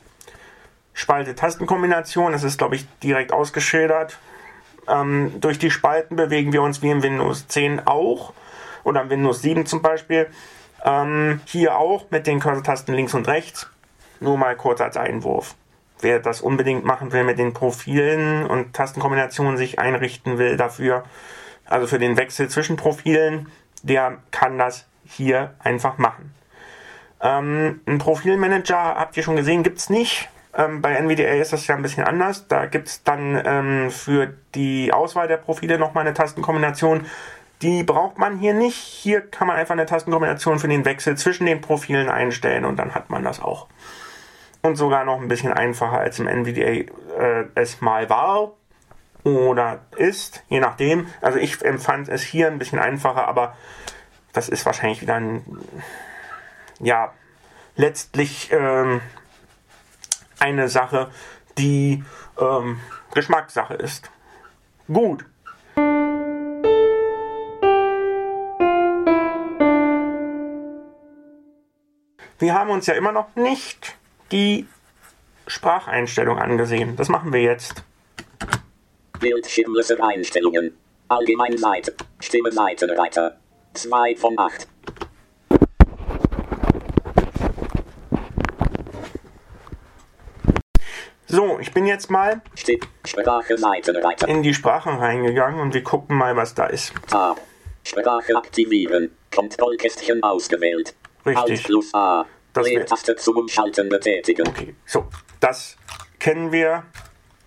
Spalte 0.92 1.34
Tastenkombination. 1.34 2.32
Das 2.32 2.44
ist, 2.44 2.58
glaube 2.58 2.76
ich, 2.76 2.86
direkt 3.00 3.32
ausgeschildert. 3.32 4.18
Ähm, 4.88 5.40
durch 5.40 5.58
die 5.58 5.70
Spalten 5.70 6.16
bewegen 6.16 6.52
wir 6.52 6.62
uns 6.62 6.82
wie 6.82 6.90
in 6.90 7.02
Windows 7.02 7.48
10 7.48 7.86
auch 7.86 8.32
oder 8.84 9.02
in 9.02 9.10
Windows 9.10 9.42
7 9.42 9.66
zum 9.66 9.82
Beispiel. 9.82 10.28
Ähm, 10.84 11.40
hier 11.46 11.76
auch 11.76 12.06
mit 12.10 12.26
den 12.26 12.40
Cursor-Tasten 12.40 12.94
links 12.94 13.14
und 13.14 13.26
rechts. 13.28 13.68
Nur 14.20 14.36
mal 14.36 14.56
kurz 14.56 14.80
als 14.80 14.96
Einwurf. 14.96 15.54
Wer 16.00 16.20
das 16.20 16.40
unbedingt 16.40 16.84
machen 16.84 17.12
will 17.12 17.24
mit 17.24 17.38
den 17.38 17.52
Profilen 17.52 18.46
und 18.46 18.72
Tastenkombinationen 18.72 19.56
sich 19.56 19.78
einrichten 19.78 20.38
will 20.38 20.56
dafür, 20.56 21.04
also 21.64 21.86
für 21.86 21.98
den 21.98 22.16
Wechsel 22.16 22.48
zwischen 22.48 22.76
Profilen, 22.76 23.50
der 23.82 24.18
kann 24.30 24.58
das 24.58 24.86
hier 25.04 25.54
einfach 25.58 25.98
machen. 25.98 26.34
Ähm, 27.20 27.80
ein 27.86 27.98
Profilmanager, 27.98 28.94
habt 28.96 29.16
ihr 29.16 29.22
schon 29.22 29.36
gesehen, 29.36 29.62
gibt's 29.62 29.90
nicht. 29.90 30.28
Ähm, 30.54 30.80
bei 30.82 30.94
NVDA 30.94 31.34
ist 31.34 31.52
das 31.52 31.66
ja 31.66 31.74
ein 31.74 31.82
bisschen 31.82 32.04
anders. 32.04 32.48
Da 32.48 32.66
gibt's 32.66 33.02
dann 33.02 33.40
ähm, 33.44 33.90
für 33.90 34.34
die 34.54 34.92
Auswahl 34.92 35.28
der 35.28 35.36
Profile 35.36 35.78
nochmal 35.78 36.06
eine 36.06 36.14
Tastenkombination. 36.14 37.06
Die 37.62 37.82
braucht 37.82 38.18
man 38.18 38.38
hier 38.38 38.54
nicht. 38.54 38.76
Hier 38.76 39.20
kann 39.20 39.48
man 39.48 39.56
einfach 39.56 39.72
eine 39.72 39.86
Tastenkombination 39.86 40.58
für 40.58 40.68
den 40.68 40.84
Wechsel 40.84 41.16
zwischen 41.16 41.46
den 41.46 41.60
Profilen 41.60 42.08
einstellen 42.08 42.64
und 42.64 42.76
dann 42.76 42.94
hat 42.94 43.10
man 43.10 43.24
das 43.24 43.40
auch. 43.40 43.66
Und 44.62 44.76
sogar 44.76 45.04
noch 45.04 45.20
ein 45.20 45.28
bisschen 45.28 45.52
einfacher 45.52 45.98
als 45.98 46.18
im 46.18 46.28
NVDA 46.28 46.92
äh, 47.20 47.44
es 47.54 47.80
mal 47.80 48.08
war 48.10 48.52
oder 49.24 49.80
ist, 49.96 50.44
je 50.48 50.60
nachdem. 50.60 51.06
Also 51.20 51.38
ich 51.38 51.62
empfand 51.64 52.08
es 52.08 52.22
hier 52.22 52.48
ein 52.48 52.58
bisschen 52.58 52.78
einfacher, 52.78 53.26
aber 53.26 53.56
das 54.32 54.48
ist 54.48 54.64
wahrscheinlich 54.66 55.00
wieder 55.02 55.16
ein, 55.16 55.44
ja, 56.80 57.12
letztlich 57.76 58.50
ähm, 58.52 59.00
eine 60.38 60.68
Sache, 60.68 61.10
die 61.56 62.04
ähm, 62.38 62.80
Geschmackssache 63.14 63.74
ist. 63.74 64.10
Gut. 64.86 65.24
Wir 72.40 72.54
haben 72.54 72.70
uns 72.70 72.86
ja 72.86 72.94
immer 72.94 73.10
noch 73.10 73.34
nicht 73.34 73.96
die 74.30 74.66
Spracheinstellung 75.48 76.38
angesehen. 76.38 76.94
Das 76.94 77.08
machen 77.08 77.32
wir 77.32 77.42
jetzt. 77.42 77.82
Bildschirmlöser 79.18 79.96
Einstellungen. 80.00 80.76
Allgemeinseite. 81.08 81.94
Stimme 82.20 82.52
Seitenreiter. 82.52 83.38
2 83.74 84.16
von 84.16 84.38
8. 84.38 84.68
So, 91.30 91.58
ich 91.58 91.72
bin 91.72 91.86
jetzt 91.86 92.10
mal 92.10 92.40
in 94.26 94.42
die 94.42 94.54
Sprachen 94.54 94.96
reingegangen 94.96 95.60
und 95.60 95.74
wir 95.74 95.84
gucken 95.84 96.16
mal, 96.16 96.36
was 96.36 96.54
da 96.54 96.66
ist. 96.66 96.94
Tab. 97.06 97.38
Sprache 97.84 98.34
aktivieren. 98.34 99.10
Kontrollkästchen 99.34 100.22
ausgewählt. 100.22 100.94
Richtig. 101.26 101.66
Alt 101.68 101.94
A. 101.94 102.24
Das 102.54 102.66
Leertaste 102.66 103.14
zum 103.16 103.36
Umschalten 103.36 103.90
betätigen. 103.90 104.48
Okay, 104.48 104.74
so, 104.86 105.06
das 105.38 105.76
kennen 106.18 106.50
wir. 106.50 106.84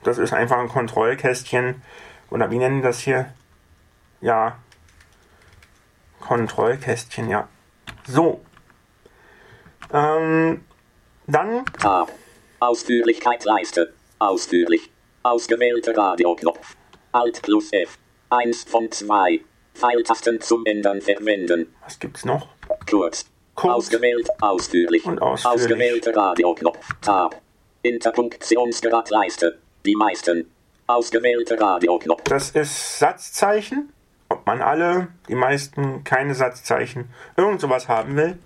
Das 0.03 0.19
ist 0.19 0.31
einfach 0.31 0.59
ein 0.59 0.69
Kontrollkästchen. 0.69 1.81
Oder 2.29 2.51
wie 2.51 2.59
nennen 2.59 2.77
die 2.77 2.83
das 2.83 2.99
hier? 2.99 3.33
Ja. 4.21 4.59
Kontrollkästchen, 6.19 7.29
ja. 7.29 7.47
So. 8.07 8.41
Ähm, 9.91 10.63
dann, 11.25 11.65
Tab. 11.79 12.11
Ausführlichkeit 12.61 13.43
Leiste. 13.43 13.91
Ausführlich. 14.19 14.91
Ausgewählter 15.23 15.97
Radioknopf. 15.97 16.75
Alt 17.11 17.41
plus 17.41 17.73
F. 17.73 17.97
1 18.29 18.65
von 18.65 18.91
2. 18.91 19.41
Pfeiltasten 19.73 20.39
zum 20.41 20.63
Ändern 20.67 21.01
verwenden. 21.01 21.73
was 21.83 21.99
gibt's 21.99 22.23
noch? 22.23 22.49
Kurz. 22.87 23.25
Kurz. 23.55 23.73
Ausgewählt. 23.73 24.29
Ausführlich. 24.41 25.03
Und 25.05 25.19
ausführlich. 25.19 25.63
Ausgewählter 25.63 26.15
Radioknopf. 26.15 26.87
Tab. 27.01 27.41
Interpunktionsgrad 27.81 29.09
Leiste. 29.09 29.57
Die 29.83 29.95
meisten. 29.95 30.51
Ausgewählter 30.85 31.59
Radioknopf. 31.59 32.25
Das 32.25 32.51
ist 32.51 32.99
Satzzeichen. 32.99 33.91
Ob 34.29 34.45
man 34.45 34.61
alle, 34.61 35.07
die 35.27 35.35
meisten, 35.35 36.03
keine 36.03 36.35
Satzzeichen, 36.35 37.09
irgend 37.35 37.59
sowas 37.59 37.87
haben 37.87 38.15
will. 38.15 38.37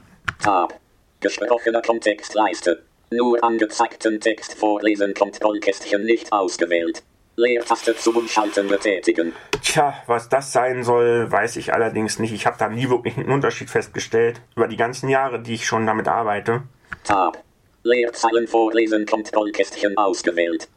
Tab. 0.41 0.80
Gesprochener 1.20 1.82
Kontextleiste. 1.82 2.82
Nur 3.12 3.43
angezeigten 3.43 4.20
Text 4.20 4.56
vorlesen. 4.56 5.14
Kontrollkästchen 5.14 6.03
nicht 6.03 6.32
ausgewählt. 6.32 7.03
Leertaste 7.38 7.95
zum 7.97 8.18
Umschalten 8.18 8.68
betätigen. 8.68 9.34
Tja, 9.62 9.93
was 10.08 10.30
das 10.30 10.53
sein 10.53 10.84
soll, 10.84 11.30
weiß 11.30 11.58
ich 11.58 11.74
allerdings 11.74 12.18
nicht. 12.18 12.34
Ich 12.34 12.45
habe 12.45 12.58
da 12.58 12.70
nie 12.70 12.89
wirklich 12.89 13.18
einen 13.18 13.30
Unterschied 13.30 13.70
festgestellt. 13.70 14.41
Über 14.56 14.68
die 14.68 14.78
ganzen 14.78 15.10
Jahre, 15.10 15.41
die 15.41 15.56
ich 15.56 15.66
schon 15.66 15.86
damit 15.86 16.08
arbeite. 16.08 16.64
Tab. 17.03 17.43
Leerzeilen 17.84 18.47
vorlesen. 18.47 19.06
Kontrollkästchen 19.06 19.97
ausgewählt. 19.97 20.70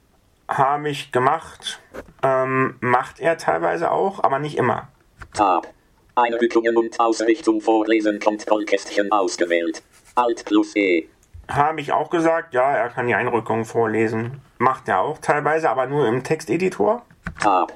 Habe 0.48 0.90
ich 0.90 1.12
gemacht. 1.12 1.80
Ähm, 2.22 2.76
macht 2.80 3.20
er 3.20 3.38
teilweise 3.38 3.92
auch, 3.92 4.22
aber 4.22 4.38
nicht 4.38 4.56
immer. 4.56 4.88
Tab. 5.34 5.72
Einrückungen 6.16 6.76
und 6.76 6.98
Ausrichtung 6.98 7.60
vorlesen. 7.60 8.18
Kontrollkästchen 8.18 9.12
ausgewählt. 9.12 9.82
Alt 10.16 10.44
plus 10.44 10.74
E. 10.74 11.08
Habe 11.48 11.80
ich 11.80 11.92
auch 11.92 12.10
gesagt, 12.10 12.52
ja, 12.52 12.70
er 12.70 12.90
kann 12.90 13.06
die 13.06 13.14
Einrückung 13.14 13.64
vorlesen. 13.64 14.42
Macht 14.58 14.88
er 14.88 15.00
auch 15.00 15.18
teilweise, 15.18 15.70
aber 15.70 15.86
nur 15.86 16.06
im 16.06 16.22
Texteditor. 16.22 17.02
Tab. 17.40 17.72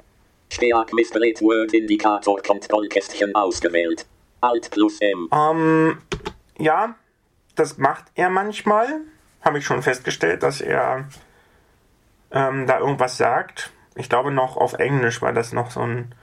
Steag 0.53 0.93
Missbrät 0.93 1.41
Word 1.41 1.73
Indikator 1.73 2.39
Kontrollkästchen 2.43 3.35
ausgewählt. 3.35 4.07
Alt 4.43 4.71
plus 4.71 5.01
M. 5.01 5.29
Ähm, 5.33 5.99
ja, 6.59 6.95
das 7.55 7.79
macht 7.79 8.05
er 8.15 8.29
manchmal. 8.29 9.01
Habe 9.41 9.59
ich 9.59 9.65
schon 9.65 9.83
festgestellt, 9.83 10.43
dass 10.43 10.61
er 10.61 11.09
ähm, 12.31 12.67
da 12.67 12.79
irgendwas 12.79 13.17
sagt. 13.17 13.73
Ich 13.95 14.11
glaube 14.11 14.31
noch 14.31 14.57
auf 14.59 14.75
Englisch 14.75 15.23
war 15.23 15.33
das 15.33 15.53
noch 15.53 15.71
so 15.71 15.81
ein. 15.81 16.15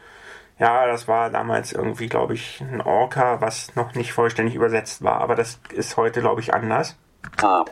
Ja, 0.60 0.86
das 0.86 1.08
war 1.08 1.30
damals 1.30 1.72
irgendwie, 1.72 2.08
glaube 2.08 2.34
ich, 2.34 2.60
ein 2.60 2.82
Orca, 2.82 3.40
was 3.40 3.76
noch 3.76 3.96
nicht 3.96 4.12
vollständig 4.12 4.56
übersetzt 4.56 5.02
war. 5.04 5.22
Aber 5.22 5.36
das 5.36 5.60
ist 5.72 5.96
heute, 5.96 6.20
glaube 6.20 6.42
ich, 6.42 6.54
anders. 6.54 6.98
Tab. 7.38 7.72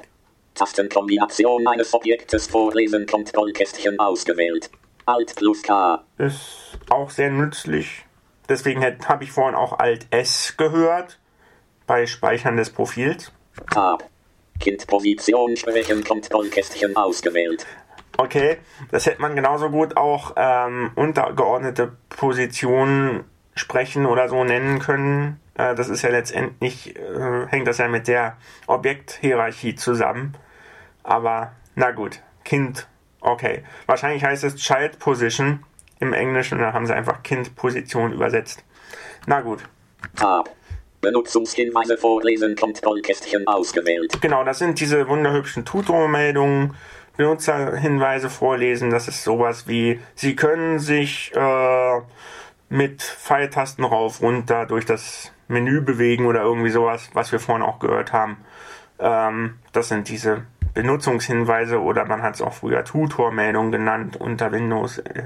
Tastenkombination 0.55 1.67
eines 1.67 1.93
Objektes 1.93 2.47
vorlesen. 2.47 3.05
Kontrollkästchen 3.05 3.99
ausgewählt. 3.99 4.71
Alt 5.05 5.35
plus 5.35 5.61
K. 5.61 6.03
Ist 6.17 6.79
auch 6.89 7.09
sehr 7.09 7.29
nützlich. 7.29 8.05
Deswegen 8.49 8.83
habe 8.83 9.23
ich 9.23 9.31
vorhin 9.31 9.55
auch 9.55 9.77
Alt 9.79 10.07
S 10.09 10.55
gehört 10.57 11.19
bei 11.85 12.05
Speichern 12.07 12.57
des 12.57 12.69
Profils. 12.69 13.31
Tab. 13.71 14.03
Kindposition 14.59 15.55
sprechen. 15.55 16.03
Kontrollkästchen 16.03 16.95
ausgewählt. 16.95 17.65
Okay, 18.17 18.57
das 18.89 19.05
hätte 19.05 19.21
man 19.21 19.35
genauso 19.35 19.69
gut 19.69 19.95
auch 19.95 20.33
ähm, 20.37 20.91
untergeordnete 20.95 21.95
Positionen 22.09 23.25
sprechen 23.59 24.05
oder 24.05 24.29
so 24.29 24.43
nennen 24.43 24.79
können. 24.79 25.39
Äh, 25.55 25.75
das 25.75 25.89
ist 25.89 26.01
ja 26.01 26.09
letztendlich, 26.09 26.95
äh, 26.95 27.47
hängt 27.47 27.67
das 27.67 27.77
ja 27.77 27.87
mit 27.87 28.07
der 28.07 28.37
Objekthierarchie 28.67 29.75
zusammen. 29.75 30.35
Aber 31.03 31.53
na 31.75 31.91
gut, 31.91 32.21
Kind, 32.43 32.87
okay. 33.21 33.63
Wahrscheinlich 33.85 34.23
heißt 34.23 34.43
es 34.43 34.55
Child 34.55 34.99
Position 34.99 35.63
im 35.99 36.13
Englischen 36.13 36.57
und 36.57 36.63
dann 36.63 36.73
haben 36.73 36.85
sie 36.85 36.95
einfach 36.95 37.23
Kind 37.23 37.55
Position 37.55 38.13
übersetzt. 38.13 38.63
Na 39.25 39.41
gut, 39.41 39.63
Tab. 40.15 40.49
Benutzungshinweise 41.01 41.97
vorlesen. 41.97 42.55
Kontrollkästchen 42.55 43.47
ausgewählt. 43.47 44.19
Genau, 44.21 44.43
das 44.43 44.59
sind 44.59 44.79
diese 44.79 45.07
wunderhübschen 45.07 45.63
Tutor-Meldungen, 45.63 46.75
Benutzerhinweise 47.17 48.29
vorlesen. 48.29 48.89
Das 48.89 49.07
ist 49.07 49.23
sowas 49.23 49.67
wie, 49.67 49.99
Sie 50.15 50.35
können 50.35 50.79
sich 50.79 51.31
äh, 51.35 52.01
mit 52.69 53.01
Pfeiltasten 53.01 53.83
rauf, 53.83 54.21
runter 54.21 54.65
durch 54.65 54.85
das 54.85 55.31
Menü 55.47 55.81
bewegen 55.81 56.25
oder 56.25 56.41
irgendwie 56.41 56.69
sowas, 56.69 57.09
was 57.13 57.31
wir 57.31 57.39
vorhin 57.39 57.63
auch 57.63 57.79
gehört 57.79 58.13
haben. 58.13 58.37
Ähm, 58.99 59.59
das 59.71 59.89
sind 59.89 60.09
diese 60.09 60.43
Benutzungshinweise 60.73 61.81
oder 61.81 62.05
man 62.05 62.21
hat 62.21 62.35
es 62.35 62.41
auch 62.41 62.53
früher 62.53 62.83
Tutor-Meldungen 62.83 63.71
genannt 63.71 64.17
unter 64.17 64.51
Windows. 64.51 64.99
Äh. 64.99 65.23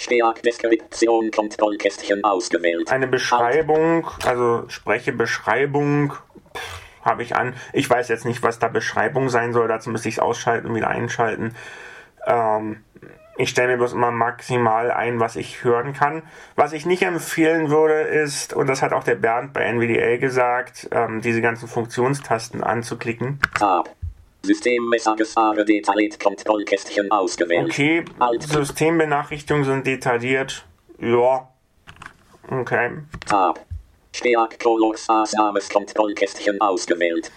Steag 0.00 0.42
Deskription. 0.42 1.30
Kontrollkästchen 1.30 2.22
ausgewählt. 2.24 2.90
eine 2.90 3.08
Beschreibung, 3.08 4.08
also 4.24 4.64
spreche 4.68 5.12
Beschreibung, 5.12 6.12
habe 7.02 7.22
ich 7.22 7.34
an. 7.34 7.54
Ich 7.72 7.90
weiß 7.90 8.08
jetzt 8.08 8.24
nicht, 8.24 8.42
was 8.42 8.58
da 8.58 8.68
Beschreibung 8.68 9.28
sein 9.28 9.52
soll, 9.52 9.68
dazu 9.68 9.90
müsste 9.90 10.08
ich 10.08 10.16
es 10.16 10.20
ausschalten 10.20 10.68
und 10.68 10.74
wieder 10.76 10.88
einschalten. 10.88 11.54
Ähm, 12.26 12.84
ich 13.38 13.50
stelle 13.50 13.68
mir 13.68 13.76
bloß 13.78 13.92
immer 13.92 14.10
maximal 14.10 14.90
ein, 14.90 15.20
was 15.20 15.36
ich 15.36 15.62
hören 15.62 15.92
kann. 15.92 16.22
Was 16.56 16.72
ich 16.72 16.84
nicht 16.84 17.02
empfehlen 17.02 17.70
würde, 17.70 18.00
ist, 18.00 18.52
und 18.52 18.66
das 18.66 18.82
hat 18.82 18.92
auch 18.92 19.04
der 19.04 19.14
Bernd 19.14 19.52
bei 19.52 19.62
NVDA 19.62 20.16
gesagt, 20.16 20.88
ähm, 20.90 21.20
diese 21.20 21.40
ganzen 21.40 21.68
Funktionstasten 21.68 22.62
anzuklicken. 22.62 23.38
Tab. 23.56 23.94
Systemmessagesare 24.42 25.64
detailliert 25.64 26.18
Kontrollkästchen 26.18 27.10
ausgewählt. 27.10 27.70
Okay, 27.70 28.04
Systembenachrichtigungen 28.40 29.64
sind 29.64 29.86
detailliert. 29.86 30.64
Ja. 30.98 31.48
Okay. 32.50 32.90
Tab. 33.26 33.64
Steag 34.12 34.58
Colors 34.58 35.08
Asames 35.08 35.68
Kontrollkästchen 35.68 36.60
ausgewählt. 36.60 37.30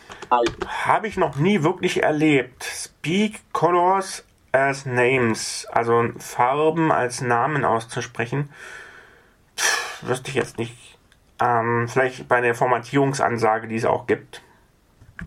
Habe 0.86 1.08
ich 1.08 1.18
noch 1.18 1.36
nie 1.36 1.62
wirklich 1.62 2.02
erlebt. 2.02 2.64
Speak 2.64 3.42
Colors 3.52 4.24
as 4.52 4.86
Names, 4.86 5.68
also 5.72 6.10
Farben 6.18 6.92
als 6.92 7.22
Namen 7.22 7.66
auszusprechen. 7.66 8.50
Pff, 9.58 10.08
wüsste 10.08 10.30
ich 10.30 10.36
jetzt 10.36 10.58
nicht. 10.58 10.98
Ähm, 11.42 11.88
vielleicht 11.88 12.28
bei 12.28 12.42
der 12.42 12.54
Formatierungsansage, 12.54 13.68
die 13.68 13.76
es 13.76 13.86
auch 13.86 14.08
gibt. 14.08 14.42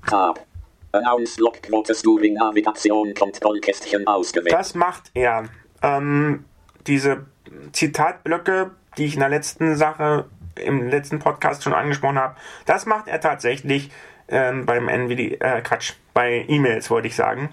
Tab. 0.07 0.45
Announce 0.93 1.41
Logquote 1.41 1.95
Stubing 1.95 2.35
Navigation 2.35 3.15
Kontrollkästchen 3.15 4.07
ausgewählt. 4.07 4.53
Das 4.53 4.75
macht 4.75 5.11
er. 5.15 5.49
Ähm, 5.83 6.45
diese 6.87 7.27
Zitatblöcke, 7.73 8.71
die 8.97 9.07
ich 9.07 9.15
in 9.15 9.21
der 9.21 9.29
letzten 9.29 9.77
Sache, 9.77 10.27
im 10.55 10.89
letzten 10.89 11.19
Podcast 11.19 11.65
schon 11.65 11.75
angesprochen 11.75 12.19
habe, 12.19 12.37
das 12.67 12.87
macht 12.87 13.09
er 13.09 13.21
tatsächlich 13.21 13.91
ähm, 14.29 14.67
beim 14.67 14.89
NVD, 14.89 15.39
äh, 15.41 15.61
Quatsch, 15.63 15.95
bei 16.15 16.45
E-Mails 16.49 16.91
wollte 16.91 17.09
ich 17.09 17.17
sagen. 17.17 17.51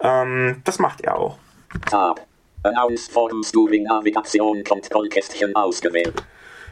Ähm, 0.00 0.62
das 0.64 0.78
macht 0.78 1.00
er 1.02 1.18
auch. 1.18 1.38
Tab. 1.90 2.20
Announce 2.62 3.10
Forum 3.10 3.42
Stubing 3.42 3.84
Navigation 3.84 4.64
Kontrollkästchen 4.64 5.54
ausgewählt. 5.54 6.22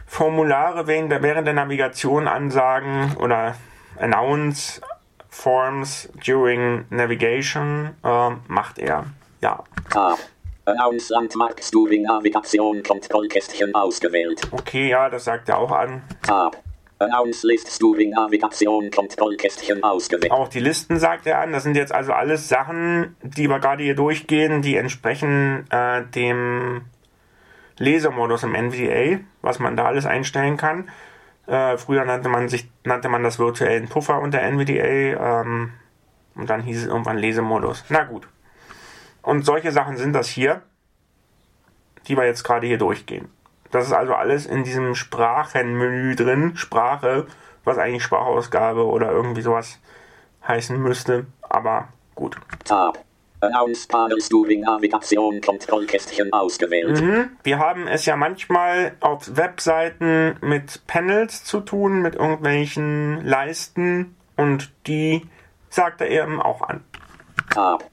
Formulare 0.07 0.87
während 0.87 1.11
der, 1.11 1.23
während 1.23 1.47
der 1.47 1.53
Navigation 1.53 2.27
ansagen 2.27 3.15
oder 3.17 3.55
announce 3.97 4.81
forms 5.29 6.09
during 6.25 6.85
navigation 6.89 7.95
äh, 8.03 8.29
macht 8.47 8.77
er. 8.79 9.05
Ja. 9.41 9.63
Tab. 9.89 10.19
Announce 10.65 11.13
Landmark 11.13 11.63
Stubing 11.63 12.03
Navigation 12.03 12.81
Kontrollkästchen 12.81 13.73
ausgewählt. 13.75 14.41
Okay, 14.51 14.89
ja, 14.89 15.09
das 15.09 15.25
sagt 15.25 15.49
er 15.49 15.59
auch 15.59 15.71
an. 15.71 16.01
Tab. 16.23 16.57
Auch 20.31 20.47
die 20.47 20.59
Listen 20.59 20.97
sagt 20.97 21.27
er 21.27 21.39
an. 21.39 21.51
Das 21.51 21.63
sind 21.63 21.75
jetzt 21.75 21.93
also 21.93 22.13
alles 22.13 22.47
Sachen, 22.47 23.15
die 23.21 23.49
wir 23.49 23.59
gerade 23.59 23.83
hier 23.83 23.95
durchgehen, 23.95 24.61
die 24.61 24.77
entsprechen 24.77 25.69
äh, 25.71 26.03
dem 26.05 26.85
Lesemodus 27.77 28.43
im 28.43 28.55
NVDA, 28.55 29.19
was 29.41 29.59
man 29.59 29.75
da 29.75 29.85
alles 29.85 30.05
einstellen 30.05 30.55
kann. 30.57 30.89
Äh, 31.47 31.77
früher 31.77 32.05
nannte 32.05 32.29
man 32.29 32.47
sich 32.47 32.69
nannte 32.85 33.09
man 33.09 33.23
das 33.23 33.39
virtuellen 33.39 33.87
Puffer 33.87 34.21
unter 34.21 34.41
NVDA 34.41 35.41
ähm, 35.41 35.73
und 36.35 36.49
dann 36.49 36.61
hieß 36.61 36.83
es 36.83 36.87
irgendwann 36.87 37.17
Lesemodus. 37.17 37.83
Na 37.89 38.03
gut. 38.03 38.27
Und 39.21 39.45
solche 39.45 39.71
Sachen 39.71 39.97
sind 39.97 40.13
das 40.13 40.27
hier, 40.27 40.61
die 42.07 42.15
wir 42.15 42.25
jetzt 42.25 42.43
gerade 42.43 42.67
hier 42.67 42.77
durchgehen. 42.77 43.29
Das 43.75 43.87
ist 43.87 43.91
also 43.93 44.13
alles 44.13 44.45
in 44.45 44.63
diesem 44.63 44.95
Sprachenmenü 44.95 46.15
drin. 46.15 46.55
Sprache, 46.55 47.27
was 47.65 47.77
eigentlich 47.77 48.03
Sprachausgabe 48.03 48.85
oder 48.85 49.11
irgendwie 49.11 49.41
sowas 49.41 49.79
heißen 50.47 50.81
müsste. 50.81 51.25
Aber 51.41 51.89
gut. 52.15 52.37
Tab. 52.63 53.03
Announce 53.41 53.85
Stubing 54.21 54.61
Navigation 54.61 55.41
Kontrollkästchen 55.41 56.31
ausgewählt. 56.31 57.01
Mhm. 57.01 57.31
Wir 57.43 57.59
haben 57.59 57.85
es 57.87 58.05
ja 58.05 58.15
manchmal 58.15 58.95
auf 59.01 59.35
Webseiten 59.35 60.37
mit 60.39 60.87
Panels 60.87 61.43
zu 61.43 61.59
tun, 61.59 62.01
mit 62.01 62.15
irgendwelchen 62.15 63.25
Leisten 63.25 64.15
und 64.37 64.71
die 64.87 65.27
sagt 65.69 65.99
er 65.99 66.09
eben 66.09 66.41
auch 66.41 66.61
an. 66.61 66.81
Tab. 67.49 67.83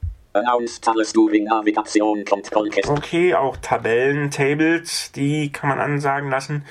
Okay, 2.89 3.35
auch 3.35 3.57
Tabellen, 3.59 4.31
Tables, 4.31 5.13
die 5.13 5.53
kann 5.53 5.69
man 5.69 5.81
ansagen 5.81 6.31
lassen. 6.31 6.65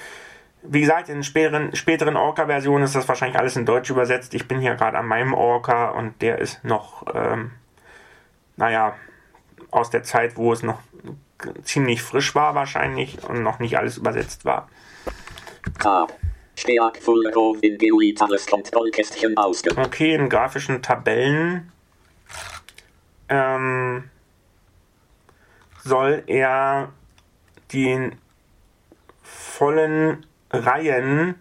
Wie 0.64 0.82
gesagt, 0.82 1.10
in 1.10 1.24
späteren, 1.24 1.76
späteren 1.76 2.16
Orca-Versionen 2.16 2.84
ist 2.84 2.96
das 2.96 3.08
wahrscheinlich 3.08 3.38
alles 3.38 3.56
in 3.56 3.66
Deutsch 3.66 3.90
übersetzt. 3.90 4.34
Ich 4.34 4.48
bin 4.48 4.60
hier 4.60 4.76
gerade 4.76 4.98
an 4.98 5.08
meinem 5.08 5.34
Orca 5.34 5.90
und 5.90 6.22
der 6.22 6.40
ist 6.40 6.64
noch, 6.64 7.06
ähm, 7.14 7.52
naja, 8.58 8.96
aus 9.72 9.90
der 9.90 10.04
Zeit, 10.04 10.38
wo 10.38 10.54
es 10.54 10.62
noch 10.62 10.80
ziemlich 11.64 12.02
frisch 12.02 12.36
war 12.36 12.54
wahrscheinlich 12.54 13.18
und 13.28 13.42
noch 13.42 13.60
nicht 13.60 13.78
alles 13.78 13.98
übersetzt 13.98 14.46
war. 14.46 14.70
Tab. 15.80 16.14
Ausgewählt. 19.38 19.88
Okay, 19.88 20.14
in 20.14 20.30
grafischen 20.30 20.84
Tabellen 20.84 21.72
ähm, 23.32 24.10
soll 25.84 26.24
er 26.28 26.92
die 27.72 28.12
vollen 29.24 30.26
Reihen 30.52 31.36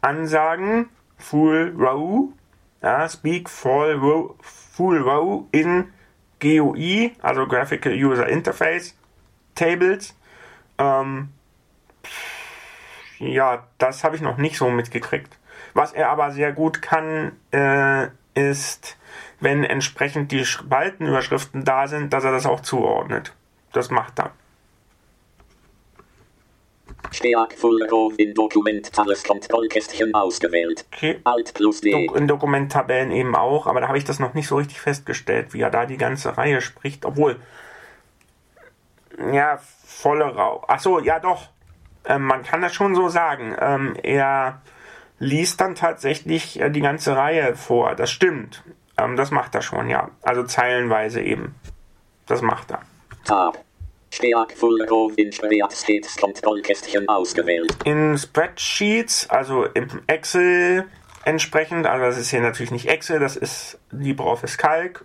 ansagen. 0.00 0.90
Full 1.18 1.74
Row. 1.78 2.30
Ja, 2.82 3.08
speak 3.08 3.48
full 3.48 3.92
row, 3.92 4.34
full 4.40 4.98
row 5.02 5.44
in 5.52 5.92
GUI, 6.40 7.14
also 7.20 7.46
Graphical 7.46 7.92
User 7.92 8.26
Interface 8.26 8.96
Tables. 9.54 10.16
Ähm, 10.78 11.28
ja, 13.18 13.66
das 13.76 14.02
habe 14.02 14.16
ich 14.16 14.22
noch 14.22 14.38
nicht 14.38 14.56
so 14.56 14.70
mitgekriegt. 14.70 15.36
Was 15.74 15.92
er 15.92 16.08
aber 16.08 16.30
sehr 16.32 16.52
gut 16.52 16.80
kann, 16.80 17.32
äh, 17.52 18.08
ist, 18.32 18.96
wenn 19.40 19.64
entsprechend 19.64 20.32
die 20.32 20.44
Spaltenüberschriften 20.44 21.64
da 21.64 21.86
sind, 21.86 22.12
dass 22.12 22.24
er 22.24 22.32
das 22.32 22.46
auch 22.46 22.60
zuordnet. 22.60 23.32
Das 23.72 23.90
macht 23.90 24.18
er. 24.18 24.32
Steag 27.12 27.54
Full 27.54 27.82
Row 27.90 28.12
in 28.18 28.34
Dokument 28.34 28.92
Tables 28.92 29.24
Kontrollkästchen 29.24 30.14
ausgewählt. 30.14 30.84
Okay. 30.92 31.20
Alt 31.24 31.54
plus 31.54 31.80
D. 31.80 32.06
In 32.14 32.28
Dokumenttabellen 32.28 33.10
eben 33.10 33.34
auch, 33.34 33.66
aber 33.66 33.80
da 33.80 33.88
habe 33.88 33.98
ich 33.98 34.04
das 34.04 34.20
noch 34.20 34.34
nicht 34.34 34.46
so 34.46 34.56
richtig 34.56 34.80
festgestellt, 34.80 35.52
wie 35.52 35.60
er 35.60 35.70
da 35.70 35.86
die 35.86 35.96
ganze 35.96 36.36
Reihe 36.36 36.60
spricht. 36.60 37.04
Obwohl, 37.04 37.40
ja, 39.32 39.58
volle 39.84 40.24
Rau. 40.24 40.64
Achso, 40.68 41.00
ja 41.00 41.18
doch. 41.18 41.48
Ähm, 42.04 42.22
man 42.22 42.42
kann 42.42 42.62
das 42.62 42.74
schon 42.74 42.94
so 42.94 43.08
sagen. 43.08 43.56
Ähm, 43.60 43.96
er 44.02 44.62
liest 45.18 45.60
dann 45.60 45.74
tatsächlich 45.74 46.60
äh, 46.60 46.70
die 46.70 46.80
ganze 46.80 47.16
Reihe 47.16 47.56
vor. 47.56 47.94
Das 47.94 48.10
stimmt. 48.10 48.62
Ähm, 49.00 49.16
das 49.16 49.30
macht 49.30 49.54
er 49.54 49.62
schon, 49.62 49.88
ja. 49.88 50.10
Also 50.22 50.42
zeilenweise 50.44 51.20
eben. 51.20 51.54
Das 52.26 52.42
macht 52.42 52.70
er. 52.70 52.82
Tab. 53.24 53.64
Full 54.56 54.82
Row 54.90 55.12
in 55.16 55.32
Spreadsheets 55.32 56.16
Kontrollkästchen 56.16 57.08
ausgewählt. 57.08 57.76
In 57.84 58.18
Spreadsheets, 58.18 59.30
also 59.30 59.64
im 59.64 59.88
Excel 60.08 60.86
entsprechend, 61.24 61.86
also 61.86 62.06
das 62.06 62.18
ist 62.18 62.30
hier 62.30 62.40
natürlich 62.40 62.72
nicht 62.72 62.88
Excel, 62.88 63.20
das 63.20 63.36
ist 63.36 63.78
LibreOffice 63.90 64.58
Calc. 64.58 65.04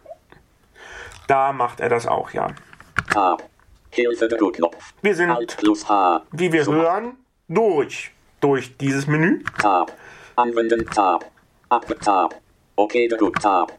Da 1.28 1.54
macht 1.54 1.80
er 1.80 1.90
das 1.90 2.08
auch, 2.08 2.32
ja. 2.32 2.48
Tab. 3.12 3.48
Hilfe 3.92 4.28
Druckknopf. 4.28 4.94
Wir 5.02 5.16
sind, 5.16 5.30
Alt 5.30 5.56
plus 5.58 5.88
H. 5.88 6.24
wie 6.32 6.52
wir 6.52 6.66
hören, 6.66 7.18
durch. 7.48 8.12
Durch 8.42 8.76
dieses 8.78 9.08
Menü. 9.08 9.44
Tab. 9.60 9.94
Anwenden 10.36 10.86
Tab. 10.88 11.32
Ab 11.70 11.86
Tab. 12.04 12.42
Okay, 12.76 13.08
Druck 13.08 13.40
Tab. 13.40 13.72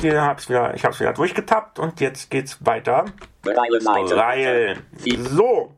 Hier 0.00 0.22
hab's 0.22 0.48
wieder, 0.48 0.74
ich 0.74 0.84
habe 0.84 0.94
es 0.94 1.00
wieder 1.00 1.12
durchgetappt 1.12 1.78
und 1.78 2.00
jetzt 2.00 2.30
geht's 2.30 2.64
weiter. 2.64 3.06
Reihe. 3.44 4.76
So. 5.30 5.72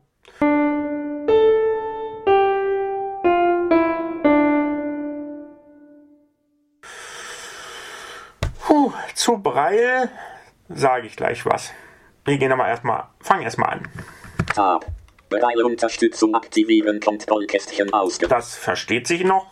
Puh, 8.59 8.91
zu 9.13 9.37
Breil 9.37 10.09
sage 10.69 11.07
ich 11.07 11.15
gleich 11.15 11.45
was. 11.45 11.71
Wir 12.25 12.37
gehen 12.37 12.51
aber 12.51 12.67
erstmal, 12.67 13.05
fangen 13.19 13.43
erstmal 13.43 13.69
an. 13.73 13.87
Tab. 14.53 14.85
Breile 15.29 15.65
Unterstützung 15.65 16.33
aktivieren 16.35 16.99
Kontrollkästchen 16.99 17.91
ausgewählt. 17.93 18.31
Das 18.31 18.55
versteht 18.55 19.07
sich 19.07 19.23
noch. 19.23 19.47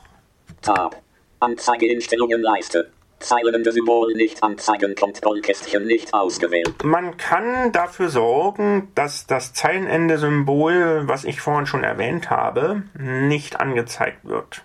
Tab. 0.61 1.01
Anzeigeinstellungen 1.39 2.41
Leiste. 2.41 2.91
Zeilenende 3.23 3.71
Symbol 3.71 4.13
nicht 4.13 4.43
anzeigen 4.43 4.95
Kontrollkästchen 4.95 5.85
nicht 5.85 6.13
ausgewählt. 6.13 6.83
Man 6.83 7.17
kann 7.17 7.71
dafür 7.71 8.09
sorgen, 8.09 8.91
dass 8.95 9.25
das 9.25 9.53
Zeilenende-Symbol, 9.53 11.03
was 11.07 11.23
ich 11.23 11.41
vorhin 11.41 11.65
schon 11.65 11.83
erwähnt 11.83 12.29
habe, 12.29 12.83
nicht 12.93 13.59
angezeigt 13.59 14.25
wird. 14.25 14.63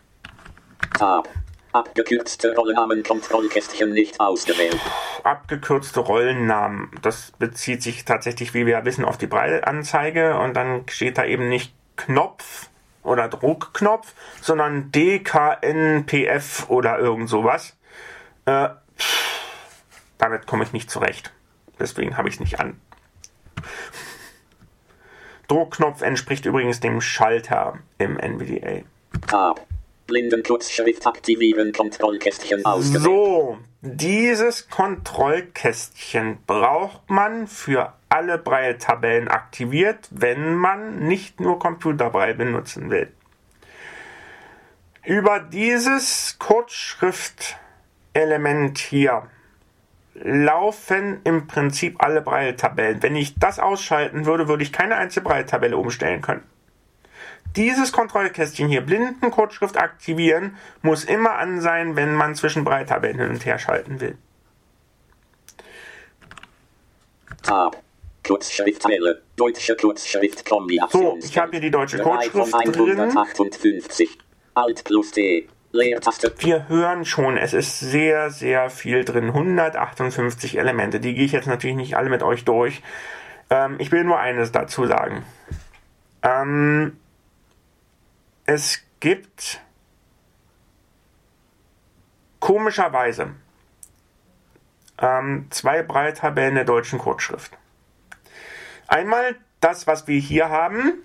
Tab. 0.99 1.29
Abgekürzte 1.73 2.55
Rollennamen 2.57 3.03
Kontrollkästchen 3.03 3.93
nicht 3.93 4.19
ausgewählt. 4.21 4.81
abgekürzte 5.23 6.01
Rollennamen. 6.01 6.91
Das 7.03 7.33
bezieht 7.39 7.83
sich 7.83 8.05
tatsächlich, 8.05 8.55
wie 8.55 8.67
wir 8.67 8.73
ja 8.73 8.85
wissen, 8.85 9.05
auf 9.05 9.19
die 9.19 9.27
Breitanzeige 9.27 10.39
und 10.39 10.55
dann 10.57 10.85
steht 10.89 11.19
da 11.19 11.25
eben 11.25 11.49
nicht 11.49 11.75
Knopf 11.97 12.71
oder 13.03 13.29
Druckknopf, 13.29 14.15
sondern 14.41 14.91
DKNPF 14.93 16.69
oder 16.69 16.99
irgend 16.99 17.29
sowas. 17.29 17.78
Äh, 18.49 18.71
damit 20.17 20.47
komme 20.47 20.65
ich 20.65 20.73
nicht 20.73 20.91
zurecht. 20.91 21.33
Deswegen 21.79 22.17
habe 22.17 22.29
ich 22.29 22.37
es 22.37 22.41
nicht 22.41 22.61
an. 22.61 22.81
Druckknopf 25.49 26.01
entspricht 26.01 26.47
übrigens 26.47 26.81
dem 26.81 27.01
Schalter 27.03 27.79
im 27.99 28.19
NVDA. 28.19 28.85
Tab. 29.27 29.67
Blindenkurzschrift 30.07 31.07
aktivieren 31.07 31.73
Kontrollkästchen 31.73 32.65
ausgewählt. 32.65 33.03
So, 33.03 33.59
dieses 33.83 34.71
Kontrollkästchen 34.71 36.39
braucht 36.47 37.11
man 37.11 37.47
für 37.47 37.93
alle 38.09 38.39
Braille-Tabellen 38.39 39.29
aktiviert, 39.29 40.09
wenn 40.11 40.55
man 40.55 41.01
nicht 41.07 41.41
nur 41.41 41.59
Computerbraille 41.59 42.35
benutzen 42.35 42.89
will. 42.89 43.13
über 45.05 45.41
dieses 45.41 46.39
Kurzschriftelement 48.19 48.79
hier 48.79 49.23
laufen 50.15 51.21
im 51.23 51.47
Prinzip 51.47 52.03
alle 52.03 52.21
Braille-Tabellen. 52.21 53.03
Wenn 53.03 53.15
ich 53.15 53.39
das 53.39 53.61
ausschalten 53.61 54.27
würde, 54.27 54.49
würde 54.49 54.65
ich 54.65 54.73
keine 54.73 54.97
einzige 54.97 55.25
Braille-Tabelle 55.25 55.77
umstellen 55.77 56.21
können. 56.21 56.43
Dieses 57.55 57.93
Kontrollkästchen 57.93 58.69
hier, 58.69 58.81
Blindenkurzschrift 58.81 59.77
aktivieren, 59.77 60.57
muss 60.83 61.05
immer 61.05 61.37
an 61.37 61.61
sein, 61.61 61.95
wenn 61.95 62.15
man 62.15 62.35
zwischen 62.35 62.65
Braille-Tabellen 62.65 63.19
hin 63.19 63.31
und 63.31 63.47
her 63.47 63.59
schalten 63.59 64.01
will. 64.01 64.19
Tab. 67.43 67.81
Kurzschrifttabelle. 68.27 69.23
Deutsche 69.37 69.77
Kurzschriftkombination. 69.77 71.21
So, 71.21 71.27
ich 71.27 71.39
habe 71.39 71.53
hier 71.53 71.61
die 71.61 71.71
deutsche 71.71 71.99
Kurzschrift 71.99 72.53
drin. 72.77 73.01
158. 73.01 74.19
Alt 74.55 74.83
plus 74.85 75.13
T. 75.13 75.49
Wir 76.45 76.69
hören 76.69 77.05
schon, 77.05 77.37
es 77.37 77.53
ist 77.53 77.81
sehr, 77.81 78.31
sehr 78.31 78.71
viel 78.71 79.05
drin. 79.05 79.29
158 79.29 80.59
Elemente. 80.59 81.01
Die 81.01 81.15
gehe 81.15 81.25
ich 81.25 81.33
jetzt 81.33 81.47
natürlich 81.47 81.77
nicht 81.77 81.97
alle 81.97 82.11
mit 82.11 82.23
euch 82.23 82.45
durch. 82.45 82.83
Ähm, 83.51 83.77
ich 83.79 83.93
will 83.93 84.05
nur 84.05 84.19
eines 84.19 84.53
dazu 84.53 84.87
sagen. 84.87 85.25
Ähm, 86.23 86.99
es 88.47 88.83
gibt 89.01 89.61
komischerweise 92.41 93.33
ähm, 94.99 95.47
zwei 95.51 95.83
Breittabellen 95.83 96.55
der 96.55 96.65
deutschen 96.65 96.99
Kurzschrift. 96.99 97.53
Einmal 98.87 99.37
das, 99.61 99.87
was 99.87 100.09
wir 100.09 100.19
hier 100.19 100.49
haben. 100.49 101.05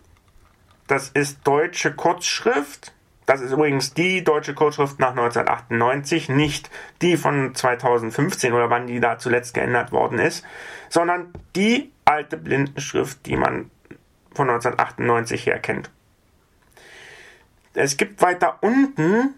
Das 0.88 1.10
ist 1.10 1.40
deutsche 1.46 1.94
Kurzschrift. 1.94 2.94
Das 3.26 3.42
ist 3.42 3.52
übrigens 3.52 3.94
die 3.94 4.24
deutsche 4.24 4.54
Kurzschrift 4.54 5.00
nach 5.00 5.12
1998, 5.12 6.30
nicht 6.30 6.70
die 7.02 7.18
von 7.18 7.56
2015 7.56 8.54
oder 8.54 8.70
wann 8.70 8.88
die 8.88 9.00
da 9.00 9.18
zuletzt 9.18 9.54
geändert 9.54 9.92
worden 9.92 10.20
ist, 10.20 10.46
sondern 10.90 11.34
die 11.56 11.92
alte 12.06 12.38
Blindenschrift, 12.38 13.26
die 13.26 13.38
man 13.38 13.72
von 14.34 14.50
1998 14.50 15.46
her 15.46 15.60
kennt. 15.60 15.90
Es 17.74 17.98
gibt 17.98 18.22
weiter 18.22 18.60
unten 18.62 19.36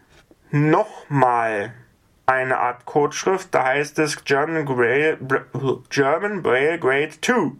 nochmal 0.52 1.74
eine 2.26 2.58
Art 2.58 2.86
Kurzschrift, 2.86 3.54
da 3.54 3.66
heißt 3.66 4.00
es 4.00 4.24
German 4.26 4.66
Braille, 4.66 5.18
German 5.90 6.42
Braille 6.42 6.80
Grade 6.80 7.12
2. 7.22 7.52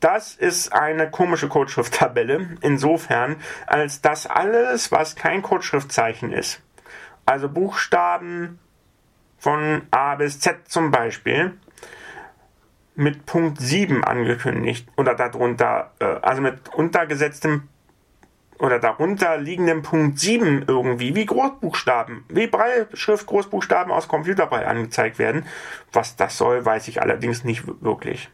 Das 0.00 0.34
ist 0.34 0.72
eine 0.72 1.10
komische 1.10 1.48
Kurzschrifttabelle, 1.48 2.56
insofern, 2.62 3.36
als 3.66 4.00
das 4.00 4.26
alles, 4.26 4.90
was 4.90 5.14
kein 5.14 5.42
Kurzschriftzeichen 5.42 6.32
ist, 6.32 6.62
also 7.26 7.50
Buchstaben 7.50 8.58
von 9.38 9.82
A 9.90 10.14
bis 10.16 10.40
Z 10.40 10.68
zum 10.68 10.90
Beispiel, 10.90 11.52
mit 12.94 13.26
Punkt 13.26 13.60
7 13.60 14.02
angekündigt 14.02 14.88
oder 14.96 15.14
darunter, 15.14 15.92
äh, 16.00 16.04
also 16.04 16.42
mit 16.42 16.74
untergesetztem 16.74 17.68
oder 18.58 18.78
darunter 18.78 19.38
liegendem 19.38 19.82
Punkt 19.82 20.18
7 20.18 20.64
irgendwie 20.66 21.14
wie 21.14 21.24
Großbuchstaben, 21.24 22.24
wie 22.28 22.46
Breilschrift 22.46 23.26
Großbuchstaben 23.26 23.90
aus 23.90 24.08
Computerbrei 24.08 24.66
angezeigt 24.66 25.18
werden. 25.18 25.46
Was 25.92 26.16
das 26.16 26.36
soll, 26.36 26.64
weiß 26.64 26.88
ich 26.88 27.00
allerdings 27.00 27.44
nicht 27.44 27.64
wirklich. 27.82 28.30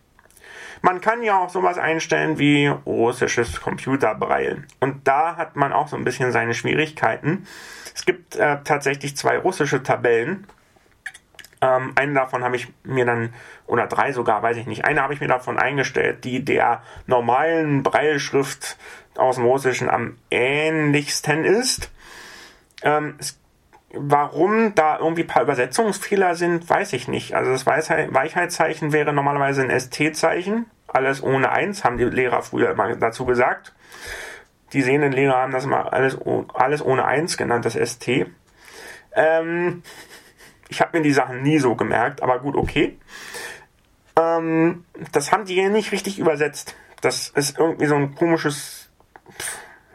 Man 0.87 1.01
kann 1.01 1.24
ja 1.24 1.43
auch 1.43 1.51
sowas 1.51 1.78
einstellen 1.78 2.39
wie 2.39 2.68
russisches 2.68 3.61
Computerbreil. 3.61 4.62
Und 4.78 5.09
da 5.09 5.34
hat 5.34 5.57
man 5.57 5.72
auch 5.72 5.89
so 5.89 5.97
ein 5.97 6.05
bisschen 6.05 6.30
seine 6.30 6.55
Schwierigkeiten. 6.55 7.49
Es 7.93 8.05
gibt 8.05 8.37
äh, 8.37 8.59
tatsächlich 8.62 9.16
zwei 9.16 9.37
russische 9.37 9.82
Tabellen. 9.82 10.47
Ähm, 11.61 11.91
eine 11.97 12.14
davon 12.14 12.45
habe 12.45 12.55
ich 12.55 12.68
mir 12.84 13.05
dann, 13.05 13.34
oder 13.66 13.89
drei 13.89 14.12
sogar, 14.12 14.45
weiß 14.45 14.59
ich 14.59 14.68
nicht, 14.68 14.84
eine 14.84 15.03
habe 15.03 15.12
ich 15.12 15.20
mir 15.20 15.26
davon 15.26 15.59
eingestellt, 15.59 16.22
die 16.22 16.45
der 16.45 16.84
normalen 17.09 17.82
Breilschrift 17.82 18.78
aus 19.16 19.34
dem 19.34 19.45
Russischen 19.45 19.91
am 19.91 20.18
ähnlichsten 20.30 21.45
ist. 21.45 21.91
Ähm, 22.82 23.16
es, 23.18 23.41
warum 23.93 24.76
da 24.76 25.01
irgendwie 25.01 25.24
ein 25.24 25.26
paar 25.26 25.43
Übersetzungsfehler 25.43 26.37
sind, 26.37 26.70
weiß 26.70 26.93
ich 26.93 27.09
nicht. 27.09 27.34
Also 27.34 27.51
das 27.51 27.66
Weichheitszeichen 27.66 28.93
wäre 28.93 29.12
normalerweise 29.12 29.62
ein 29.62 29.80
ST-Zeichen. 29.80 30.66
Alles 30.87 31.22
ohne 31.22 31.51
eins, 31.51 31.84
haben 31.84 31.99
die 31.99 32.05
Lehrer 32.05 32.43
früher 32.43 32.70
immer 32.70 32.95
dazu 32.97 33.26
gesagt. 33.26 33.74
Die 34.72 34.82
sehenden 34.82 35.12
Lehrer 35.12 35.37
haben 35.37 35.53
das 35.53 35.64
immer 35.64 35.93
alles, 35.93 36.18
alles 36.55 36.84
ohne 36.84 37.05
eins 37.05 37.37
genannt, 37.37 37.64
das 37.64 37.74
ST. 37.74 38.26
Ähm, 39.12 39.82
ich 40.68 40.80
habe 40.80 40.99
mir 40.99 41.03
die 41.03 41.12
Sachen 41.12 41.43
nie 41.43 41.59
so 41.59 41.74
gemerkt, 41.74 42.22
aber 42.22 42.39
gut, 42.41 42.57
okay. 42.57 42.99
Ähm, 44.18 44.84
das 45.12 45.32
haben 45.32 45.45
die 45.45 45.55
hier 45.55 45.70
nicht 45.70 45.93
richtig 45.93 46.18
übersetzt. 46.18 46.76
Das 47.01 47.28
ist 47.28 47.59
irgendwie 47.59 47.87
so 47.87 47.95
ein 47.95 48.14
komisches 48.14 48.87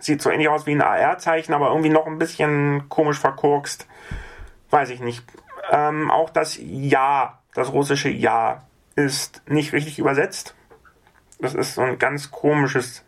sieht 0.04 0.22
so 0.22 0.30
ähnlich 0.30 0.50
aus 0.50 0.66
wie 0.66 0.72
ein 0.72 0.82
AR-Zeichen, 0.82 1.54
aber 1.54 1.70
irgendwie 1.70 1.90
noch 1.90 2.08
ein 2.08 2.18
bisschen 2.18 2.90
komisch 2.90 3.20
verkorkst. 3.20 3.88
Weiß 4.70 4.90
ich 4.90 5.00
nicht. 5.00 5.24
Ähm, 5.72 6.10
auch 6.12 6.30
das 6.30 6.58
Ja, 6.60 7.40
das 7.54 7.72
russische 7.72 8.10
Ja, 8.10 8.64
ist 8.96 9.42
nicht 9.48 9.74
richtig 9.74 10.00
übersetzt. 10.00 10.56
Das 11.42 11.56
ist 11.56 11.76
so 11.76 11.82
ein 11.82 11.98
ganz 11.98 12.32
komisches 12.32 13.04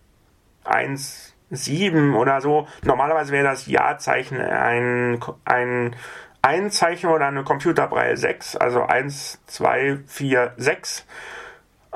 1,7 0.66 2.16
oder 2.16 2.42
so. 2.42 2.68
Normalerweise 2.84 3.32
wäre 3.32 3.46
das 3.46 3.68
Ja-Zeichen 3.68 4.42
ein, 4.42 5.24
ein 5.46 5.96
Ein-Zeichen 6.42 7.10
oder 7.10 7.28
eine 7.28 7.46
Computerbreille 7.46 8.18
6, 8.18 8.58
also 8.58 8.84
1, 8.84 9.40
2, 9.48 10.00
4, 10.06 10.54
6. 10.58 11.06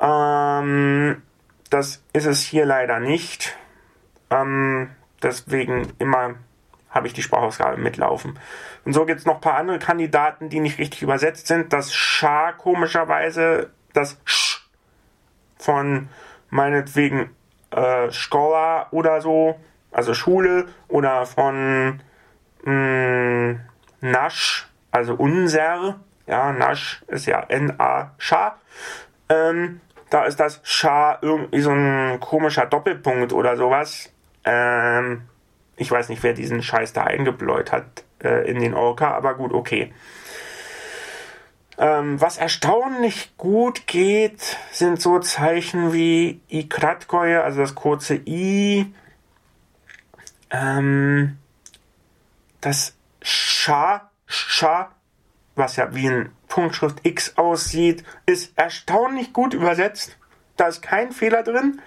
Ähm, 0.01 1.21
das 1.69 2.01
ist 2.13 2.25
es 2.25 2.43
hier 2.43 2.65
leider 2.65 3.01
nicht. 3.01 3.57
Ähm, 4.29 4.91
deswegen 5.21 5.91
immer 5.99 6.35
habe 6.89 7.07
ich 7.07 7.13
die 7.13 7.23
Sprachausgabe 7.23 7.75
mitlaufen. 7.75 8.39
Und 8.85 8.93
so 8.93 9.05
gibt 9.05 9.19
es 9.19 9.25
noch 9.25 9.35
ein 9.35 9.41
paar 9.41 9.57
andere 9.57 9.79
Kandidaten, 9.79 10.47
die 10.47 10.61
nicht 10.61 10.79
richtig 10.79 11.01
übersetzt 11.01 11.47
sind. 11.47 11.73
Das 11.73 11.93
Scha 11.93 12.53
komischerweise, 12.53 13.71
das 13.91 14.17
Sch 14.23 14.61
von 15.57 16.07
meinetwegen 16.49 17.29
äh, 17.71 18.11
Schola 18.11 18.87
oder 18.91 19.21
so, 19.21 19.59
also 19.91 20.13
Schule, 20.13 20.67
oder 20.87 21.25
von 21.25 22.01
mh, 22.63 22.71
hm, 22.71 23.59
Nasch, 24.01 24.67
also 24.91 25.15
unser, 25.15 25.99
ja, 26.27 26.51
Nasch 26.53 27.03
ist 27.07 27.25
ja 27.25 27.41
N-A-Scha. 27.41 28.57
Ähm, 29.29 29.81
da 30.09 30.25
ist 30.25 30.39
das 30.39 30.61
Scha 30.63 31.17
irgendwie 31.21 31.61
so 31.61 31.71
ein 31.71 32.19
komischer 32.19 32.65
Doppelpunkt 32.65 33.33
oder 33.33 33.57
sowas. 33.57 34.13
Ähm, 34.45 35.23
ich 35.75 35.91
weiß 35.91 36.09
nicht, 36.09 36.23
wer 36.23 36.33
diesen 36.33 36.63
Scheiß 36.63 36.93
da 36.93 37.03
eingebläut 37.03 37.71
hat 37.71 38.03
äh, 38.23 38.49
in 38.49 38.59
den 38.59 38.73
Orca, 38.73 39.11
aber 39.11 39.35
gut, 39.35 39.53
okay. 39.53 39.93
Ähm, 41.80 42.19
was 42.19 42.38
erstaunlich 42.38 43.38
gut 43.38 43.86
geht, 43.86 44.57
sind 44.71 44.99
so 44.99 45.19
Zeichen 45.19 45.93
wie 45.93 46.41
I 46.49 46.67
Kratkoje, 46.67 47.43
also 47.43 47.61
das 47.61 47.75
kurze 47.75 48.15
I, 48.15 48.93
ähm, 50.49 51.38
das 52.61 52.95
Scha, 53.21 54.09
Scha, 54.25 54.91
was 55.55 55.75
ja 55.75 55.93
wie 55.93 56.09
ein 56.09 56.32
Punktschrift 56.47 57.05
X 57.05 57.38
aussieht, 57.38 58.03
ist 58.25 58.57
erstaunlich 58.57 59.34
gut 59.34 59.53
übersetzt. 59.53 60.17
Da 60.55 60.67
ist 60.67 60.82
kein 60.82 61.11
Fehler 61.11 61.43
drin. 61.43 61.82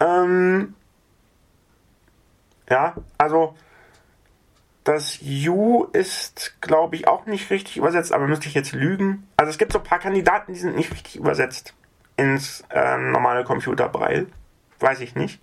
Ähm, 0.00 0.74
ja, 2.70 2.94
also 3.18 3.56
das 4.84 5.18
You 5.20 5.84
ist, 5.92 6.56
glaube 6.60 6.96
ich, 6.96 7.06
auch 7.06 7.26
nicht 7.26 7.50
richtig 7.50 7.76
übersetzt, 7.76 8.12
aber 8.12 8.26
müsste 8.26 8.48
ich 8.48 8.54
jetzt 8.54 8.72
lügen. 8.72 9.28
Also 9.36 9.50
es 9.50 9.58
gibt 9.58 9.72
so 9.72 9.78
ein 9.78 9.84
paar 9.84 10.00
Kandidaten, 10.00 10.52
die 10.52 10.58
sind 10.58 10.76
nicht 10.76 10.92
richtig 10.92 11.16
übersetzt 11.16 11.74
ins 12.16 12.64
äh, 12.70 12.96
normale 12.98 13.44
Computerbreil. 13.44 14.26
Weiß 14.80 15.00
ich 15.00 15.14
nicht. 15.14 15.40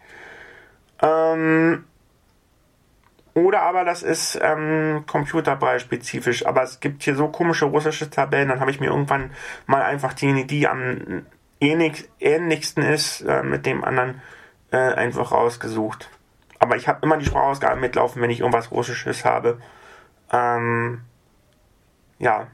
Ähm, 1.01 1.85
oder 3.33 3.61
aber 3.61 3.85
das 3.85 4.03
ist 4.03 4.37
ähm, 4.41 5.05
Computerbrei-spezifisch. 5.07 6.45
Aber 6.45 6.63
es 6.63 6.79
gibt 6.79 7.03
hier 7.03 7.15
so 7.15 7.29
komische 7.29 7.65
russische 7.65 8.09
Tabellen, 8.09 8.49
dann 8.49 8.59
habe 8.59 8.71
ich 8.71 8.79
mir 8.79 8.87
irgendwann 8.87 9.31
mal 9.65 9.83
einfach 9.83 10.13
die, 10.13 10.45
die 10.45 10.67
am 10.67 11.25
ähnlichsten 11.61 12.83
ist, 12.83 13.21
äh, 13.21 13.43
mit 13.43 13.65
dem 13.65 13.83
anderen 13.83 14.21
äh, 14.71 14.77
einfach 14.77 15.31
rausgesucht. 15.31 16.09
Aber 16.59 16.75
ich 16.75 16.87
habe 16.87 16.99
immer 17.03 17.17
die 17.17 17.25
Sprachausgabe 17.25 17.79
mitlaufen, 17.79 18.21
wenn 18.21 18.29
ich 18.29 18.41
irgendwas 18.41 18.71
Russisches 18.71 19.25
habe. 19.25 19.59
Ähm, 20.31 21.01
ja, 22.19 22.47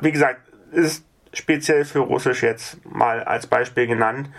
wie 0.00 0.12
gesagt, 0.12 0.48
ist 0.70 1.04
speziell 1.32 1.84
für 1.84 2.00
Russisch 2.00 2.42
jetzt 2.42 2.84
mal 2.86 3.22
als 3.24 3.46
Beispiel 3.46 3.86
genannt, 3.86 4.30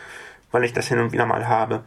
weil 0.52 0.64
ich 0.64 0.74
das 0.74 0.88
hin 0.88 1.00
und 1.00 1.12
wieder 1.12 1.26
mal 1.26 1.48
habe. 1.48 1.84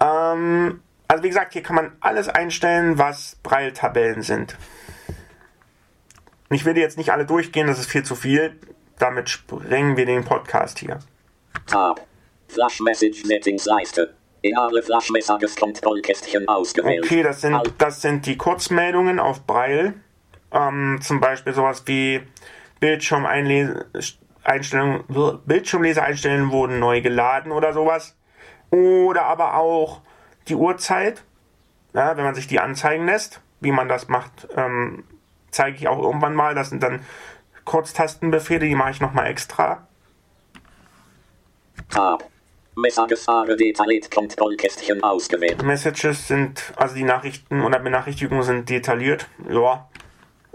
Ähm, 0.00 0.82
Also 1.06 1.22
wie 1.22 1.28
gesagt, 1.28 1.52
hier 1.52 1.62
kann 1.62 1.76
man 1.76 1.92
alles 2.00 2.28
einstellen, 2.28 2.98
was 2.98 3.36
Braille-Tabellen 3.42 4.22
sind. 4.22 4.56
Ich 6.50 6.64
die 6.64 6.80
jetzt 6.80 6.98
nicht 6.98 7.10
alle 7.10 7.26
durchgehen, 7.26 7.66
das 7.66 7.78
ist 7.78 7.90
viel 7.90 8.02
zu 8.04 8.14
viel. 8.14 8.58
Damit 8.98 9.28
sprengen 9.28 9.96
wir 9.96 10.06
den 10.06 10.24
Podcast 10.24 10.78
hier. 10.78 10.98
Tab. 11.66 12.06
Flash 12.48 12.80
Message 12.80 13.22
Settings 13.24 13.64
Leiste. 13.64 14.14
Okay, 17.04 17.22
das 17.22 17.40
sind, 17.40 17.54
Alt. 17.54 17.72
das 17.78 18.02
sind 18.02 18.26
die 18.26 18.36
Kurzmeldungen 18.36 19.18
auf 19.18 19.46
Braille. 19.46 19.94
Ähm, 20.52 20.98
zum 21.00 21.20
Beispiel 21.20 21.54
sowas 21.54 21.84
wie 21.86 22.20
Bildschirmeinstellungen, 22.78 25.04
Bildschirmleseeinstellungen 25.46 26.50
wurden 26.50 26.78
neu 26.78 27.00
geladen 27.00 27.52
oder 27.52 27.72
sowas. 27.72 28.16
Oder 28.70 29.24
aber 29.24 29.56
auch 29.56 30.02
die 30.48 30.56
Uhrzeit, 30.56 31.24
ja, 31.94 32.16
wenn 32.16 32.24
man 32.24 32.34
sich 32.34 32.46
die 32.46 32.60
anzeigen 32.60 33.06
lässt. 33.06 33.40
Wie 33.60 33.72
man 33.72 33.88
das 33.88 34.08
macht, 34.08 34.46
ähm, 34.56 35.04
zeige 35.50 35.78
ich 35.78 35.88
auch 35.88 35.98
irgendwann 35.98 36.34
mal. 36.34 36.54
Das 36.54 36.68
sind 36.68 36.82
dann 36.82 37.00
Kurztastenbefehle, 37.64 38.66
die 38.66 38.74
mache 38.74 38.90
ich 38.90 39.00
nochmal 39.00 39.28
extra. 39.28 39.86
Tab. 41.88 42.28
Messages 42.76 43.28
Are 43.28 43.56
detailliert 43.56 44.10
Kontrollkästchen 44.10 45.02
ausgewählt. 45.02 45.62
Messages 45.62 46.28
sind, 46.28 46.72
also 46.76 46.94
die 46.94 47.04
Nachrichten 47.04 47.62
oder 47.62 47.78
Benachrichtigungen 47.78 48.42
sind 48.42 48.68
detailliert. 48.68 49.28
Ja, 49.48 49.88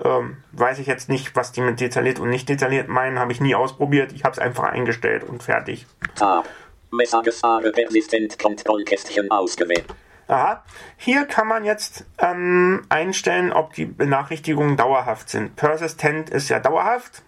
ähm, 0.04 0.38
weiß 0.52 0.80
ich 0.80 0.88
jetzt 0.88 1.10
nicht, 1.10 1.36
was 1.36 1.52
die 1.52 1.62
mit 1.62 1.80
detailliert 1.80 2.20
und 2.20 2.30
nicht 2.30 2.50
detailliert 2.50 2.88
meinen, 2.88 3.20
habe 3.20 3.32
ich 3.32 3.42
nie 3.42 3.56
ausprobiert. 3.56 4.12
Ich 4.14 4.24
habe 4.24 4.34
es 4.34 4.40
einfach 4.40 4.66
eingestellt 4.66 5.24
und 5.24 5.44
fertig. 5.44 5.86
Tab. 6.16 6.48
Messages 6.92 7.44
Are 7.44 7.72
persistent 7.72 8.40
Kontrollkästchen 8.40 9.30
ausgewählt. 9.30 9.86
Aha, 10.28 10.64
hier 10.98 11.26
kann 11.26 11.48
man 11.48 11.64
jetzt 11.64 12.06
ähm, 12.20 12.86
einstellen, 12.90 13.52
ob 13.52 13.74
die 13.74 13.86
Benachrichtigungen 13.86 14.78
dauerhaft 14.78 15.30
sind. 15.30 15.56
Persistent 15.56 16.30
ist 16.30 16.50
ja 16.50 16.60
dauerhaft 16.60 17.24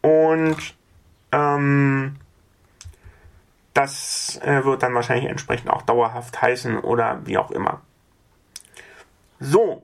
und 0.00 0.56
ähm, 1.32 2.16
das 3.74 4.40
äh, 4.42 4.64
wird 4.64 4.82
dann 4.82 4.94
wahrscheinlich 4.94 5.28
entsprechend 5.28 5.70
auch 5.70 5.82
dauerhaft 5.82 6.40
heißen 6.40 6.78
oder 6.78 7.20
wie 7.24 7.36
auch 7.36 7.50
immer. 7.50 7.82
So, 9.40 9.82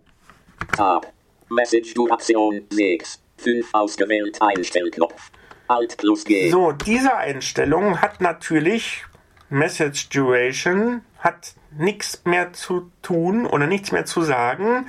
Tab. 0.76 1.12
Message 1.48 1.94
Duration 1.94 2.62
6. 2.70 3.20
5 3.38 3.68
ausgewählt 3.72 4.38
Einstellknopf. 4.40 5.30
Alt 5.66 5.96
plus 5.96 6.24
G. 6.24 6.50
So, 6.50 6.72
diese 6.72 7.16
Einstellung 7.16 8.00
hat 8.00 8.20
natürlich 8.20 9.04
Message 9.48 10.08
Duration, 10.10 11.02
hat 11.18 11.54
nichts 11.70 12.22
mehr 12.24 12.52
zu 12.52 12.90
tun 13.02 13.46
oder 13.46 13.66
nichts 13.66 13.92
mehr 13.92 14.04
zu 14.04 14.22
sagen, 14.22 14.86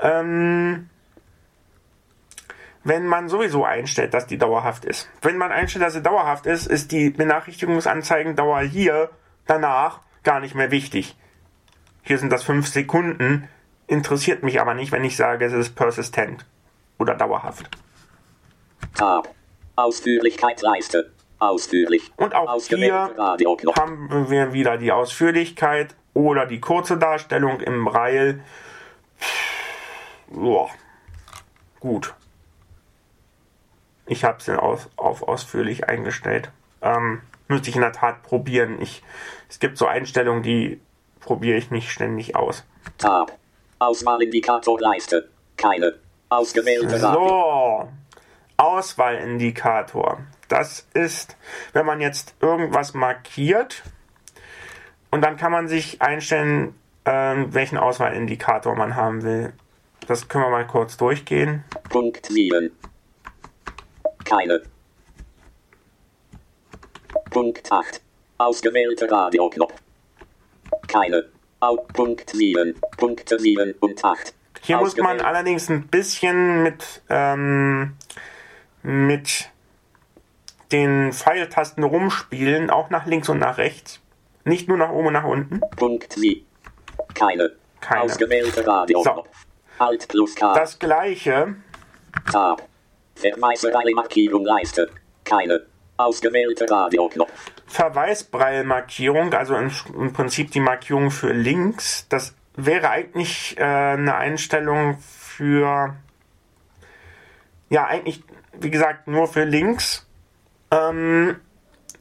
ähm, 0.00 0.88
wenn 2.84 3.06
man 3.06 3.28
sowieso 3.28 3.64
einstellt, 3.64 4.14
dass 4.14 4.26
die 4.26 4.38
dauerhaft 4.38 4.84
ist. 4.84 5.08
Wenn 5.20 5.36
man 5.36 5.52
einstellt, 5.52 5.84
dass 5.84 5.94
sie 5.94 6.02
dauerhaft 6.02 6.46
ist, 6.46 6.66
ist 6.66 6.92
die 6.92 7.10
Benachrichtigungsanzeigendauer 7.10 8.60
hier 8.60 9.10
danach 9.46 10.00
gar 10.22 10.40
nicht 10.40 10.54
mehr 10.54 10.70
wichtig. 10.70 11.16
Hier 12.02 12.18
sind 12.18 12.30
das 12.30 12.42
5 12.42 12.66
Sekunden, 12.66 13.48
interessiert 13.86 14.42
mich 14.42 14.60
aber 14.60 14.74
nicht, 14.74 14.92
wenn 14.92 15.04
ich 15.04 15.16
sage, 15.16 15.44
es 15.44 15.52
ist 15.52 15.74
persistent 15.76 16.44
oder 16.98 17.14
dauerhaft. 17.14 17.68
Tab. 18.94 19.28
Ausführlichkeitsleiste. 19.76 21.12
Ausführlich. 21.38 22.12
Und 22.16 22.34
auch 22.34 22.60
hier 22.62 22.94
haben 22.94 24.30
wir 24.30 24.52
wieder 24.52 24.76
die 24.76 24.92
Ausführlichkeit 24.92 25.96
oder 26.14 26.46
die 26.46 26.60
kurze 26.60 26.98
Darstellung 26.98 27.60
im 27.60 27.84
Braille. 27.84 28.40
Joa. 30.32 30.68
Gut. 31.80 32.14
Ich 34.06 34.24
habe 34.24 34.38
es 34.38 34.48
auf, 34.48 34.88
auf 34.96 35.22
ausführlich 35.22 35.88
eingestellt. 35.88 36.50
Ähm, 36.80 37.22
müsste 37.48 37.70
ich 37.70 37.76
in 37.76 37.82
der 37.82 37.92
Tat 37.92 38.22
probieren. 38.22 38.80
Ich, 38.80 39.02
es 39.48 39.58
gibt 39.60 39.78
so 39.78 39.86
Einstellungen, 39.86 40.42
die 40.42 40.80
probiere 41.20 41.56
ich 41.56 41.70
nicht 41.70 41.90
ständig 41.90 42.34
aus. 42.36 42.64
Tab. 42.98 43.38
Auswahlindikatorleiste. 43.78 45.28
Keine. 45.56 45.94
Ausgewählte. 46.28 46.98
So, 46.98 47.88
Auswahlindikator. 48.56 50.20
Das 50.48 50.86
ist, 50.94 51.36
wenn 51.72 51.86
man 51.86 52.00
jetzt 52.00 52.34
irgendwas 52.40 52.94
markiert 52.94 53.82
und 55.10 55.22
dann 55.22 55.36
kann 55.36 55.52
man 55.52 55.68
sich 55.68 56.00
einstellen, 56.00 56.74
ähm, 57.04 57.52
welchen 57.52 57.78
Auswahlindikator 57.78 58.74
man 58.74 58.96
haben 58.96 59.22
will. 59.22 59.52
Das 60.06 60.28
können 60.28 60.44
wir 60.44 60.50
mal 60.50 60.66
kurz 60.66 60.96
durchgehen. 60.96 61.64
Punkt 61.88 62.26
7. 62.26 62.70
Keine. 64.24 64.62
Punkt 67.30 67.70
8. 67.70 68.00
Ausgewählte 68.38 69.10
Radioknopf. 69.10 69.74
Keine. 70.88 71.28
Au 71.60 71.76
Punkt 71.76 72.30
7. 72.30 72.74
Punkte 72.96 73.38
7 73.38 73.74
und 73.80 74.04
8. 74.04 74.34
Hier 74.62 74.78
muss 74.78 74.96
man 74.96 75.20
allerdings 75.20 75.68
ein 75.68 75.88
bisschen 75.88 76.62
mit, 76.62 77.02
ähm, 77.08 77.96
mit 78.82 79.50
den 80.70 81.12
Pfeiltasten 81.12 81.84
rumspielen, 81.84 82.70
auch 82.70 82.90
nach 82.90 83.06
links 83.06 83.28
und 83.28 83.38
nach 83.38 83.58
rechts. 83.58 84.00
Nicht 84.44 84.68
nur 84.68 84.78
nach 84.78 84.90
oben 84.90 85.08
und 85.08 85.12
nach 85.12 85.24
unten. 85.24 85.60
Punkt 85.76 86.12
7. 86.12 86.44
Keine. 87.14 87.52
Keine. 87.80 88.02
Ausgewählte 88.02 88.66
Radioknopf. 88.66 89.28
Alt 89.78 90.08
plus 90.08 90.34
K. 90.34 90.54
Das 90.54 90.78
gleiche 90.78 91.56
Tab. 92.30 92.68
Verweisreihe 93.14 93.94
Markierung 93.94 94.44
Leiste. 94.44 94.88
Keine. 95.24 95.62
Ausgewählte 95.96 96.68
Radioknopf. 96.68 97.30
Verweisbreilmarkierung, 97.66 99.32
also 99.34 99.54
im, 99.56 99.70
im 99.94 100.12
Prinzip 100.12 100.50
die 100.50 100.60
Markierung 100.60 101.10
für 101.10 101.32
links, 101.32 102.06
das 102.08 102.34
wäre 102.56 102.90
eigentlich 102.90 103.56
äh, 103.58 103.62
eine 103.62 104.14
Einstellung 104.16 104.98
für, 104.98 105.96
ja, 107.70 107.86
eigentlich, 107.86 108.22
wie 108.58 108.70
gesagt, 108.70 109.06
nur 109.08 109.26
für 109.28 109.44
links. 109.44 110.06
Ähm, 110.70 111.36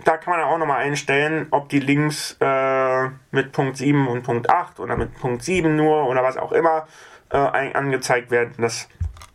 da 0.04 0.18
kann 0.18 0.38
man 0.38 0.44
auch 0.44 0.58
nochmal 0.58 0.80
einstellen, 0.84 1.48
ob 1.52 1.70
die 1.70 1.80
Links 1.80 2.36
äh, 2.40 3.10
mit 3.32 3.52
Punkt 3.52 3.78
7 3.78 4.08
und 4.08 4.24
Punkt 4.24 4.50
8 4.50 4.80
oder 4.80 4.98
mit 4.98 5.14
Punkt 5.20 5.44
7 5.44 5.76
nur 5.76 6.08
oder 6.08 6.24
was 6.24 6.38
auch 6.38 6.52
immer 6.52 6.88
äh, 7.30 7.38
angezeigt 7.38 8.32
werden. 8.32 8.54
Das 8.58 8.88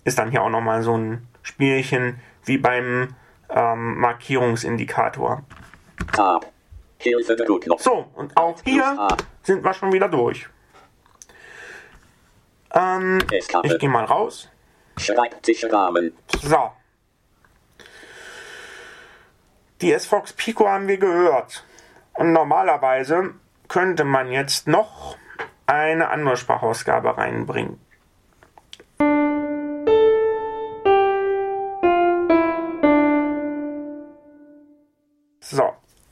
ist 0.05 0.19
dann 0.19 0.31
hier 0.31 0.43
auch 0.43 0.51
nochmal 0.51 0.83
so 0.83 0.97
ein 0.97 1.29
Spielchen 1.47 2.21
wie 2.45 2.59
beim 2.59 3.15
ähm, 3.49 4.01
Markierungsindikator. 4.01 5.45
Tab. 6.13 6.53
Hilfe 6.99 7.37
Druckknopf. 7.37 7.83
So, 7.83 8.11
und 8.15 8.37
auch 8.37 8.61
hier 8.65 9.09
sind 9.43 9.63
wir 9.63 9.73
schon 9.73 9.93
wieder 9.93 10.09
durch. 10.09 10.49
Ähm, 12.75 13.19
ich 13.31 13.79
gehe 13.79 13.89
mal 13.89 14.05
raus. 14.05 14.49
Schreibtischrahmen. 14.97 16.13
So. 16.43 16.73
Die 19.81 19.93
S-Fox 19.93 20.33
Pico 20.33 20.69
haben 20.69 20.89
wir 20.89 20.99
gehört. 20.99 21.65
Und 22.15 22.33
normalerweise 22.33 23.35
könnte 23.69 24.05
man 24.05 24.33
jetzt 24.33 24.67
noch 24.67 25.17
eine 25.67 26.09
andere 26.09 26.37
Sprachausgabe 26.37 27.17
reinbringen. 27.17 27.79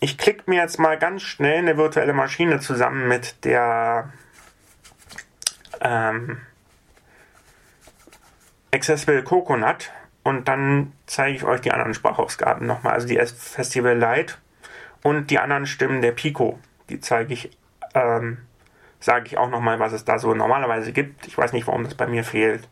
Ich 0.04 0.18
klicke 0.18 0.42
mir 0.50 0.60
jetzt 0.60 0.78
mal 0.78 0.98
ganz 0.98 1.22
schnell 1.22 1.60
eine 1.60 1.78
virtuelle 1.78 2.12
Maschine 2.12 2.60
zusammen 2.60 3.08
mit 3.08 3.42
der 3.46 4.12
ähm, 5.80 6.42
Accessible 8.70 9.22
Coconut 9.22 9.92
und 10.22 10.46
dann 10.46 10.92
zeige 11.06 11.36
ich 11.36 11.44
euch 11.44 11.62
die 11.62 11.72
anderen 11.72 11.94
Sprachausgaben 11.94 12.66
nochmal, 12.66 12.92
also 12.92 13.08
die 13.08 13.16
Festival 13.16 13.96
Lite 13.96 14.34
und 15.02 15.30
die 15.30 15.38
anderen 15.38 15.64
Stimmen 15.64 16.02
der 16.02 16.12
Pico. 16.12 16.58
Die 16.90 17.00
zeige 17.00 17.32
ich, 17.32 17.56
ähm, 17.94 18.36
sage 19.00 19.28
ich 19.28 19.38
auch 19.38 19.48
nochmal, 19.48 19.78
was 19.78 19.94
es 19.94 20.04
da 20.04 20.18
so 20.18 20.34
normalerweise 20.34 20.92
gibt. 20.92 21.26
Ich 21.26 21.38
weiß 21.38 21.54
nicht, 21.54 21.66
warum 21.66 21.84
das 21.84 21.94
bei 21.94 22.06
mir 22.06 22.24
fehlt. 22.24 22.68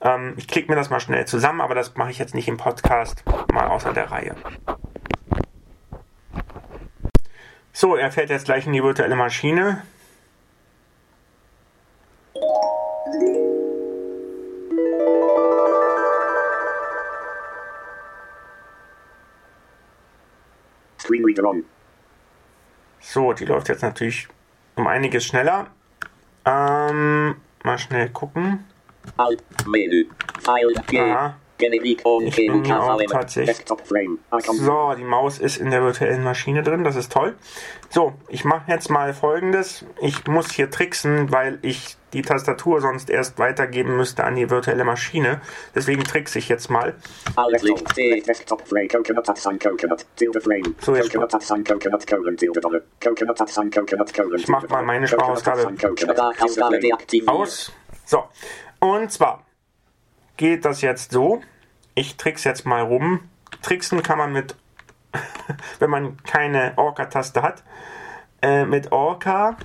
Ähm, 0.00 0.34
ich 0.36 0.46
klicke 0.46 0.70
mir 0.70 0.76
das 0.76 0.88
mal 0.88 1.00
schnell 1.00 1.26
zusammen, 1.26 1.60
aber 1.60 1.74
das 1.74 1.96
mache 1.96 2.12
ich 2.12 2.18
jetzt 2.20 2.36
nicht 2.36 2.46
im 2.46 2.58
Podcast, 2.58 3.24
mal 3.52 3.66
außer 3.66 3.92
der 3.92 4.12
Reihe. 4.12 4.36
So, 7.76 7.96
er 7.96 8.12
fährt 8.12 8.30
jetzt 8.30 8.44
gleich 8.44 8.66
in 8.66 8.72
die 8.72 8.82
virtuelle 8.84 9.16
Maschine. 9.16 9.82
So, 23.00 23.32
die 23.32 23.44
läuft 23.44 23.68
jetzt 23.68 23.82
natürlich 23.82 24.28
um 24.76 24.86
einiges 24.86 25.24
schneller. 25.24 25.66
Ähm, 26.44 27.36
mal 27.64 27.78
schnell 27.78 28.08
gucken. 28.10 28.64
Alt, 29.16 29.42
Menü, 29.66 30.06
File, 30.42 30.74
G, 30.86 31.14
Ich 32.26 32.36
bin 32.36 32.72
auch 32.72 32.98
KVM, 32.98 33.06
tatsächlich- 33.10 33.56
Icon, 34.32 34.56
So, 34.56 34.94
die 34.98 35.04
Maus 35.04 35.38
ist 35.38 35.56
in 35.58 35.70
der 35.70 35.82
virtuellen 35.82 36.24
Maschine 36.24 36.62
drin, 36.62 36.84
das 36.84 36.96
ist 36.96 37.12
toll. 37.12 37.34
So, 37.90 38.12
ich 38.28 38.44
mache 38.44 38.70
jetzt 38.70 38.90
mal 38.90 39.14
folgendes. 39.14 39.84
Ich 40.00 40.26
muss 40.26 40.50
hier 40.50 40.70
tricksen, 40.70 41.30
weil 41.30 41.58
ich 41.62 41.96
die 42.12 42.22
Tastatur 42.22 42.80
sonst 42.80 43.10
erst 43.10 43.38
weitergeben 43.38 43.96
müsste 43.96 44.24
an 44.24 44.36
die 44.36 44.48
virtuelle 44.50 44.84
Maschine. 44.84 45.40
Deswegen 45.74 46.04
trickse 46.04 46.38
ich 46.38 46.48
jetzt 46.48 46.70
mal. 46.70 46.94
So, 50.80 50.94
jetzt 50.94 51.12
Ich 54.42 54.48
mach 54.48 54.68
mal 54.68 54.82
meine 54.82 55.06
Sprachausgabe. 55.08 55.62
Aus. 57.28 57.72
So, 58.06 58.24
und 58.80 59.10
zwar 59.10 59.44
geht 60.36 60.64
das 60.64 60.80
jetzt 60.80 61.12
so. 61.12 61.42
Ich 61.94 62.16
trickse 62.16 62.48
jetzt 62.48 62.66
mal 62.66 62.82
rum. 62.82 63.28
Tricksen 63.62 64.02
kann 64.02 64.18
man 64.18 64.32
mit, 64.32 64.56
wenn 65.78 65.90
man 65.90 66.16
keine 66.24 66.72
Orca-Taste 66.76 67.42
hat, 67.42 67.62
äh, 68.42 68.64
mit 68.64 68.92
Orca, 68.92 69.56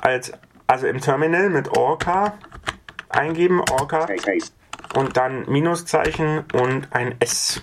als, 0.00 0.32
also 0.66 0.86
im 0.86 1.00
Terminal 1.00 1.48
mit 1.50 1.68
Orca 1.76 2.38
eingeben, 3.08 3.60
Orca 3.60 4.08
und 4.94 5.16
dann 5.16 5.48
Minuszeichen 5.48 6.44
und 6.52 6.88
ein 6.92 7.14
S. 7.20 7.62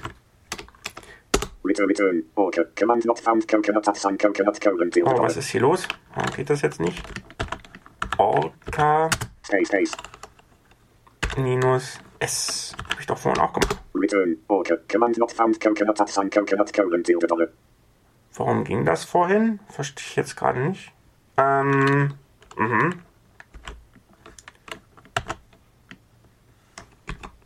Return, 1.63 1.87
Return, 1.87 2.23
Orca, 2.35 2.63
Command 2.77 3.05
not 3.05 3.19
found, 3.19 3.47
Coconut 3.47 3.87
at 3.87 3.95
Sign 3.95 4.17
Coconut, 4.17 4.59
Colon, 4.59 4.89
Oh, 5.03 5.19
was 5.19 5.37
ist 5.37 5.49
hier 5.49 5.61
los? 5.61 5.87
Warum 6.15 6.31
geht 6.31 6.49
das 6.49 6.61
jetzt 6.61 6.79
nicht? 6.79 7.03
Orca 8.17 9.09
Space, 9.43 9.67
Space, 9.67 9.91
minus 11.37 11.99
S. 12.21 12.75
Habe 12.89 13.01
ich 13.01 13.07
doch 13.07 13.17
vorhin 13.17 13.41
auch 13.41 13.51
gemacht. 13.51 13.77
Return, 13.95 14.37
Orca, 14.47 14.77
Command 14.87 15.17
not 15.17 15.31
found, 15.31 15.59
Coconut 15.59 15.99
at 15.99 16.09
Sign 16.09 16.29
Coconut, 16.29 16.71
Colon, 16.71 17.03
Tilde 17.03 17.27
Dollar, 17.27 17.47
Warum 18.35 18.63
ging 18.63 18.85
das 18.85 19.03
vorhin? 19.03 19.59
Verstehe 19.67 20.05
ich 20.07 20.15
jetzt 20.15 20.35
gerade 20.37 20.59
nicht. 20.59 20.91
Ähm, 21.37 22.13
mhm. 22.55 23.01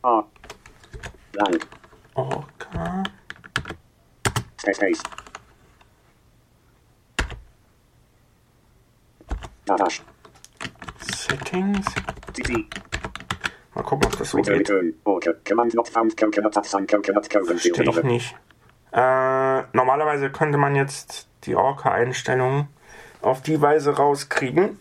A, 0.03 0.23
Blank, 1.31 1.67
Orca. 2.13 3.03
Space, 4.59 4.75
Space, 4.75 5.03
Dash, 9.65 10.03
Settings. 10.99 11.85
TT, 12.33 12.84
Mal 13.75 13.83
gucken, 13.83 14.05
ob 14.05 14.17
das 14.17 14.29
so 14.29 14.37
geht. 14.37 14.69
Verstehe 17.45 17.71
ich 17.89 18.03
nicht. 18.03 18.35
Äh, 18.93 19.63
normalerweise 19.73 20.31
könnte 20.31 20.57
man 20.57 20.75
jetzt 20.75 21.27
die 21.43 21.55
Orca-Einstellungen 21.55 22.69
auf 23.21 23.41
die 23.41 23.61
Weise 23.61 23.97
rauskriegen. 23.97 24.79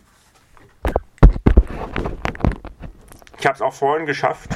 Ich 3.39 3.47
habe 3.47 3.57
es 3.57 3.63
auch 3.63 3.75
vorhin 3.75 4.07
geschafft. 4.07 4.51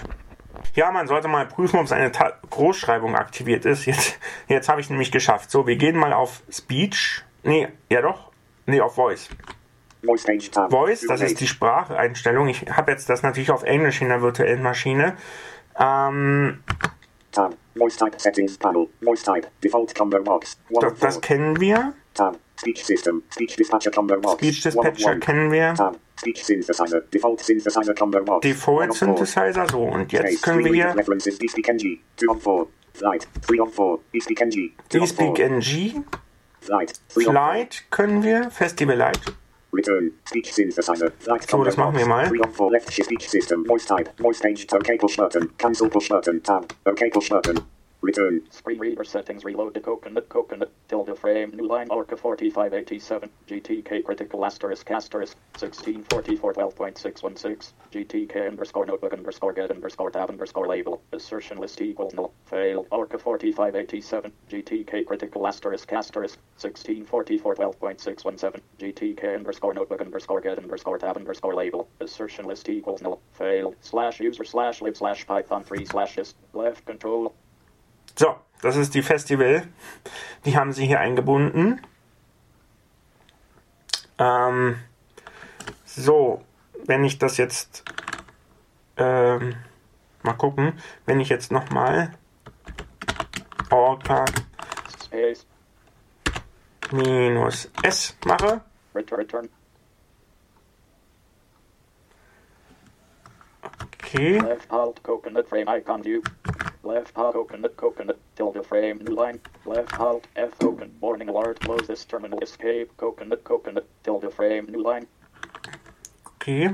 Ja, 0.74 0.93
man 0.93 1.09
sollte 1.09 1.26
mal 1.26 1.45
prüfen, 1.47 1.80
ob 1.80 1.89
seine 1.89 2.12
Ta 2.12 2.34
Großschreibung 2.49 3.16
aktiviert 3.16 3.64
ist. 3.64 3.86
Jetzt, 3.86 4.18
jetzt 4.47 4.68
habe 4.68 4.80
ich 4.80 4.89
nämlich 4.89 5.11
geschafft. 5.11 5.51
So, 5.51 5.66
wir 5.66 5.76
gehen 5.76 5.97
mal 5.97 6.12
auf 6.12 6.43
Speech. 6.51 7.24
Nee, 7.43 7.68
ja 7.91 8.01
doch. 8.01 8.30
Nee, 8.66 8.80
auf 8.80 8.95
Voice. 8.95 9.28
Voice 10.03 11.07
das 11.09 11.20
ist 11.20 11.40
die 11.40 11.46
Spracheinstellung. 11.46 12.49
Ich 12.49 12.66
habe 12.70 12.92
jetzt 12.92 13.09
das 13.09 13.22
natürlich 13.22 13.51
auf 13.51 13.64
Englisch 13.64 14.01
in 14.01 14.09
der 14.09 14.22
virtuellen 14.22 14.62
Maschine. 14.62 15.16
Ähm, 15.78 16.62
Tab, 17.32 17.57
Voice 17.76 17.96
Type 17.96 18.18
Settings 18.18 18.59
Panel, 18.59 18.88
Voice 19.03 19.22
Type, 19.22 19.49
Default 19.62 19.94
Combo 19.94 20.20
Box, 20.20 20.59
das, 20.80 20.99
das 20.99 21.20
kennen 21.20 21.61
wir. 21.61 21.94
Tab, 22.14 22.38
Speech 22.59 22.84
System, 22.84 23.22
Speech 23.30 23.57
Dispatcher 23.57 23.90
Combo 23.90 24.16
Box, 24.16 24.34
Speech 24.34 24.62
Dispatcher 24.62 25.16
kennen 25.18 25.53
wir. 25.53 25.74
Tab, 25.74 25.99
Speech 26.18 26.44
Synthesizer, 26.44 27.01
Default 27.03 27.40
Synthesizer 27.40 27.94
Combo 27.94 28.20
Box, 28.22 28.42
Default. 28.42 28.94
Synthesizer, 28.94 29.66
so. 29.70 29.82
Und 29.82 30.12
jetzt 30.12 30.42
können 30.42 30.64
wir 30.64 30.72
hier 30.72 30.96
References, 30.96 31.38
DSpeak 31.38 31.68
NG, 31.68 32.01
2 32.16 32.28
on 32.28 32.40
4. 32.40 32.66
Flight, 32.94 33.28
3 33.46 33.61
on 33.61 33.70
4. 33.70 33.99
DSpeak 34.12 34.40
NG, 34.40 34.72
2 34.88 35.01
on 35.01 35.07
4. 35.07 35.16
DSpeak 35.16 35.38
NG. 35.38 36.05
Flight, 36.61 37.01
3 37.14 37.20
on 37.20 37.22
4. 37.22 37.32
Flight 37.32 37.84
können 37.90 38.22
wir. 38.24 38.51
Festival 38.51 38.96
Light. 38.96 39.20
Return, 39.72 40.12
Speech 40.26 40.52
Synthesizer, 40.52 41.10
Flight 41.18 41.48
So, 41.48 41.62
das 41.62 41.76
machen 41.76 41.96
wir 41.96 42.06
mal. 42.06 42.28
3 42.28 42.40
on 42.40 42.52
4 42.52 42.70
Left. 42.72 42.92
Shift 42.92 43.10
Speech 43.10 43.28
System, 43.28 43.64
Voice 43.66 43.86
Type, 43.86 44.10
Voice 44.18 44.40
Page, 44.40 44.66
OK 44.72 44.98
Push 44.98 45.16
Button, 45.16 45.56
Cancel 45.58 45.88
Push 45.88 46.08
Button, 46.08 46.42
Tab, 46.42 46.66
OK 46.84 47.10
Push 47.10 47.28
Button. 47.28 47.60
Return, 48.01 48.49
Screen 48.51 48.78
reader 48.78 49.03
settings 49.03 49.44
reload 49.44 49.74
to 49.74 49.80
coconut 49.80 50.28
coconut 50.28 50.70
tilde 50.88 51.18
frame 51.18 51.51
new 51.51 51.66
line 51.66 51.88
orca 51.90 52.16
4587 52.16 53.28
GTK 53.49 54.05
critical 54.05 54.44
asterisk 54.44 54.88
asterisk 54.88 55.36
1644 55.59 56.55
12.616 56.55 57.72
GTK 57.90 58.46
underscore 58.46 58.86
notebook 58.86 59.12
underscore 59.12 59.53
get 59.53 59.72
underscore 59.72 60.12
tab 60.12 60.30
underscore 60.30 60.68
label 60.68 61.03
assertion 61.12 61.59
list 61.59 61.80
equals 61.80 62.14
null 62.14 62.32
fail 62.44 62.86
orca 62.92 63.18
4587 63.18 64.32
GTK 64.49 65.05
critical 65.05 65.44
asterisk 65.44 65.92
asterisk 65.92 66.38
1644 66.57 67.57
12.617 67.57 68.61
GTK 68.78 69.34
underscore 69.34 69.74
notebook 69.74 70.01
underscore 70.01 70.40
get 70.40 70.57
underscore 70.57 70.99
tab 70.99 71.16
underscore 71.16 71.57
label 71.57 71.88
assertion 71.99 72.44
list 72.44 72.68
equals 72.68 73.03
null 73.03 73.20
fail 73.32 73.74
slash 73.80 74.20
user 74.20 74.44
slash 74.44 74.80
lib 74.80 74.96
slash 74.96 75.26
python 75.26 75.64
3 75.64 75.84
slash 75.84 76.16
is 76.16 76.36
left 76.53 76.86
control 76.86 77.34
So, 78.18 78.34
das 78.62 78.74
ist 78.74 78.94
die 78.94 79.02
Festival. 79.02 79.62
Die 80.44 80.56
haben 80.56 80.72
sie 80.72 80.86
hier 80.86 80.98
eingebunden. 80.98 81.80
Ähm, 84.18 84.80
so, 85.84 86.42
wenn 86.84 87.04
ich 87.04 87.18
das 87.18 87.36
jetzt 87.36 87.84
ähm, 88.96 89.54
mal 90.24 90.32
gucken, 90.32 90.72
wenn 91.06 91.20
ich 91.20 91.28
jetzt 91.28 91.52
nochmal 91.52 92.12
Orca 93.70 94.24
minus 96.90 97.70
S 97.84 98.16
mache, 98.24 98.62
return 98.96 99.20
return 99.20 99.48
okay, 104.02 104.40
Left 106.85 107.16
alt 107.16 107.35
coconut 107.35 107.76
coconut 107.76 108.16
tilde 108.37 108.62
frame 108.62 108.99
new 109.05 109.14
line. 109.14 109.41
Left 109.66 109.99
alt 109.99 110.29
F 110.35 110.57
token 110.59 110.97
warning 111.01 111.29
alert 111.29 111.61
close 111.61 111.87
this 111.87 112.07
terminal 112.07 112.39
escape 112.43 112.89
coconut 112.97 113.43
coconut 113.45 113.85
tilde 114.05 114.31
frame 114.31 114.66
new 114.70 114.83
line. 114.83 115.07
okay. 116.37 116.70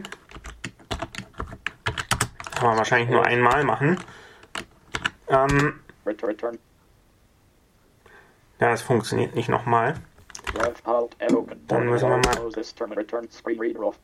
Kann 2.55 2.69
man 2.69 2.77
wahrscheinlich 2.77 3.11
nur 3.11 3.25
einmal 3.27 3.65
machen. 3.65 3.99
Ähm, 5.29 5.81
Return 6.07 6.31
return. 6.31 6.59
ja, 8.61 8.73
es 8.73 8.83
funktioniert 8.83 9.35
nicht 9.35 9.49
nochmal. 9.49 9.95
Left 10.55 10.87
alt 10.87 11.17
F 11.19 11.29
token 11.33 11.67
Dann 11.67 11.87
müssen 11.89 12.09
wir 12.11 12.17
mal- 12.19 12.37
close 12.37 12.55
this 12.55 12.75
terminal 12.75 13.03
return 13.03 13.29
screen 13.31 13.59
reader 13.59 13.81
off. 13.81 13.99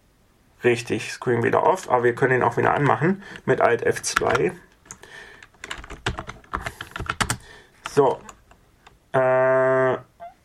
Richtig, 0.64 1.12
Screen 1.12 1.42
wieder 1.42 1.62
off, 1.64 1.88
aber 1.90 2.04
wir 2.04 2.14
können 2.14 2.34
ihn 2.34 2.42
auch 2.42 2.56
wieder 2.56 2.74
anmachen 2.74 3.22
mit 3.46 3.60
Alt 3.62 3.86
F2. 3.86 4.52
So. 7.94 8.18
Äh, 9.12 9.96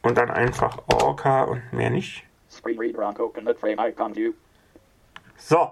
und 0.02 0.18
dann 0.18 0.32
einfach 0.32 0.78
Orca 0.88 1.44
und 1.44 1.62
mehr 1.72 1.90
nicht. 1.90 2.24
Screen 2.50 2.80
reader 2.80 3.08
on 3.08 3.14
coconut 3.14 3.60
frame 3.60 3.80
icon 3.80 4.16
view. 4.16 4.34
So. 5.38 5.72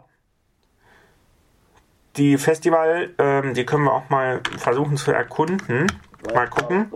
Die 2.16 2.38
Festival, 2.38 3.10
ähm, 3.18 3.56
die 3.56 3.66
können 3.66 3.86
wir 3.86 3.94
auch 3.94 4.10
mal 4.10 4.42
versuchen 4.58 4.98
zu 4.98 5.12
erkunden. 5.12 5.92
Mal 6.34 6.48
gucken. 6.48 6.92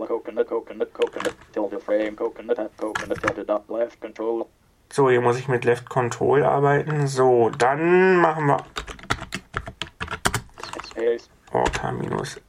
So, 4.90 5.10
hier 5.10 5.20
muss 5.20 5.38
ich 5.38 5.48
mit 5.48 5.64
Left 5.64 5.88
Control 5.88 6.44
arbeiten. 6.44 7.08
So, 7.08 7.50
dann 7.50 8.16
machen 8.16 8.46
wir 8.46 8.64
Orca 11.52 11.92
minus 11.92 12.40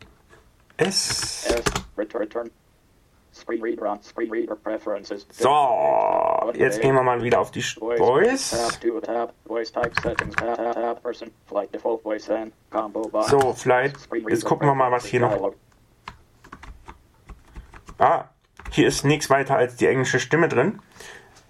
S. 0.79 1.45
S 1.45 1.63
return. 1.97 2.49
Screen 3.33 3.61
reader 3.61 3.87
on 3.87 4.01
screen 4.01 4.31
reader 4.31 4.55
preferences. 4.55 5.27
So, 5.31 6.51
jetzt 6.55 6.81
gehen 6.81 6.95
wir 6.95 7.03
mal 7.03 7.21
wieder 7.21 7.39
auf 7.39 7.51
die 7.51 7.61
Voice. 7.61 8.53
Flight. 13.53 13.97
So. 13.97 13.99
Screen 13.99 14.27
Jetzt 14.27 14.45
gucken 14.45 14.67
wir 14.67 14.75
mal, 14.75 14.91
was 14.91 15.05
hier 15.05 15.21
noch. 15.21 15.53
Ah, 17.99 18.25
hier 18.71 18.87
ist 18.87 19.05
nichts 19.05 19.29
weiter 19.29 19.57
als 19.57 19.75
die 19.75 19.87
englische 19.87 20.19
Stimme 20.19 20.47
drin. 20.47 20.81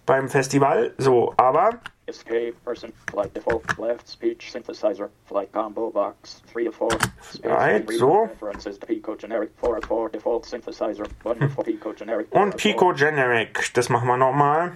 beim 0.09 0.27
Festival. 0.27 0.93
So, 0.97 1.35
aber 1.37 1.79
Escape 2.09 2.55
person. 2.65 2.91
Flight 3.11 3.33
default 3.33 3.63
left 3.79 4.07
speech 4.07 4.51
synthesizer. 4.53 5.09
Flight 5.25 5.51
combo 5.51 5.89
box. 5.91 6.41
3 6.47 6.67
of 6.67 6.75
4. 6.75 6.89
Space 7.21 7.41
Right, 7.45 7.87
reader 7.87 7.97
so. 7.99 8.21
References 8.23 8.77
to 8.79 8.85
Pico 8.85 9.15
generic. 9.15 9.51
4 9.57 9.77
of 9.77 9.85
4 9.85 10.09
default 10.09 10.45
synthesizer. 10.45 11.07
1 11.23 11.43
of 11.43 11.53
4 11.53 11.63
Pico 11.63 11.93
generic. 11.93 12.27
und 12.31 12.57
Pico 12.57 12.93
Generic. 12.93 13.71
Das 13.73 13.89
machen 13.89 14.07
wir 14.07 14.17
nochmal. 14.17 14.73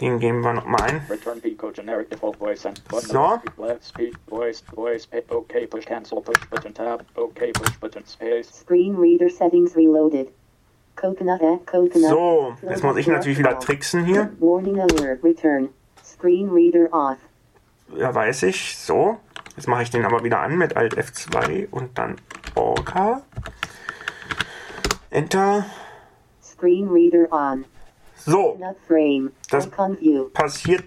Den 0.00 0.18
geben 0.18 0.40
wir 0.42 0.54
nochmal 0.54 0.80
ein. 0.82 1.02
Return 1.10 1.40
Pico 1.42 1.70
generic 1.70 2.08
default 2.08 2.36
voice 2.38 2.64
and 2.64 2.82
button. 2.88 3.10
So. 3.10 3.38
Left 3.58 3.84
speech 3.84 4.14
voice 4.28 4.62
voice 4.74 5.04
pa- 5.04 5.18
OK 5.28 5.66
push 5.66 5.84
cancel 5.84 6.22
push 6.22 6.42
button 6.48 6.72
tab 6.72 7.04
OK 7.16 7.52
push 7.52 7.76
button 7.78 8.06
space. 8.06 8.48
Screen 8.50 8.96
reader 8.96 9.28
settings 9.28 9.76
reloaded. 9.76 10.32
Coconut. 11.66 12.08
So, 12.08 12.54
jetzt 12.68 12.82
muss 12.84 12.96
ich 12.96 13.06
natürlich 13.06 13.38
wieder 13.38 13.58
tricksen 13.58 14.04
hier. 14.04 14.30
Ja, 17.96 18.14
weiß 18.14 18.44
ich. 18.44 18.76
So. 18.76 19.18
Jetzt 19.56 19.66
mache 19.66 19.82
ich 19.82 19.90
den 19.90 20.04
aber 20.04 20.22
wieder 20.24 20.40
an 20.40 20.56
mit 20.58 20.76
Alt 20.76 20.96
F2 20.96 21.68
und 21.70 21.98
dann 21.98 22.16
Orca. 22.54 23.22
Enter. 25.10 25.64
Screen 26.42 26.88
reader 26.88 27.30
on. 27.32 27.64
So. 28.16 28.56
Das- 29.50 29.64
passiert, 30.34 30.84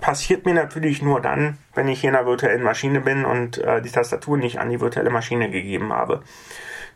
passiert 0.00 0.44
mir 0.44 0.54
natürlich 0.54 1.02
nur 1.02 1.20
dann, 1.20 1.58
wenn 1.74 1.88
ich 1.88 2.00
hier 2.02 2.10
in 2.10 2.16
einer 2.16 2.26
virtuellen 2.26 2.62
Maschine 2.62 3.00
bin 3.00 3.24
und 3.24 3.58
äh, 3.58 3.80
die 3.82 3.90
Tastatur 3.90 4.36
nicht 4.36 4.60
an 4.60 4.68
die 4.70 4.80
virtuelle 4.80 5.10
Maschine 5.10 5.50
gegeben 5.50 5.92
habe. 5.92 6.22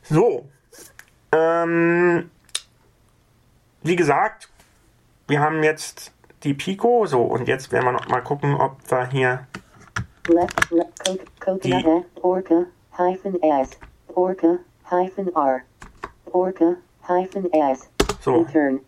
So. 0.03 0.49
Ähm, 1.33 2.31
wie 3.83 3.97
gesagt, 3.97 4.49
wir 5.29 5.41
haben 5.41 5.63
jetzt 5.63 6.13
die 6.45 6.55
Pico. 6.55 7.07
So, 7.07 7.23
und 7.23 7.49
jetzt 7.49 7.73
werden 7.73 7.87
wir 7.87 7.93
noch 7.93 8.09
mal 8.09 8.21
gucken, 8.21 8.55
ob 8.55 8.77
wir 8.91 9.07
hier 9.09 9.47
Left, 10.29 10.71
left 10.71 11.05
co- 11.05 11.19
coconut 11.41 11.85
at 11.87 12.23
orca 12.23 12.67
hyphen 12.99 13.43
s. 13.43 13.71
Orca 14.15 14.59
hyphen 14.91 15.35
r. 15.35 15.63
Orca 16.33 16.77
hyphen 17.09 17.51
s. 17.53 17.89
so. 18.21 18.43
Return. 18.43 18.81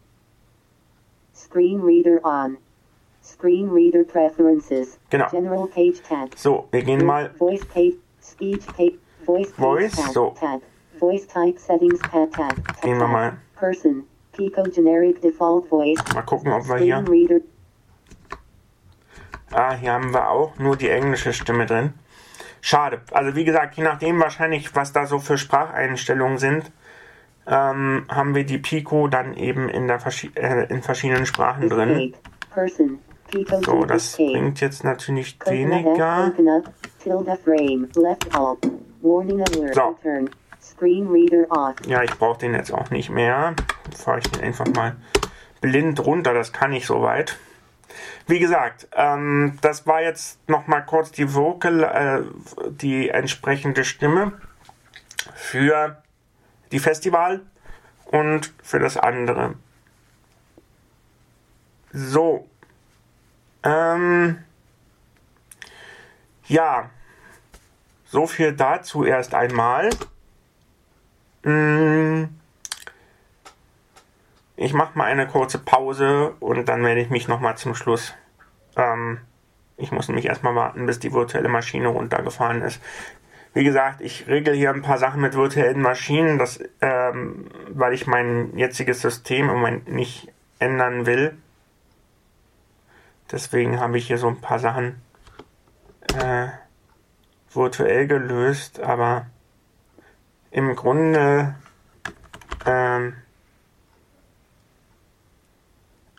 Screen 1.35 1.81
reader 1.81 2.21
on. 2.25 2.59
Screen 3.23 3.69
reader 3.71 4.05
preferences. 4.05 4.99
Genau. 5.11 5.29
General 5.31 5.67
page 5.67 6.03
tab. 6.03 6.37
So, 6.37 6.69
wir 6.71 6.83
gehen 6.83 7.05
mal 7.05 7.31
Voice 7.39 7.65
page. 7.65 7.95
Speech 8.23 8.67
page. 8.77 8.95
Voice 9.25 9.51
page 9.51 9.57
Voice, 9.57 9.97
tab. 9.97 10.13
so. 10.13 10.35
Tab. 10.39 10.61
Voice 11.05 11.27
type 11.27 11.59
settings 11.59 12.01
tab 12.01 12.33
tab. 12.33 12.55
tab, 12.65 12.81
Gehen 12.81 12.99
wir 12.99 13.07
mal. 13.07 13.37
Person. 13.57 14.05
Pico 14.33 14.63
generic 14.63 15.21
default 15.21 15.69
voice. 15.69 15.99
Mal 16.15 16.23
gucken, 16.23 16.51
ob 16.51 16.67
wir 16.67 16.79
hier. 16.79 17.05
reader. 17.07 17.41
Ah, 19.53 19.75
hier 19.75 19.93
haben 19.93 20.15
wir 20.15 20.31
auch 20.31 20.59
nur 20.59 20.77
die 20.77 20.89
englische 20.89 21.35
Stimme 21.35 21.67
drin. 21.67 21.93
Schade. 22.63 23.03
Also 23.13 23.37
wie 23.37 23.45
gesagt, 23.45 23.77
je 23.77 23.85
nachdem 23.85 24.19
wahrscheinlich, 24.19 24.75
was 24.75 24.93
da 24.93 25.05
so 25.07 25.19
für 25.19 25.37
Spracheinstellungen 25.37 26.39
sind, 26.39 26.73
ähm, 27.47 28.07
haben 28.09 28.35
wir 28.35 28.45
die 28.45 28.57
Pico 28.59 29.07
dann 29.07 29.35
eben 29.35 29.69
in, 29.69 29.87
der 29.87 30.01
verschi 30.01 30.31
äh, 30.35 30.67
in 30.73 30.81
verschiedenen 30.81 31.27
Sprachen 31.27 31.69
drin. 31.69 32.15
Person. 32.51 32.99
So, 33.65 33.85
das 33.85 34.17
bringt 34.17 34.61
jetzt 34.63 34.85
natürlich 34.85 35.37
weniger. 35.45 36.33
So. 39.75 39.97
Ja, 41.87 42.03
ich 42.03 42.17
brauche 42.19 42.39
den 42.39 42.55
jetzt 42.55 42.73
auch 42.73 42.91
nicht 42.91 43.11
mehr. 43.11 43.55
Fahre 43.97 44.19
ich 44.19 44.31
den 44.31 44.43
einfach 44.43 44.67
mal 44.67 44.97
blind 45.61 46.05
runter. 46.05 46.35
Das 46.35 46.53
kann 46.53 46.73
ich 46.73 46.87
soweit. 46.87 47.39
Wie 48.27 48.39
gesagt, 48.39 48.89
ähm, 48.95 49.59
das 49.61 49.87
war 49.87 50.03
jetzt 50.03 50.49
noch 50.49 50.67
mal 50.67 50.81
kurz 50.81 51.11
die 51.13 51.35
Vocal, 51.35 51.83
äh, 51.83 52.71
die 52.71 53.11
entsprechende 53.11 53.85
Stimme 53.85 54.33
für 55.35 56.03
die 56.73 56.79
Festival 56.79 57.41
und 58.07 58.53
für 58.63 58.79
das 58.79 58.97
andere. 58.97 59.55
So. 61.93 62.49
Ähm, 63.63 64.39
ja. 66.47 66.91
So 68.07 68.27
viel 68.27 68.53
dazu 68.53 69.05
erst 69.05 69.35
einmal. 69.35 69.91
Mm. 71.45 72.25
Ich 74.57 74.73
mache 74.73 74.97
mal 74.97 75.05
eine 75.05 75.27
kurze 75.27 75.59
Pause 75.59 76.35
und 76.41 76.69
dann 76.69 76.85
werde 76.85 77.01
ich 77.01 77.11
mich 77.11 77.29
nochmal 77.29 77.57
zum 77.57 77.75
Schluss. 77.75 78.15
Ähm, 78.77 79.19
ich 79.77 79.91
muss 79.91 80.09
nämlich 80.09 80.27
erstmal 80.27 80.55
warten, 80.55 80.87
bis 80.87 81.01
die 81.01 81.13
virtuelle 81.13 81.49
Maschine 81.49 81.89
runtergefahren 81.89 82.63
ist. 82.63 82.81
Wie 83.53 83.65
gesagt, 83.65 84.01
ich 84.01 84.27
regel 84.27 84.55
hier 84.55 84.71
ein 84.71 84.83
paar 84.83 84.99
Sachen 84.99 85.21
mit 85.21 85.35
virtuellen 85.35 85.81
Maschinen, 85.81 86.39
das, 86.39 86.61
ähm, 86.81 87.51
weil 87.69 87.93
ich 87.95 88.07
mein 88.07 88.57
jetziges 88.57 89.01
System 89.01 89.49
im 89.49 89.57
Moment 89.57 89.89
nicht 89.89 90.33
ändern 90.59 91.07
will. 91.07 91.37
Deswegen 93.31 93.81
habe 93.81 93.99
ich 93.99 94.07
hier 94.07 94.19
so 94.19 94.29
ein 94.29 94.41
paar 94.41 94.59
Sachen 94.59 95.01
äh, 96.19 96.49
virtuell 97.53 98.07
gelöst, 98.07 98.81
aber 98.81 99.27
im 100.55 100.77
Grunde 100.77 101.57
ähm, 102.65 103.17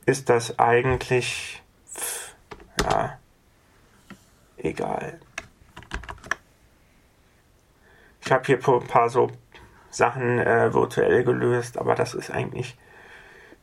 ist 0.05 0.29
das 0.29 0.59
eigentlich 0.59 1.63
pff, 1.87 2.35
ja 2.81 3.17
egal. 4.57 5.19
Ich 8.25 8.31
habe 8.31 8.45
hier 8.45 8.57
ein 8.57 8.87
paar 8.87 9.09
so 9.09 9.31
Sachen 9.89 10.39
äh, 10.39 10.73
virtuell 10.73 11.23
gelöst, 11.23 11.77
aber 11.77 11.95
das 11.95 12.13
ist 12.13 12.29
eigentlich 12.29 12.77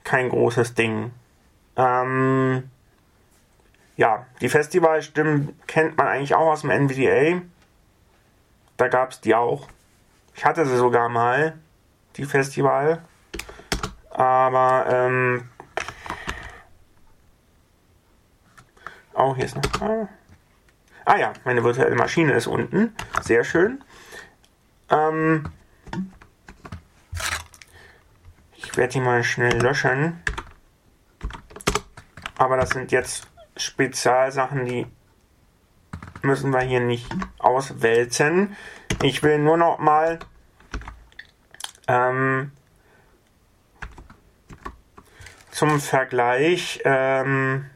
kein 0.05 0.31
großes 0.31 0.73
Ding. 0.73 1.13
Ähm, 1.77 2.71
ja, 3.99 4.27
die 4.41 4.49
Festivalstimmen 4.49 5.61
kennt 5.67 5.99
man 5.99 6.07
eigentlich 6.07 6.35
auch 6.35 6.53
aus 6.53 6.63
dem 6.63 6.71
NVDA. 6.71 7.43
Da 8.79 8.89
gab 8.89 9.11
es 9.11 9.21
die 9.21 9.35
auch. 9.35 9.69
Ich 10.35 10.45
hatte 10.45 10.67
sie 10.67 10.77
sogar 10.77 11.09
mal, 11.09 11.59
die 12.17 12.25
Festival. 12.25 13.03
Aber, 14.11 14.87
ähm, 14.89 15.49
oh, 19.15 19.35
hier 19.35 19.45
ist 19.45 19.57
noch. 19.57 19.81
Ah, 19.81 20.09
ah 21.05 21.17
ja, 21.17 21.33
meine 21.45 21.65
virtuelle 21.65 21.95
Maschine 21.95 22.33
ist 22.35 22.47
unten. 22.47 22.95
Sehr 23.23 23.45
schön. 23.45 23.83
Ähm, 24.91 25.51
ich 28.55 28.77
werde 28.77 28.93
die 28.93 29.01
mal 29.01 29.25
schnell 29.25 29.61
löschen. 29.61 30.23
Aber 32.37 32.57
das 32.57 32.71
sind 32.71 32.91
jetzt 32.91 33.27
Spezialsachen, 33.57 34.65
die 34.65 34.87
müssen 36.23 36.51
wir 36.51 36.61
hier 36.61 36.81
nicht 36.81 37.11
auswälzen. 37.39 38.57
Ich 39.03 39.25
will 39.25 39.41
nur 39.41 39.57
noch 39.57 39.79
mal 39.79 40.21
ähm, 41.89 42.53
zum 45.51 45.81
Vergleich, 45.81 46.81
ähm, 46.85 47.69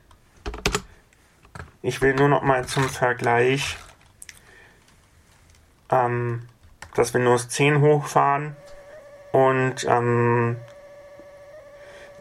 ich 1.83 2.01
will 2.01 2.15
nur 2.15 2.29
noch 2.29 2.43
mal 2.43 2.65
zum 2.67 2.89
Vergleich 2.89 3.77
ähm, 5.91 6.49
das 6.95 7.13
Windows 7.13 7.49
10 7.49 7.81
hochfahren 7.81 8.55
und 9.33 9.85
ähm, 9.89 10.59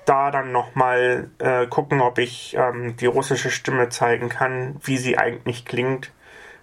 da 0.06 0.32
dann 0.32 0.52
nochmal 0.52 1.30
äh, 1.38 1.68
gucken, 1.68 2.02
ob 2.02 2.18
ich 2.18 2.56
ähm, 2.58 2.98
die 2.98 3.06
russische 3.06 3.52
Stimme 3.52 3.90
zeigen 3.90 4.30
kann, 4.30 4.80
wie 4.84 4.98
sie 4.98 5.20
eigentlich 5.20 5.64
klingt. 5.64 6.12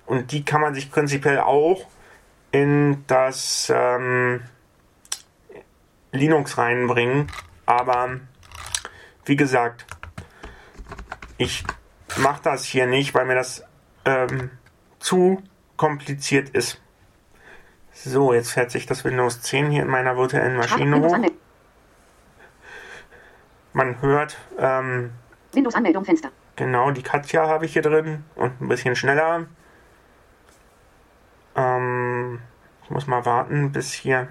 Und 0.07 0.33
die 0.33 0.45
kann 0.45 0.61
man 0.61 0.75
sich 0.75 0.91
prinzipiell 0.91 1.39
auch 1.39 1.87
in 2.53 3.05
das 3.07 3.73
ähm, 3.75 4.43
Linux 6.13 6.59
reinbringen. 6.59 7.27
Aber 7.67 8.21
wie 9.25 9.37
gesagt, 9.37 9.87
ich 11.39 11.65
mache 12.19 12.43
das 12.43 12.65
hier 12.65 12.87
nicht, 12.87 13.15
weil 13.15 13.25
mir 13.25 13.35
das 13.35 13.65
ähm, 14.05 14.51
zu 14.99 15.43
kompliziert 15.77 16.51
ist. 16.51 16.81
So, 17.93 18.33
jetzt 18.33 18.53
fährt 18.53 18.71
sich 18.71 18.87
das 18.87 19.05
Windows 19.05 19.41
10 19.43 19.71
hier 19.71 19.83
in 19.83 19.89
meiner 19.89 20.17
virtuellen 20.17 20.57
Maschine 20.57 21.01
hoch. 21.01 21.17
Man 23.73 24.01
hört, 24.03 24.37
ähm, 24.59 25.13
Windows 25.53 25.75
Anmeldung 25.75 26.05
Fenster. 26.05 26.31
genau, 26.57 26.91
die 26.91 27.03
Katja 27.03 27.49
habe 27.49 27.65
ich 27.65 27.73
hier 27.73 27.83
drin 27.83 28.25
und 28.35 28.61
ein 28.61 28.69
bisschen 28.69 28.97
schneller. 28.97 29.47
Ähm, 31.55 32.12
ich 32.85 32.91
muss 32.91 33.07
mal 33.07 33.25
warten, 33.25 33.73
bis 33.73 33.93
hier 33.93 34.29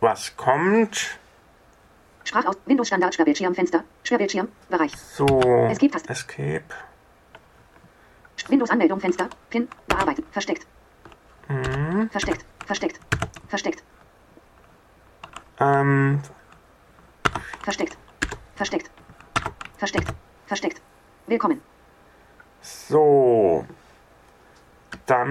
was 0.00 0.36
kommt. 0.36 1.18
Sprachaus. 2.24 2.56
Windows 2.66 2.88
Standard. 2.88 3.14
Sperrbildschirm. 3.14 3.54
Fenster. 3.54 3.84
Sperrbildschirm. 4.02 4.48
Bereich. 4.68 4.92
So. 4.96 5.26
Escape-Taste. 5.68 6.08
Escape. 6.10 6.64
Windows 8.48 8.70
Anmeldung. 8.70 9.00
Fenster. 9.00 9.28
Pin. 9.50 9.68
Bearbeiten. 9.86 10.24
Versteckt. 10.30 10.66
Mhm. 11.48 12.10
Versteckt. 12.10 12.44
Versteckt. 12.66 13.00
Versteckt. 13.48 13.82
Ähm, 15.60 16.20
Versteckt. 17.62 17.96
Versteckt. 18.56 18.90
Versteckt. 19.78 20.12
Versteckt. 20.46 20.82
Willkommen. 21.26 21.60
so. 22.60 23.64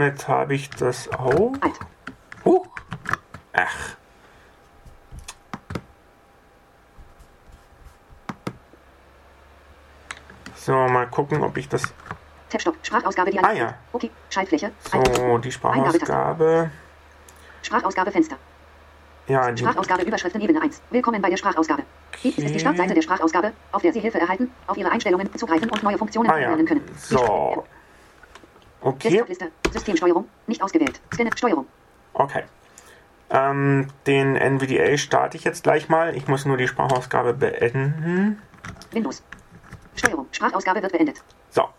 Damit 0.01 0.27
habe 0.27 0.55
ich 0.55 0.67
das 0.71 1.07
auch. 1.13 1.53
Alt. 1.61 1.79
Huch. 2.43 2.65
Ach. 3.53 3.95
So, 10.55 10.73
mal 10.73 11.05
gucken, 11.05 11.43
ob 11.43 11.55
ich 11.55 11.69
das. 11.69 11.83
Tab-Stopp. 12.49 12.77
Sprachausgabe. 12.81 13.31
Ah 13.43 13.51
ja. 13.51 13.75
Okay. 13.93 14.09
Schaltfläche. 14.31 14.71
Alt. 14.91 15.15
So, 15.15 15.37
die 15.37 15.51
Sprachausgabe. 15.51 16.71
Sprachausgabe. 17.61 18.11
Fenster. 18.11 18.37
Ja, 19.27 19.51
die. 19.51 19.61
Sprachausgabe 19.61 20.01
Überschriften 20.01 20.41
Ebene 20.41 20.63
1. 20.63 20.81
Willkommen 20.89 21.21
bei 21.21 21.29
der 21.29 21.37
Sprachausgabe. 21.37 21.83
Dies 22.23 22.39
ist 22.39 22.55
die 22.55 22.59
Startseite 22.59 22.95
der 22.95 23.03
Sprachausgabe, 23.03 23.53
auf 23.71 23.83
der 23.83 23.93
Sie 23.93 23.99
Hilfe 23.99 24.19
erhalten, 24.19 24.49
auf 24.65 24.77
Ihre 24.77 24.89
Einstellungen 24.89 25.31
zugreifen 25.37 25.69
und 25.69 25.83
neue 25.83 25.99
Funktionen 25.99 26.27
Ah 26.31 26.37
ja. 26.37 26.41
erlernen 26.45 26.65
können. 26.65 26.81
So. 26.97 27.67
Okay. 28.81 29.09
Desktop-Liste. 29.09 29.51
Systemsteuerung. 29.71 30.27
Nicht 30.47 30.61
ausgewählt. 30.61 30.99
Scanne. 31.13 31.29
Steuerung. 31.35 31.67
Okay. 32.13 32.43
Ähm, 33.29 33.87
den 34.07 34.35
NVDA 34.35 34.97
starte 34.97 35.37
ich 35.37 35.43
jetzt 35.43 35.63
gleich 35.63 35.87
mal. 35.87 36.15
Ich 36.17 36.27
muss 36.27 36.45
nur 36.45 36.57
die 36.57 36.67
Sprachausgabe 36.67 37.33
beenden. 37.33 38.41
Windows. 38.91 39.23
Steuerung. 39.95 40.27
Sprachausgabe 40.31 40.81
wird 40.81 40.91
beendet. 40.91 41.23
So. 41.49 41.69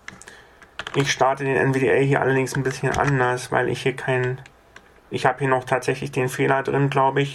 Ich 0.95 1.11
starte 1.11 1.45
den 1.45 1.57
NVDA 1.57 1.97
hier 1.97 2.21
allerdings 2.21 2.55
ein 2.55 2.63
bisschen 2.63 2.97
anders, 2.97 3.53
weil 3.53 3.69
ich 3.69 3.83
hier 3.83 3.97
kein. 3.97 4.41
Ich 5.11 5.27
habe 5.27 5.41
hier 5.41 5.49
noch 5.49 5.65
tatsächlich 5.65 6.13
den 6.13 6.29
Fehler 6.29 6.63
drin, 6.63 6.89
glaube 6.89 7.21
ich. 7.21 7.35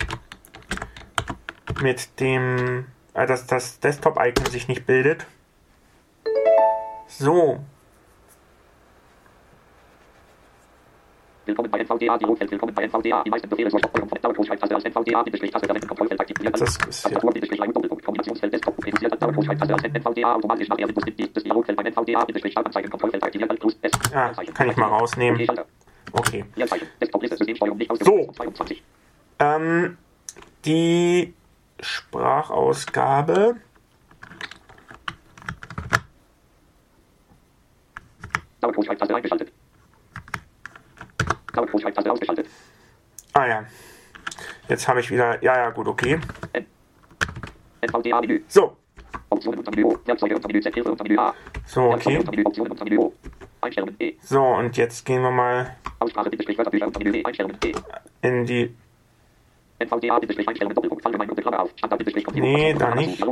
Mit 1.81 2.19
dem. 2.19 2.88
Äh, 3.14 3.27
dass 3.27 3.45
das 3.45 3.80
Desktop-Icon 3.80 4.45
sich 4.48 4.68
nicht 4.68 4.85
bildet. 4.88 5.27
So. 7.07 7.60
Willkommen 11.48 11.72
bei 11.72 11.80
NVDA, 11.80 12.18
die 12.18 12.26
Rotfeld. 12.26 12.52
Willkommen 12.52 12.74
bei 12.74 12.84
NVDA. 12.84 13.24
Die 13.24 13.30
meisten 13.30 13.48
Befehle 13.48 13.69
zur 13.69 13.80
Steuerung 13.80 14.10
von 14.10 14.22
Dauergroßschreibtaste 14.22 14.76
als 14.76 14.84
NVDA, 14.84 15.24
Bindestrich-Taste 15.24 15.65
verwenden, 15.65 15.88
Kontrollfeld 15.88 16.19
aktivieren. 16.19 16.52
Das 16.52 16.61
ist 16.61 16.78
ja. 16.82 16.86
Tastatur, 16.88 17.32
Bindestrich, 17.32 17.60
Leim, 17.60 17.72
Doppelpunkt, 17.72 18.03
Kombinationsfeld, 18.03 18.52
Desktop, 18.53 18.86
reduzierte 18.86 19.18
Dauergroßschreibtaste 19.18 19.74
als 19.74 19.84
NVDA, 19.86 20.36
automatisch 20.36 20.68
nach 20.68 20.78
Windows 20.78 21.06
gibt 21.06 21.38
das 21.38 21.45
Rotfeld 21.45 21.78
beim 21.78 21.86
NVDA, 21.86 22.26
Bindestrich, 22.26 22.52
Startanzeigen, 22.52 22.90
Kontrollfeld 22.91 23.24
aktivieren, 23.24 23.49
Alt 23.49 23.60
plus 23.61 23.78
S. 23.82 23.91
Leerzeichen. 24.11 24.53
kann 24.53 24.69
ich 24.69 24.76
mal 24.76 24.88
rausnehmen. 24.88 25.48
Okay, 26.11 26.44
So. 26.52 27.18
ausgewählt. 27.18 28.36
22. 28.36 28.84
Ähm, 29.40 29.98
die 30.65 31.34
Sprachausgabe. 31.80 33.56
Dauergroßschreibtaste 38.60 39.15
eingeschaltet. 39.15 39.53
Dauergroßschreibtaste 41.57 42.11
ausgeschaltet. 42.11 42.47
Ah 43.34 43.45
ja. 43.45 43.65
Jetzt 44.69 44.88
habe 44.88 44.99
ich 44.99 45.09
wieder. 45.11 45.41
Ja, 45.43 45.57
ja, 45.57 45.69
gut, 45.69 45.88
okay. 45.88 46.19
NVDA-Menü. 47.81 48.43
So. 48.47 48.77
Optionen 49.29 49.59
unter 49.59 49.71
Menü 49.71 49.84
O. 49.85 49.99
Werkzeuge 50.05 50.35
unter 50.35 50.47
Menü 50.47 50.61
Z. 50.61 50.73
Hilfe 50.73 50.91
unter 50.91 51.03
Menü 51.03 51.17
A. 51.19 51.34
So, 51.65 51.81
okay. 51.93 52.17
unter 52.17 52.31
Menü 52.31 52.43
Optionen 52.45 52.71
unter 52.71 52.84
Menü 52.84 52.97
O. 52.97 53.13
Einstellungen 53.61 53.95
E. 53.99 54.13
So, 54.21 54.41
und 54.41 54.77
jetzt 54.77 55.05
gehen 55.05 55.21
wir 55.21 55.31
mal 55.31 55.75
Aussprache 55.99 56.29
Bindestrich 56.29 56.57
Wörterbücher 56.57 56.88
unter 56.88 56.99
Menü 56.99 57.17
E. 57.17 57.23
Einstellungen 57.25 57.57
E. 57.63 57.73
in 58.21 58.45
die. 58.45 58.75
NVDA 59.79 60.19
Bindestrich 60.19 60.47
Einstellungen 60.47 60.75
Doppelpunkt 60.75 61.05
Allgemeingruppe 61.05 61.41
Klammer 61.41 61.61
auf. 61.61 61.71
Standard 61.75 61.99
Bindestrich 61.99 62.25
Komplettierung. 62.25 62.59
Nee, 62.59 62.73
Klammer 62.73 62.95
da 62.95 63.01
nicht. 63.01 63.23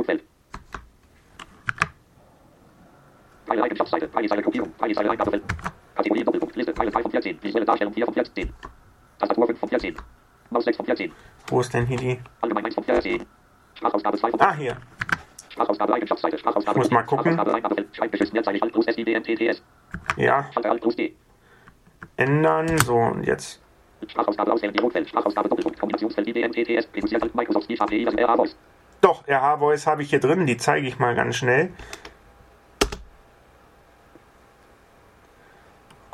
Dialogfeld. 3.46 3.48
Teile 3.48 3.62
Eigenschaftsseite. 3.62 4.10
Teile 4.10 4.28
Seite 4.28 4.42
Gruppierung. 4.42 4.72
Teile 4.78 4.94
Seite 4.94 5.10
Eingabefeld. 5.10 5.42
Kategorie 5.94 6.24
Doppelpunkt 6.24 6.56
Liste. 6.56 6.74
Teile 6.74 6.92
2 6.92 7.02
von 7.02 7.10
14. 7.10 7.42
Visuelle 7.42 7.66
Darstellung 7.66 7.94
4 7.94 8.04
von 8.04 8.14
14. 8.14 8.52
Tastatur 9.18 9.46
5 9.46 9.58
von 9.58 9.68
14. 9.68 9.96
Maus 10.50 10.64
6 10.64 10.76
von 10.76 10.86
14. 10.86 11.12
Wo 11.48 11.60
ist 11.60 11.74
denn 11.74 11.86
hier 11.86 11.96
die. 11.96 12.18
Allgemein 12.40 12.64
1 12.66 12.74
von 12.74 12.84
14. 12.84 13.24
Sprachausgabe 13.74 14.18
2 14.18 14.30
von 14.30 14.40
Ah, 14.40 14.54
hier. 14.54 14.76
Sprachausgabe 15.50 15.94
Eigenschaftsseite. 15.94 16.38
Sprachausgabe. 16.38 16.78
Muss 16.78 16.90
mal 16.90 17.02
gucken. 17.02 17.40
Schreibgeschütz 17.92 18.32
Mehrzeichen 18.32 18.62
Alt 18.62 18.72
plus 18.72 18.84
SIDNTTS. 18.86 19.62
Ja, 20.16 20.50
Schalter 20.52 20.70
Alt 20.70 20.80
plus 20.82 20.96
D. 20.96 21.14
ändern. 22.16 22.78
So, 22.78 22.96
und 22.96 23.24
jetzt. 23.24 23.62
Sprachausgabe 24.06 24.52
auswählen. 24.52 24.74
Dialogfeld. 24.74 25.08
Sprachausgabe 25.08 25.48
Doppelpunkt. 25.48 25.78
Kombinationsfeld 25.80 26.28
IDNTTS. 26.28 26.88
Reduziert 26.94 27.22
Alt 27.22 27.34
Microsoft 27.34 27.70
API. 27.80 28.04
Das 28.04 28.14
RA 28.14 28.36
Voice. 28.36 28.56
Doch, 29.00 29.26
RH-Voice 29.28 29.86
habe 29.86 30.02
ich 30.02 30.10
hier 30.10 30.20
drin. 30.20 30.46
Die 30.46 30.56
zeige 30.56 30.86
ich 30.86 30.98
mal 30.98 31.14
ganz 31.14 31.36
schnell. 31.36 31.70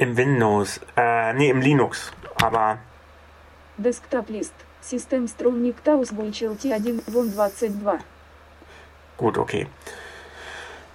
Im 0.00 0.16
Windows, 0.16 0.80
äh, 0.96 1.34
nee, 1.34 1.50
im 1.50 1.60
Linux, 1.60 2.10
aber. 2.42 2.78
Desktop-List, 3.76 4.54
System 4.80 5.28
Stromnik 5.28 5.84
Tausbunchel 5.84 6.52
T1 6.52 7.02
von 7.12 7.30
22. 7.30 8.02
Gut, 9.18 9.36
okay. 9.36 9.66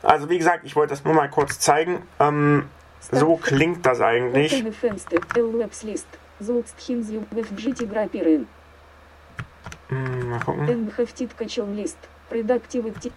Also 0.01 0.27
wie 0.27 0.39
gesagt, 0.39 0.65
ich 0.65 0.75
wollte 0.75 0.95
das 0.95 1.03
nur 1.03 1.13
mal 1.13 1.29
kurz 1.29 1.59
zeigen. 1.59 2.01
Ähm, 2.19 2.67
so 3.11 3.35
klingt 3.37 3.85
das 3.85 4.01
eigentlich. 4.01 4.51
Mal 9.89 10.39
gucken. 10.39 10.65
Engheftit 12.30 12.70
Kachel 12.70 12.82
list. 12.82 13.10
Productivity. 13.10 13.12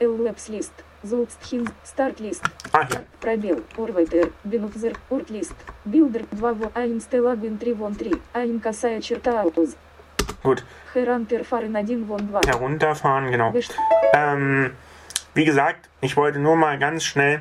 L-Labs 0.00 0.48
list. 0.48 0.72
Золст 1.02 1.38
Хинз. 1.42 1.70
Start 1.84 2.20
list. 2.20 2.42
Ah, 2.72 2.86
hier. 2.86 3.04
Пробел. 3.20 3.64
Орвайтер. 3.76 4.32
Бинуфзер. 4.44 4.96
Ортлист. 5.10 5.54
Билдер 5.84 6.26
2 6.30 6.52
в 6.54 6.70
А 6.74 6.86
инстеллагин 6.86 7.58
3 7.58 7.72
вон 7.74 7.94
3. 7.94 8.12
А 8.32 8.44
ин 8.44 8.60
косая 8.60 9.00
черта 9.00 9.40
ауз. 9.42 9.76
Gut. 10.42 10.62
Херантер 10.92 11.44
фарен 11.44 11.76
1 11.76 12.06
вон 12.06 12.28
2. 12.28 12.40
Herunterfahren, 12.46 13.30
genau. 13.30 13.52
Вешт. 13.52 13.74
Ähm, 14.14 14.72
wie 15.34 15.44
gesagt, 15.44 15.88
ich 16.00 16.16
wollte 16.16 16.38
nur 16.38 16.56
mal 16.56 16.78
ganz 16.78 17.04
schnell 17.04 17.40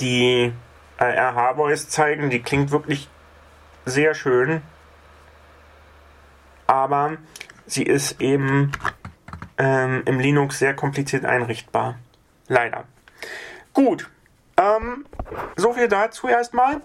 die 0.00 0.52
äh, 0.98 1.04
RH-Voice 1.04 1.88
zeigen. 1.88 2.30
Die 2.30 2.42
klingt 2.42 2.70
wirklich 2.70 3.08
sehr 3.86 4.14
schön. 4.14 4.62
Aber 6.66 7.16
sie 7.66 7.82
ist 7.82 8.20
eben 8.20 8.70
ähm, 9.57 10.03
im 10.05 10.19
Linux 10.19 10.59
sehr 10.59 10.75
kompliziert 10.75 11.25
einrichtbar. 11.25 11.97
Leider. 12.47 12.85
Gut. 13.73 14.09
Ähm, 14.57 15.05
so 15.55 15.73
viel 15.73 15.87
dazu 15.87 16.27
erstmal. 16.27 16.81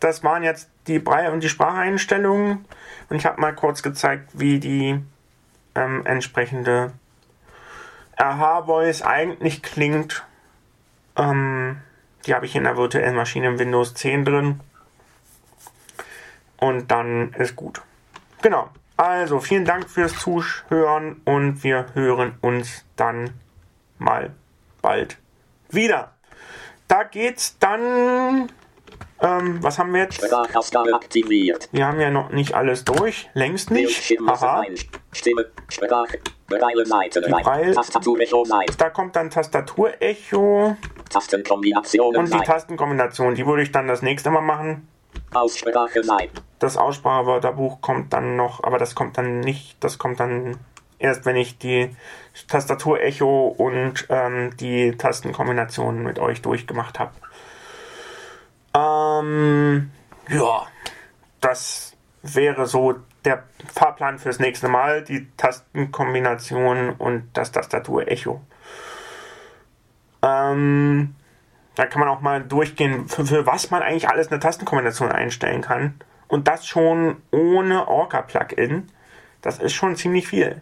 Das 0.00 0.24
waren 0.24 0.42
jetzt 0.42 0.70
die 0.86 0.98
Brei- 0.98 1.30
und 1.30 1.42
die 1.42 1.48
Spracheinstellungen. 1.48 2.64
Und 3.08 3.16
ich 3.16 3.26
habe 3.26 3.40
mal 3.40 3.54
kurz 3.54 3.82
gezeigt, 3.82 4.30
wie 4.34 4.58
die 4.58 5.00
ähm, 5.74 6.06
entsprechende 6.06 6.92
RH-Voice 8.18 9.02
eigentlich 9.02 9.62
klingt. 9.62 10.24
Ähm, 11.16 11.80
die 12.26 12.34
habe 12.34 12.46
ich 12.46 12.56
in 12.56 12.64
der 12.64 12.76
virtuellen 12.76 13.14
Maschine 13.14 13.48
im 13.48 13.58
Windows 13.58 13.94
10 13.94 14.24
drin. 14.24 14.60
Und 16.56 16.90
dann 16.90 17.32
ist 17.34 17.56
gut. 17.56 17.82
Genau. 18.42 18.70
Also 18.96 19.40
vielen 19.40 19.64
Dank 19.64 19.90
fürs 19.90 20.18
Zuhören 20.18 21.20
und 21.24 21.62
wir 21.64 21.86
hören 21.94 22.36
uns 22.40 22.84
dann 22.96 23.30
mal 23.98 24.30
bald 24.80 25.18
wieder. 25.68 26.12
Da 26.88 27.02
geht's 27.04 27.58
dann 27.58 28.48
Ähm, 29.18 29.62
was 29.62 29.78
haben 29.78 29.94
wir 29.94 30.02
jetzt? 30.02 30.22
Sprachausgabe 30.22 30.94
aktiviert. 30.94 31.70
Wir 31.72 31.86
haben 31.86 31.98
ja 32.00 32.10
noch 32.10 32.30
nicht 32.30 32.52
alles 32.54 32.84
durch. 32.84 33.30
Längst 33.32 33.70
nicht. 33.70 34.14
Aha. 34.26 34.62
Stimme. 35.12 35.46
Sprache. 35.70 36.18
Braille 36.48 36.84
Seiten 36.84 37.22
Die 37.24 37.30
Braille- 37.30 37.46
rein. 37.46 37.72
Tastatur 37.72 38.20
Echo 38.20 38.44
Seite. 38.44 38.76
Da 38.76 38.90
kommt 38.90 39.16
dann 39.16 39.30
Tastatur-Echo 39.30 40.76
Tastenkombinationen 41.08 42.20
und 42.20 42.26
die 42.26 42.30
Seite. 42.32 42.44
Tastenkombination. 42.44 43.34
Die 43.34 43.46
würde 43.46 43.62
ich 43.62 43.72
dann 43.72 43.88
das 43.88 44.02
nächste 44.02 44.30
Mal 44.30 44.42
machen. 44.42 44.86
Aussprache 45.34 46.02
Seite. 46.02 46.42
Das 46.58 46.76
Aussprachewörterbuch 46.76 47.80
kommt 47.80 48.12
dann 48.12 48.36
noch, 48.36 48.62
aber 48.64 48.78
das 48.78 48.94
kommt 48.94 49.18
dann 49.18 49.40
nicht, 49.40 49.76
das 49.84 49.98
kommt 49.98 50.20
dann 50.20 50.58
erst, 50.98 51.26
wenn 51.26 51.36
ich 51.36 51.58
die 51.58 51.94
Tastatur-Echo 52.48 53.48
und 53.48 54.06
ähm, 54.08 54.56
die 54.56 54.96
Tastenkombinationen 54.96 56.02
mit 56.02 56.18
euch 56.18 56.42
durchgemacht 56.42 56.98
habe. 56.98 57.12
Ähm, 58.74 59.90
ja, 60.28 60.66
das 61.40 61.94
wäre 62.22 62.66
so 62.66 62.94
der 63.24 63.44
Fahrplan 63.72 64.18
fürs 64.18 64.38
nächste 64.38 64.68
Mal, 64.68 65.02
die 65.02 65.28
Tastenkombination 65.36 66.90
und 66.90 67.28
das 67.32 67.52
Tastatur-Echo. 67.52 68.40
Ähm, 70.22 71.14
da 71.76 71.86
kann 71.86 72.00
man 72.00 72.08
auch 72.08 72.20
mal 72.20 72.42
durchgehen, 72.42 73.06
für, 73.06 73.24
für 73.24 73.46
was 73.46 73.70
man 73.70 73.82
eigentlich 73.82 74.08
alles 74.08 74.28
eine 74.32 74.40
Tastenkombination 74.40 75.12
einstellen 75.12 75.60
kann. 75.60 75.94
Und 76.26 76.48
das 76.48 76.66
schon 76.66 77.18
ohne 77.30 77.86
Orca-Plugin. 77.86 78.88
Das 79.42 79.58
ist 79.58 79.74
schon 79.74 79.94
ziemlich 79.94 80.26
viel. 80.26 80.60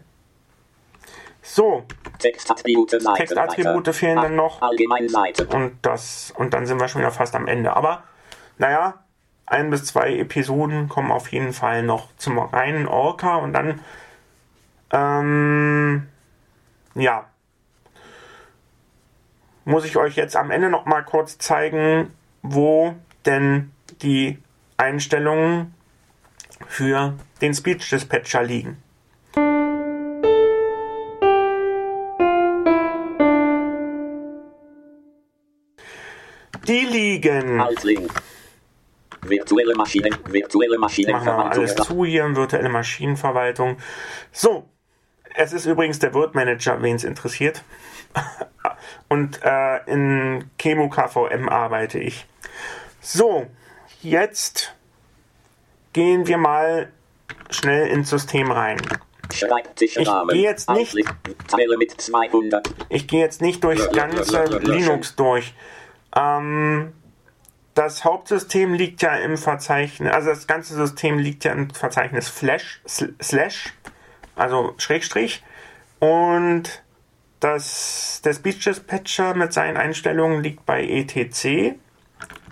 So, 1.41 1.85
Textattribute 2.19 2.89
Seite. 2.89 3.17
Textattribute 3.17 3.95
fehlen 3.95 4.17
dann 4.17 4.35
noch. 4.35 4.61
Und 5.53 5.77
das 5.81 6.33
und 6.35 6.53
dann 6.53 6.65
sind 6.65 6.79
wir 6.79 6.87
schon 6.87 7.01
wieder 7.01 7.11
fast 7.11 7.33
am 7.35 7.47
Ende. 7.47 7.75
Aber 7.75 8.03
naja, 8.57 9.05
ein 9.45 9.69
bis 9.69 9.85
zwei 9.85 10.17
Episoden 10.17 10.89
kommen 10.89 11.11
auf 11.11 11.31
jeden 11.31 11.53
Fall 11.53 11.83
noch 11.83 12.09
zum 12.17 12.39
reinen 12.39 12.87
Orca 12.87 13.37
und 13.37 13.53
dann 13.53 13.79
ähm, 14.91 16.07
ja 16.95 17.25
muss 19.65 19.83
ich 19.83 19.97
euch 19.97 20.15
jetzt 20.15 20.35
am 20.37 20.51
Ende 20.51 20.69
noch 20.69 20.85
mal 20.85 21.01
kurz 21.01 21.37
zeigen, 21.39 22.13
wo 22.43 22.95
denn 23.25 23.71
die 24.01 24.37
Einstellungen 24.77 25.73
für 26.67 27.15
den 27.41 27.53
Speech 27.53 27.89
Dispatcher 27.89 28.43
liegen. 28.43 28.77
Die 36.67 36.85
liegen 36.85 37.59
Altlink. 37.59 38.11
Virtuelle 39.21 39.75
Maschinen. 39.75 40.15
Virtuelle 40.25 40.77
machen 40.77 40.97
wir 40.97 41.13
Maschinenverwaltung. 41.13 41.63
alles 41.63 41.75
zu 41.75 42.05
hier, 42.05 42.35
virtuelle 42.35 42.69
Maschinenverwaltung. 42.69 43.77
So, 44.31 44.69
es 45.35 45.53
ist 45.53 45.65
übrigens 45.65 45.99
der 45.99 46.13
Word-Manager, 46.13 46.81
wen 46.81 46.95
es 46.95 47.03
interessiert. 47.03 47.63
Und 49.07 49.39
äh, 49.43 49.83
in 49.85 50.49
Chemo 50.57 50.89
KVM 50.89 51.47
arbeite 51.49 51.99
ich. 51.99 52.25
So, 53.01 53.45
jetzt 54.01 54.73
gehen 55.93 56.27
wir 56.27 56.37
mal 56.37 56.91
schnell 57.49 57.87
ins 57.87 58.09
System 58.09 58.51
rein. 58.51 58.77
Ich 60.01 60.07
geh 60.33 60.41
jetzt 60.43 60.69
nicht- 60.69 60.97
Altlink. 60.97 61.15
Teile 61.47 61.77
mit 61.77 61.99
200. 61.99 62.67
Ich 62.89 63.07
gehe 63.07 63.19
jetzt 63.21 63.41
nicht 63.41 63.63
durchs 63.63 63.89
ganze 63.91 64.43
Linux 64.59 65.15
durch. 65.15 65.53
Ähm, 66.15 66.93
das 67.73 68.03
Hauptsystem 68.05 68.73
liegt 68.73 69.01
ja 69.01 69.15
im 69.15 69.37
Verzeichnis, 69.37 70.11
also 70.13 70.29
das 70.29 70.47
ganze 70.47 70.75
System 70.75 71.17
liegt 71.19 71.43
ja 71.43 71.51
im 71.51 71.69
Verzeichnis 71.71 72.29
Flash, 72.29 72.79
sl- 72.87 73.13
Slash, 73.21 73.73
also 74.35 74.73
Schrägstrich. 74.77 75.43
Und 75.99 76.83
das, 77.39 78.21
der 78.23 78.33
Speech 78.33 78.63
Dispatcher 78.63 79.35
mit 79.35 79.53
seinen 79.53 79.77
Einstellungen 79.77 80.43
liegt 80.43 80.65
bei 80.65 80.83
etc, 80.83 81.75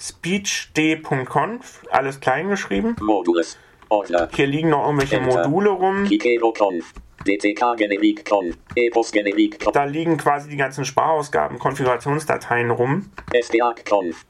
Speech 0.00 0.72
D.conf, 0.76 1.82
alles 1.90 2.20
klein 2.20 2.48
geschrieben. 2.48 2.94
Modules. 3.00 3.58
Ordner. 3.88 4.28
Hier 4.32 4.46
liegen 4.46 4.68
noch 4.68 4.84
irgendwelche 4.84 5.16
Enter. 5.16 5.48
Module 5.48 5.70
rum. 5.70 6.04
Kikero 6.04 6.52
Conf. 6.52 6.94
DTK 7.26 7.76
Generik 7.76 8.24
Conf. 8.24 8.56
Epos 8.76 9.10
Generik 9.10 9.58
Conf. 9.58 9.72
Da 9.72 9.82
liegen 9.82 10.16
quasi 10.16 10.48
die 10.50 10.56
ganzen 10.56 10.84
Sprachausgaben, 10.84 11.58
Konfigurationsdateien 11.58 12.70
rum. 12.70 13.10
SDAC 13.32 13.84
Conf. 13.84 14.24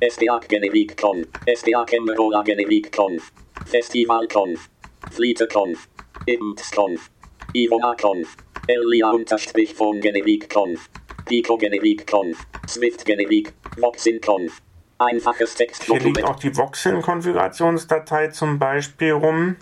SDAC 0.00 0.48
Generik 0.48 1.00
Conf. 1.00 1.28
SDAC 1.46 1.92
Emmerola 1.92 2.42
Generik 2.42 2.90
Conf. 2.90 3.30
Festival 3.66 4.26
Conf. 4.26 4.68
Fliete 5.12 5.46
Conf. 5.46 5.88
Imps 6.26 6.70
Conf. 6.70 7.10
Ivona 7.54 7.94
Conf. 7.94 8.36
Elia 8.66 9.10
Unterstrich 9.10 9.74
von 9.74 10.00
Generik 10.00 10.50
Conf. 10.50 10.88
Pico 11.24 11.56
Generik 11.56 12.06
Conf. 12.06 12.46
Swift 12.66 13.04
Generik. 13.04 13.52
Voxin 13.78 14.20
Conf. 14.20 14.60
Einfaches 14.98 15.56
Hier 15.56 15.66
liegt 15.66 15.78
Textdokument. 15.78 16.24
auch 16.24 16.36
die 16.36 16.56
Voxin-Konfigurationsdatei 16.56 18.28
zum 18.28 18.58
Beispiel 18.58 19.12
rum. 19.12 19.56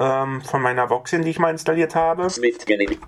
Ähm, 0.00 0.42
von 0.42 0.62
meiner 0.62 0.90
Voxin, 0.90 1.22
die 1.22 1.30
ich 1.30 1.40
mal 1.40 1.50
installiert 1.50 1.96
habe. 1.96 2.30
Swift 2.30 2.66
Generik. 2.66 3.00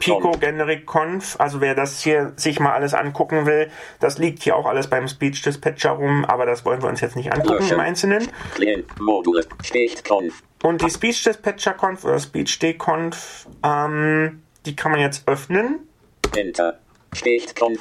Pico. 0.00 0.30
Generic 0.32 0.86
Conf, 0.86 1.38
also 1.38 1.60
wer 1.60 1.74
das 1.74 2.00
hier 2.00 2.32
sich 2.36 2.58
mal 2.58 2.72
alles 2.72 2.94
angucken 2.94 3.44
will, 3.44 3.70
das 3.98 4.16
liegt 4.16 4.42
hier 4.42 4.56
auch 4.56 4.64
alles 4.64 4.88
beim 4.88 5.08
Speech 5.08 5.42
Dispatcher 5.42 5.90
rum, 5.90 6.24
aber 6.24 6.46
das 6.46 6.64
wollen 6.64 6.80
wir 6.80 6.88
uns 6.88 7.02
jetzt 7.02 7.16
nicht 7.16 7.32
angucken 7.32 7.68
im 7.68 7.80
Einzelnen. 7.80 8.26
Module. 8.98 9.46
Conf. 10.08 10.42
Und 10.62 10.80
die 10.82 10.90
Speech 10.90 11.22
Dispatcher 11.22 11.74
Conf 11.74 12.04
oder 12.04 12.18
Speech 12.18 12.58
D 12.58 12.74
Conf, 12.74 13.46
ähm, 13.62 14.42
die 14.64 14.74
kann 14.74 14.92
man 14.92 15.00
jetzt 15.00 15.28
öffnen. 15.28 15.80
Enter. 16.34 16.78
Conf. 17.58 17.80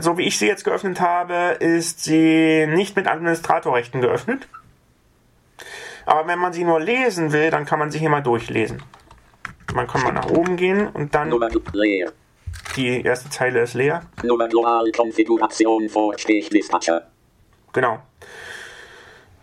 So 0.00 0.16
wie 0.16 0.22
ich 0.22 0.38
sie 0.38 0.46
jetzt 0.46 0.64
geöffnet 0.64 1.00
habe, 1.00 1.56
ist 1.58 2.04
sie 2.04 2.66
nicht 2.66 2.94
mit 2.96 3.08
Administratorrechten 3.08 4.00
geöffnet. 4.00 4.46
Aber 6.06 6.26
wenn 6.26 6.38
man 6.38 6.52
sie 6.52 6.64
nur 6.64 6.80
lesen 6.80 7.32
will, 7.32 7.50
dann 7.50 7.64
kann 7.64 7.78
man 7.78 7.90
sie 7.90 7.98
hier 7.98 8.10
mal 8.10 8.22
durchlesen. 8.22 8.82
Man 9.74 9.86
kann 9.86 10.02
mal 10.02 10.12
nach 10.12 10.28
oben 10.28 10.56
gehen 10.56 10.88
und 10.88 11.14
dann 11.14 11.30
die 12.76 13.02
erste 13.02 13.30
Zeile 13.30 13.62
ist 13.62 13.74
leer. 13.74 14.02
Konfiguration. 14.92 15.88
Genau. 17.72 18.02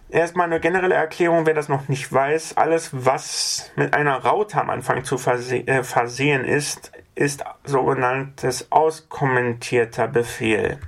Erstmal 0.10 0.48
eine 0.48 0.60
generelle 0.60 0.96
Erklärung, 0.96 1.46
wer 1.46 1.54
das 1.54 1.70
noch 1.70 1.88
nicht 1.88 2.12
weiß. 2.12 2.58
Alles, 2.58 2.90
was 2.92 3.72
mit 3.76 3.94
einer 3.94 4.18
Raute 4.18 4.60
am 4.60 4.72
Anfang 4.72 5.04
zu 5.04 5.20
verse 5.20 5.56
äh, 5.56 5.84
versehen 5.84 6.46
ist, 6.46 6.92
ist 7.14 7.44
sogenanntes 7.64 8.72
auskommentierter 8.72 10.08
Befehl. 10.08 10.80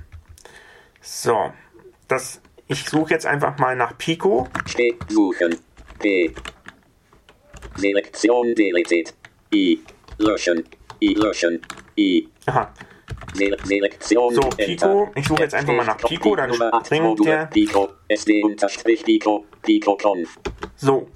So, 1.00 1.52
das, 2.08 2.40
ich 2.72 2.88
suche 2.88 3.10
jetzt 3.14 3.26
einfach 3.26 3.58
mal 3.58 3.76
nach 3.76 3.96
Pico. 3.98 4.48
P. 4.74 4.94
Suchen. 5.08 5.56
P. 5.98 6.34
Selektion 7.76 8.54
deleted. 8.54 9.14
I. 9.54 9.80
Löschen. 10.18 10.64
I. 11.00 11.14
Löschen. 11.14 11.60
I. 11.96 12.28
Aha, 12.46 12.72
Sele 13.34 13.56
Selektion. 13.64 14.34
So, 14.34 14.40
Pico. 14.50 15.10
Ich 15.14 15.26
suche 15.28 15.42
jetzt 15.42 15.54
einfach 15.54 15.74
mal 15.74 15.84
nach 15.86 15.96
Pico, 15.98 16.34
dann 16.36 16.52
springt 16.84 17.24
der- 17.24 17.46
Pico. 17.46 17.88
SD 18.08 18.42
unterstrich 18.42 19.04
Pico. 19.04 19.46
Pico 19.62 19.96
Conf. 19.96 20.38
so. 20.76 21.08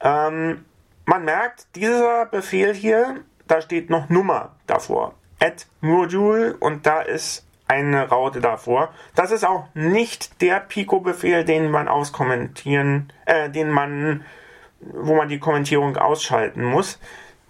Ähm, 0.00 0.64
man 1.06 1.24
merkt, 1.24 1.66
dieser 1.74 2.26
Befehl 2.26 2.74
hier, 2.74 3.24
da 3.46 3.60
steht 3.60 3.90
noch 3.90 4.08
Nummer 4.08 4.56
davor. 4.66 5.14
Add 5.40 5.64
Module 5.80 6.56
und 6.58 6.86
da 6.86 7.02
ist 7.02 7.45
eine 7.68 8.08
Raute 8.08 8.40
davor. 8.40 8.90
Das 9.14 9.30
ist 9.30 9.44
auch 9.44 9.64
nicht 9.74 10.40
der 10.40 10.60
Pico-Befehl, 10.60 11.44
den 11.44 11.70
man 11.70 11.88
auskommentieren, 11.88 13.12
äh, 13.24 13.50
den 13.50 13.70
man, 13.70 14.24
wo 14.80 15.14
man 15.14 15.28
die 15.28 15.38
Kommentierung 15.38 15.96
ausschalten 15.96 16.64
muss. 16.64 16.98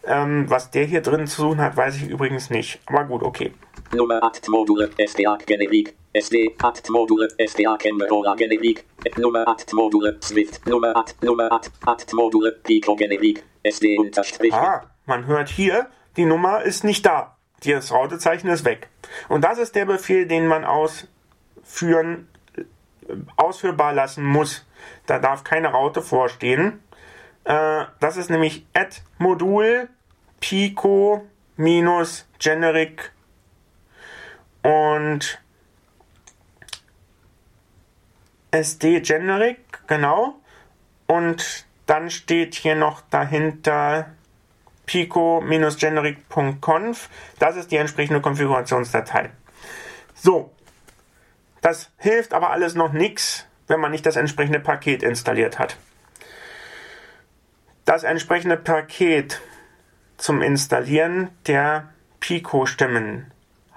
Ähm, 0.05 0.49
was 0.49 0.71
der 0.71 0.85
hier 0.85 1.03
drin 1.03 1.27
zu 1.27 1.43
suchen 1.43 1.61
hat, 1.61 1.77
weiß 1.77 1.97
ich 1.97 2.09
übrigens 2.09 2.49
nicht. 2.49 2.81
Aber 2.87 3.05
gut, 3.05 3.23
okay. 3.23 3.53
Nummer 3.93 4.23
Act 4.23 4.49
Module 4.49 4.91
SDA 4.99 5.37
Generik 5.45 5.95
SD 6.13 6.55
Act 6.63 6.91
Module 6.91 7.29
SDA 7.39 7.77
Camera 7.77 8.35
Generik 8.37 8.85
Nummer 9.17 9.47
Act 9.49 9.73
Module 9.73 10.17
Swift 10.23 10.65
Nummer 10.67 10.95
Act 10.97 11.23
Nummer 11.23 11.51
Act 11.53 11.71
Act 11.87 12.13
Module 12.13 12.53
Pico 12.63 12.95
Generik 12.95 13.43
SD 13.63 13.99
Unterstrich 13.99 14.53
Ah, 14.55 14.83
man 15.07 15.27
hört 15.27 15.49
hier, 15.49 15.89
die 16.17 16.25
Nummer 16.25 16.63
ist 16.63 16.85
nicht 16.85 17.05
da. 17.05 17.36
Das 17.75 17.93
Rautezeichen 17.93 18.49
ist 18.49 18.65
weg. 18.65 18.89
Und 19.29 19.43
das 19.43 19.59
ist 19.59 19.75
der 19.75 19.87
Befehl, 19.87 20.27
den 20.27 20.47
man 20.47 20.65
ausführen, 20.65 22.29
ausführbar 23.37 23.93
lassen 23.93 24.25
muss. 24.25 24.67
Da 25.07 25.19
darf 25.19 25.45
keine 25.45 25.69
Raute 25.69 26.03
vorstehen. 26.03 26.83
Äh, 27.45 27.85
das 28.01 28.17
ist 28.17 28.31
nämlich 28.31 28.67
add 28.75 28.97
Modul 29.19 29.89
Pico 30.41 31.27
minus 31.57 32.29
Generic 32.39 33.13
und 34.63 35.41
SD 38.51 39.01
Generic, 39.01 39.87
genau. 39.87 40.35
Und 41.07 41.67
dann 41.87 42.11
steht 42.11 42.55
hier 42.55 42.75
noch 42.75 43.01
dahinter 43.11 44.16
pico-generic.conf. 44.87 47.09
Das 47.39 47.57
ist 47.57 47.71
die 47.71 47.77
entsprechende 47.77 48.21
Konfigurationsdatei. 48.21 49.31
So, 50.15 50.53
das 51.61 51.93
hilft 51.99 52.33
aber 52.33 52.51
alles 52.51 52.75
noch 52.75 52.93
nichts, 52.93 53.47
wenn 53.67 53.81
man 53.81 53.91
nicht 53.91 54.07
das 54.07 54.17
entsprechende 54.17 54.61
Paket 54.61 55.03
installiert 55.03 55.59
hat. 55.59 55.77
Das 57.85 58.05
entsprechende 58.05 58.57
Paket 58.57 59.43
zum 60.17 60.41
Installieren 60.43 61.31
der 61.47 61.93
Pico-Stimmen 62.21 63.33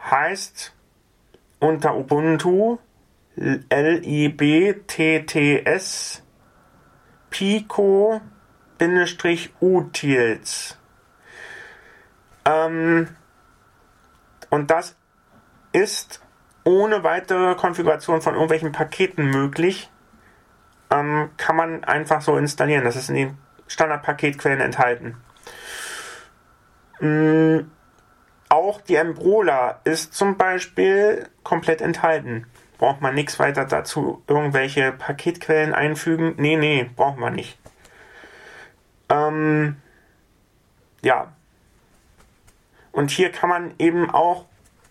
heißt 0.10 0.74
unter 1.60 1.96
Ubuntu 1.96 2.78
libtts 3.36 4.98
pico-utils. 7.30 8.00
Ähm, 12.46 13.08
und 14.50 14.72
das 14.72 14.96
ist 15.72 16.22
ohne 16.64 17.04
weitere 17.04 17.56
Konfiguration 17.56 18.22
von 18.22 18.34
irgendwelchen 18.34 18.72
Paketen 18.72 19.30
möglich. 19.30 19.90
Ähm, 20.92 21.30
kann 21.38 21.56
man 21.56 21.84
einfach 21.84 22.22
so 22.22 22.38
installieren. 22.38 22.84
Das 22.84 22.96
ist 22.96 23.10
in 23.10 23.16
den 23.16 23.38
Standardpaketquellen 23.68 24.62
enthalten. 24.62 25.18
Ähm, 27.02 27.72
auch 28.50 28.82
die 28.82 28.96
Embrola 28.96 29.80
ist 29.84 30.14
zum 30.14 30.38
Beispiel 30.38 31.30
komplett 31.44 31.82
enthalten. 31.82 32.48
Braucht 32.80 33.02
man 33.02 33.14
nichts 33.14 33.38
weiter 33.40 33.66
dazu, 33.66 34.24
irgendwelche 34.28 34.92
Paketquellen 34.92 35.74
einfügen? 35.74 36.34
Nee, 36.38 36.56
nee, 36.56 36.90
braucht 36.96 37.18
man 37.18 37.34
nicht. 37.34 37.60
Ähm, 39.10 39.78
ja. 41.02 41.34
Und 42.92 43.12
hier 43.12 43.32
kann 43.32 43.50
man 43.50 43.74
eben 43.78 44.10
auch 44.10 44.46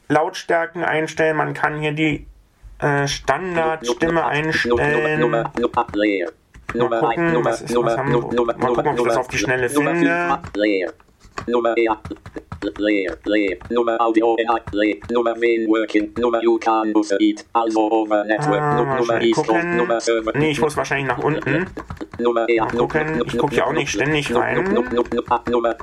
Lautstärken 0.08 0.84
einstellen. 0.84 1.36
Man 1.36 1.54
kann 1.54 1.80
hier 1.80 1.92
die 1.92 2.26
äh, 2.78 3.06
Standardstimme 3.06 4.24
einstellen. 4.24 5.20
Nummer 5.20 5.52
Nummer 5.58 5.86
leer 5.92 6.30
Mal 6.74 7.00
gucken, 7.00 7.44
was 7.44 7.62
ist, 7.62 7.74
was 7.74 7.96
haben, 7.96 8.12
mal 8.12 8.20
gucken, 8.20 8.88
ob 8.88 8.98
ich 8.98 9.04
das 9.04 9.16
auf 9.16 9.28
die 9.28 9.38
Schnelle 9.38 9.70
finde. 9.70 10.38
Leer 12.78 13.16
leer 13.24 13.58
Nummer 13.70 14.00
Audio 14.00 14.36
leer 14.72 14.96
Nummer 15.10 15.34
Wen 15.40 15.68
Working 15.68 16.12
Nummer 16.18 16.42
You 16.42 16.58
Can 16.58 16.92
Bus 16.92 17.12
Eat 17.20 17.44
also 17.52 17.90
over 17.90 18.24
Network 18.24 18.60
Ah, 18.60 18.98
Nummer 18.98 19.20
East 19.20 19.46
Coast. 19.46 19.64
Nummer 19.64 20.00
Server 20.00 20.32
Nee, 20.36 20.50
ich 20.50 20.60
muss 20.60 20.76
wahrscheinlich 20.76 21.08
nach 21.08 21.22
unten. 21.22 21.66
Nummer 22.18 22.48
E 22.48 22.58
gucken, 22.58 23.22
ich 23.26 23.38
gucke 23.38 23.54
ja 23.56 23.66
auch 23.66 23.72
nicht 23.72 23.90
ständig 23.90 24.34
rein. 24.34 24.64
Nummer 24.64 25.76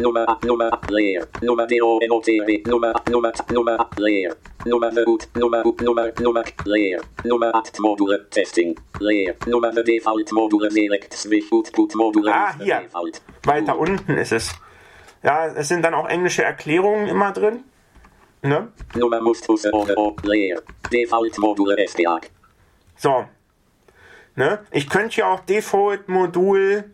Nummer 0.00 0.26
Nummer 0.42 0.80
leer 0.90 1.26
Nummer 1.40 1.66
DO 1.66 2.00
NOTW 2.08 2.62
Nummer 2.68 2.94
Nummer 3.10 3.32
Nummer 3.52 3.90
leer 3.96 4.34
Nummer 4.64 4.90
gut 5.04 5.28
Nummer 5.34 5.62
Nummer 5.80 6.12
Nummer 6.20 6.44
leer 6.64 7.00
Nummer 7.24 7.54
Act 7.54 7.78
Module 7.78 8.28
Testing 8.30 8.74
leer 9.00 9.34
Nummer 9.46 9.70
Default 9.70 10.32
Module 10.32 10.70
Select 10.70 11.12
Switch 11.14 11.50
Output 11.52 11.94
Module 11.94 12.32
Ah, 12.32 12.54
hier. 12.58 12.82
Weiter 13.44 13.78
unten 13.78 14.16
ist 14.18 14.32
es. 14.32 14.54
Ja, 15.22 15.46
es 15.46 15.68
sind 15.68 15.82
dann 15.82 15.94
auch 15.94 16.08
englische 16.08 16.42
Erklärungen 16.42 17.06
immer 17.06 17.32
drin. 17.32 17.64
Ne? 18.42 18.68
So. 22.96 23.24
Ne? 24.34 24.60
Ich 24.70 24.88
könnte 24.88 25.14
hier 25.14 25.28
auch 25.28 25.40
Default-Modul 25.40 26.84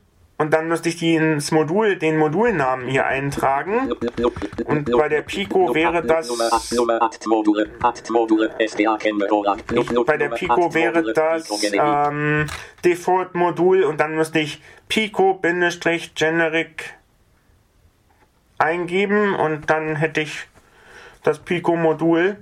und 0.41 0.53
dann 0.53 0.69
müsste 0.69 0.89
ich 0.89 0.97
die 0.97 1.17
ins 1.17 1.51
Modul, 1.51 1.97
den 1.97 2.17
Modulnamen 2.17 2.87
hier 2.87 3.07
eintragen. 3.07 3.93
Und 4.67 4.91
bei 4.91 5.09
der 5.09 5.23
Pico 5.23 5.75
wäre 5.75 6.05
das. 6.05 6.29
Nummer 6.29 6.53
8 6.53 6.73
Nummer 6.73 7.03
8 7.03 7.27
Module 7.27 7.71
8 7.83 8.11
Module 8.11 8.51
SDA 8.59 8.97
Camera 8.99 9.57
Ich, 9.73 10.05
bei 10.05 10.17
der 10.17 10.29
Pico 10.29 10.73
wäre 10.75 11.13
das 11.13 11.51
ähm, 11.73 12.47
Default-Modul 12.85 13.83
und 13.83 13.99
dann 13.99 14.15
müsste 14.15 14.39
ich 14.39 14.63
Pico-Generic 14.89 16.98
eingeben 18.59 19.35
und 19.35 19.71
dann 19.71 19.97
hätte 19.97 20.21
ich 20.21 20.47
das 21.23 21.39
Pico-Modul 21.39 22.37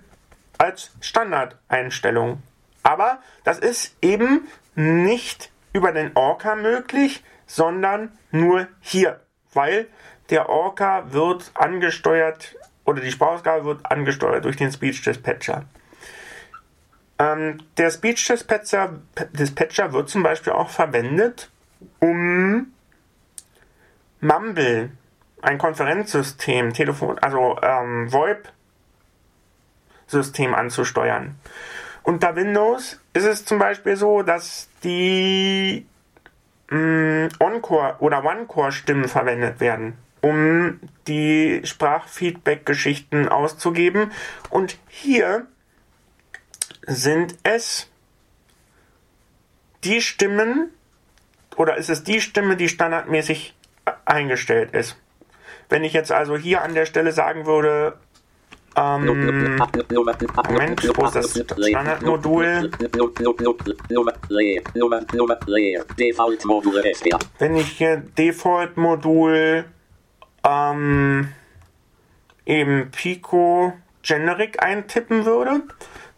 als 0.59 0.91
Standardeinstellung. 1.01 2.43
Aber 2.83 3.19
das 3.45 3.59
ist 3.59 3.97
eben 4.01 4.47
nicht 4.75 5.51
über 5.73 5.93
den 5.93 6.13
Orca 6.15 6.55
möglich, 6.55 7.23
sondern 7.47 8.17
nur 8.31 8.69
hier, 8.81 9.21
weil 9.53 9.89
der 10.31 10.49
Orca 10.49 11.13
wird 11.13 11.51
angesteuert 11.55 12.57
oder 12.85 13.01
die 13.01 13.11
Sprachausgabe 13.11 13.65
wird 13.65 13.91
angesteuert 13.91 14.45
durch 14.45 14.57
den 14.57 14.73
Speech 14.73 15.03
Dispatcher. 15.03 15.65
Ähm, 17.19 17.59
der 17.77 17.91
Speech 17.91 18.27
Dispatcher, 18.27 19.01
Dispatcher 19.33 19.93
wird 19.93 20.09
zum 20.09 20.23
Beispiel 20.23 20.53
auch 20.53 20.71
verwendet, 20.71 21.51
um 22.01 22.73
Mumble, 24.21 24.91
ein 25.47 25.59
Konferenzsystem, 25.59 26.73
Telefon, 26.73 27.19
also 27.21 27.59
ähm, 27.63 28.13
VoIP-System 28.13 30.55
anzusteuern. 30.55 31.37
Unter 32.03 32.35
Windows 32.37 33.01
ist 33.13 33.25
es 33.25 33.45
zum 33.45 33.59
Beispiel 33.59 33.97
so, 33.97 34.23
dass 34.23 34.69
die 34.83 35.85
Encore- 36.69 37.97
oder 38.01 38.25
One-Core-Stimmen 38.25 39.09
verwendet 39.09 39.61
werden, 39.61 39.97
um 40.21 40.81
die 41.07 41.61
Sprachfeedback-Geschichten 41.65 43.29
auszugeben. 43.29 44.11
Und 44.51 44.77
hier 44.89 45.47
sind 46.87 47.37
es 47.45 47.89
die 49.85 50.01
Stimmen 50.01 50.71
oder 51.55 51.77
ist 51.77 51.89
es 51.89 52.03
die 52.03 52.21
Stimme, 52.21 52.57
die 52.57 52.69
standardmäßig 52.69 53.55
eingestellt 54.05 54.75
ist. 54.75 54.97
Wenn 55.69 55.85
ich 55.85 55.93
jetzt 55.93 56.13
also 56.13 56.37
hier 56.37 56.63
an 56.63 56.75
der 56.75 56.87
Stelle 56.87 57.13
sagen 57.13 57.47
würde, 57.47 57.95
ähm, 58.77 59.07
Moment, 59.07 60.97
wo 60.97 61.07
ist 61.07 61.15
das 61.15 61.31
Standardmodul? 61.33 62.71
Wenn 67.39 67.57
ich 67.57 67.69
hier 67.69 67.97
Default-Modul 67.97 69.65
ähm, 70.45 71.33
eben 72.45 72.91
Pico 72.91 73.73
Generic 74.03 74.63
eintippen 74.63 75.25
würde, 75.25 75.63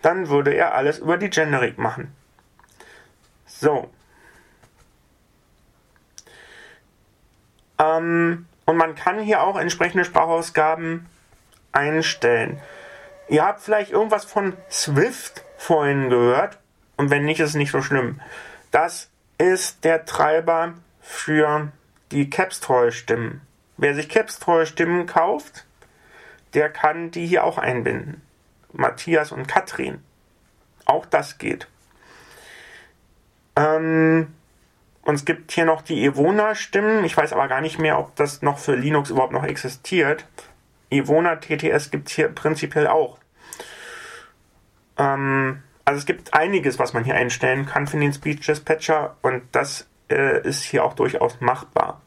dann 0.02 0.28
würde 0.28 0.52
er 0.52 0.74
alles 0.74 0.98
über 0.98 1.16
die 1.16 1.30
Generic 1.30 1.78
machen. 1.78 2.12
So. 3.46 3.88
Ähm, 7.78 8.46
und 8.68 8.76
man 8.76 8.94
kann 8.94 9.18
hier 9.18 9.42
auch 9.42 9.56
entsprechende 9.58 10.04
Sprachausgaben 10.04 11.06
einstellen. 11.72 12.60
Ihr 13.26 13.42
habt 13.42 13.62
vielleicht 13.62 13.90
irgendwas 13.90 14.26
von 14.26 14.58
Swift 14.70 15.42
vorhin 15.56 16.10
gehört. 16.10 16.58
Und 16.98 17.08
wenn 17.08 17.24
nicht, 17.24 17.40
ist 17.40 17.54
nicht 17.54 17.70
so 17.70 17.80
schlimm. 17.80 18.20
Das 18.70 19.08
ist 19.38 19.84
der 19.84 20.04
Treiber 20.04 20.74
für 21.00 21.72
die 22.12 22.28
Capstrol-Stimmen. 22.28 23.40
Wer 23.78 23.94
sich 23.94 24.10
Capstrol-Stimmen 24.10 25.06
kauft, 25.06 25.64
der 26.52 26.68
kann 26.68 27.10
die 27.10 27.26
hier 27.26 27.44
auch 27.44 27.56
einbinden. 27.56 28.20
Matthias 28.74 29.32
und 29.32 29.48
Katrin. 29.48 30.04
Auch 30.84 31.06
das 31.06 31.38
geht. 31.38 31.68
Ähm, 33.56 34.34
und 35.08 35.14
es 35.14 35.24
gibt 35.24 35.52
hier 35.52 35.64
noch 35.64 35.80
die 35.80 36.04
Evona-Stimmen. 36.04 37.02
Ich 37.02 37.16
weiß 37.16 37.32
aber 37.32 37.48
gar 37.48 37.62
nicht 37.62 37.78
mehr, 37.78 37.98
ob 37.98 38.14
das 38.16 38.42
noch 38.42 38.58
für 38.58 38.74
Linux 38.74 39.08
überhaupt 39.08 39.32
noch 39.32 39.44
existiert. 39.44 40.26
Ivona 40.90 41.36
TTS 41.36 41.90
gibt 41.90 42.08
es 42.08 42.14
hier 42.14 42.28
prinzipiell 42.28 42.86
auch. 42.86 43.18
Ähm, 44.98 45.62
also 45.86 45.98
es 45.98 46.04
gibt 46.04 46.34
einiges, 46.34 46.78
was 46.78 46.92
man 46.92 47.04
hier 47.04 47.14
einstellen 47.14 47.64
kann 47.64 47.86
für 47.86 47.98
den 47.98 48.12
Speech 48.12 48.44
Dispatcher 48.44 49.16
und 49.22 49.44
das 49.52 49.88
äh, 50.10 50.46
ist 50.46 50.62
hier 50.62 50.84
auch 50.84 50.92
durchaus 50.92 51.40
machbar. 51.40 52.02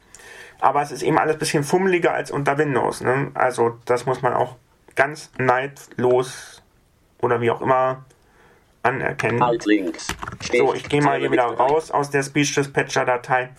Aber 0.59 0.83
es 0.83 0.91
ist 0.91 1.01
eben 1.01 1.17
alles 1.17 1.37
ein 1.37 1.39
bisschen 1.39 1.63
fummeliger 1.63 2.13
als 2.13 2.29
unter 2.29 2.59
Windows. 2.59 3.01
Ne? 3.01 3.31
Also 3.33 3.79
das 3.85 4.05
muss 4.05 4.21
man 4.21 4.33
auch 4.33 4.57
ganz 4.95 5.31
neidlos 5.39 6.61
oder 7.19 7.41
wie 7.41 7.49
auch 7.49 7.61
immer 7.61 8.05
anerkennen. 8.83 9.41
Alt 9.41 9.65
links. 9.65 10.07
So, 10.51 10.73
ich 10.73 10.87
gehe 10.89 11.01
mal 11.01 11.19
hier 11.19 11.31
wieder 11.31 11.45
raus 11.45 11.91
aus 11.91 12.09
der 12.09 12.23
Speech 12.23 12.55
Dispatcher 12.55 13.05
Datei. 13.05 13.49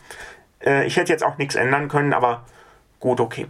Äh, 0.65 0.87
ich 0.87 0.97
hätte 0.97 1.13
jetzt 1.13 1.25
auch 1.25 1.39
nichts 1.39 1.55
ändern 1.55 1.89
können, 1.89 2.13
aber 2.13 2.45
gut, 3.01 3.21
okay. 3.21 3.47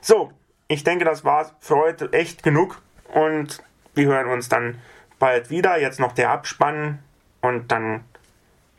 So, 0.00 0.32
ich 0.68 0.84
denke, 0.84 1.04
das 1.04 1.24
war 1.24 1.52
für 1.60 1.76
heute 1.76 2.12
echt 2.12 2.42
genug 2.42 2.80
und 3.14 3.62
wir 3.94 4.06
hören 4.06 4.28
uns 4.28 4.48
dann 4.48 4.78
bald 5.18 5.50
wieder. 5.50 5.78
Jetzt 5.78 6.00
noch 6.00 6.12
der 6.12 6.30
Abspann 6.30 6.98
und 7.40 7.70
dann 7.72 8.04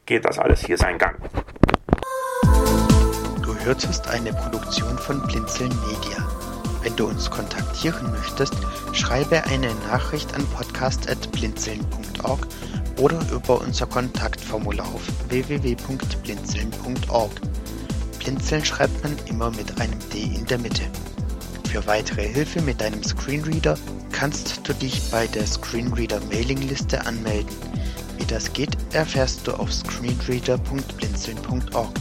geht 0.05 0.25
das 0.25 0.39
alles 0.39 0.65
hier 0.65 0.77
seinen 0.77 0.99
Gang. 0.99 1.17
Du 3.41 3.55
hörtest 3.59 4.07
eine 4.09 4.33
Produktion 4.33 4.97
von 4.97 5.21
Blinzeln 5.27 5.73
Media. 5.87 6.36
Wenn 6.87 6.95
du 6.95 7.07
uns 7.07 7.29
kontaktieren 7.29 8.09
möchtest, 8.11 8.55
schreibe 8.93 9.43
eine 9.43 9.75
Nachricht 9.89 10.33
an 10.35 10.47
podcast.blinzeln.org 10.55 12.47
oder 12.97 13.19
über 13.29 13.59
unser 13.59 13.87
Kontaktformular 13.87 14.87
auf 14.87 15.01
www.blinzeln.org. 15.27 17.31
Blinzeln 18.19 18.63
schreibt 18.63 19.03
man 19.03 19.17
immer 19.25 19.51
mit 19.51 19.81
einem 19.81 19.99
D 20.13 20.33
in 20.33 20.45
der 20.45 20.59
Mitte. 20.59 20.83
Für 21.69 21.85
weitere 21.87 22.25
Hilfe 22.25 22.61
mit 22.61 22.79
deinem 22.79 23.03
Screenreader 23.03 23.77
kannst 24.13 24.61
du 24.63 24.71
dich 24.71 25.11
bei 25.11 25.27
der 25.27 25.45
Screenreader 25.45 26.21
Mailingliste 26.31 27.05
anmelden. 27.05 27.53
Wie 28.17 28.25
das 28.27 28.53
geht, 28.53 28.77
erfährst 28.93 29.45
du 29.45 29.55
auf 29.55 29.73
screenreader.blinzeln.org. 29.73 31.91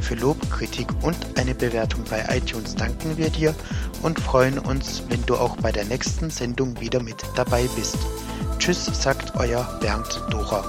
Für 0.00 0.14
Lob, 0.14 0.38
Kritik 0.50 0.88
und 1.02 1.16
eine 1.36 1.54
Bewertung 1.54 2.04
bei 2.08 2.24
iTunes 2.36 2.74
danken 2.74 3.16
wir 3.16 3.30
dir 3.30 3.54
und 4.02 4.18
freuen 4.18 4.58
uns, 4.58 5.02
wenn 5.08 5.24
du 5.26 5.36
auch 5.36 5.56
bei 5.56 5.72
der 5.72 5.84
nächsten 5.84 6.30
Sendung 6.30 6.80
wieder 6.80 7.02
mit 7.02 7.22
dabei 7.36 7.68
bist. 7.76 7.98
Tschüss, 8.58 8.86
sagt 8.86 9.36
euer 9.36 9.78
Bernd 9.80 10.20
Dora. 10.30 10.64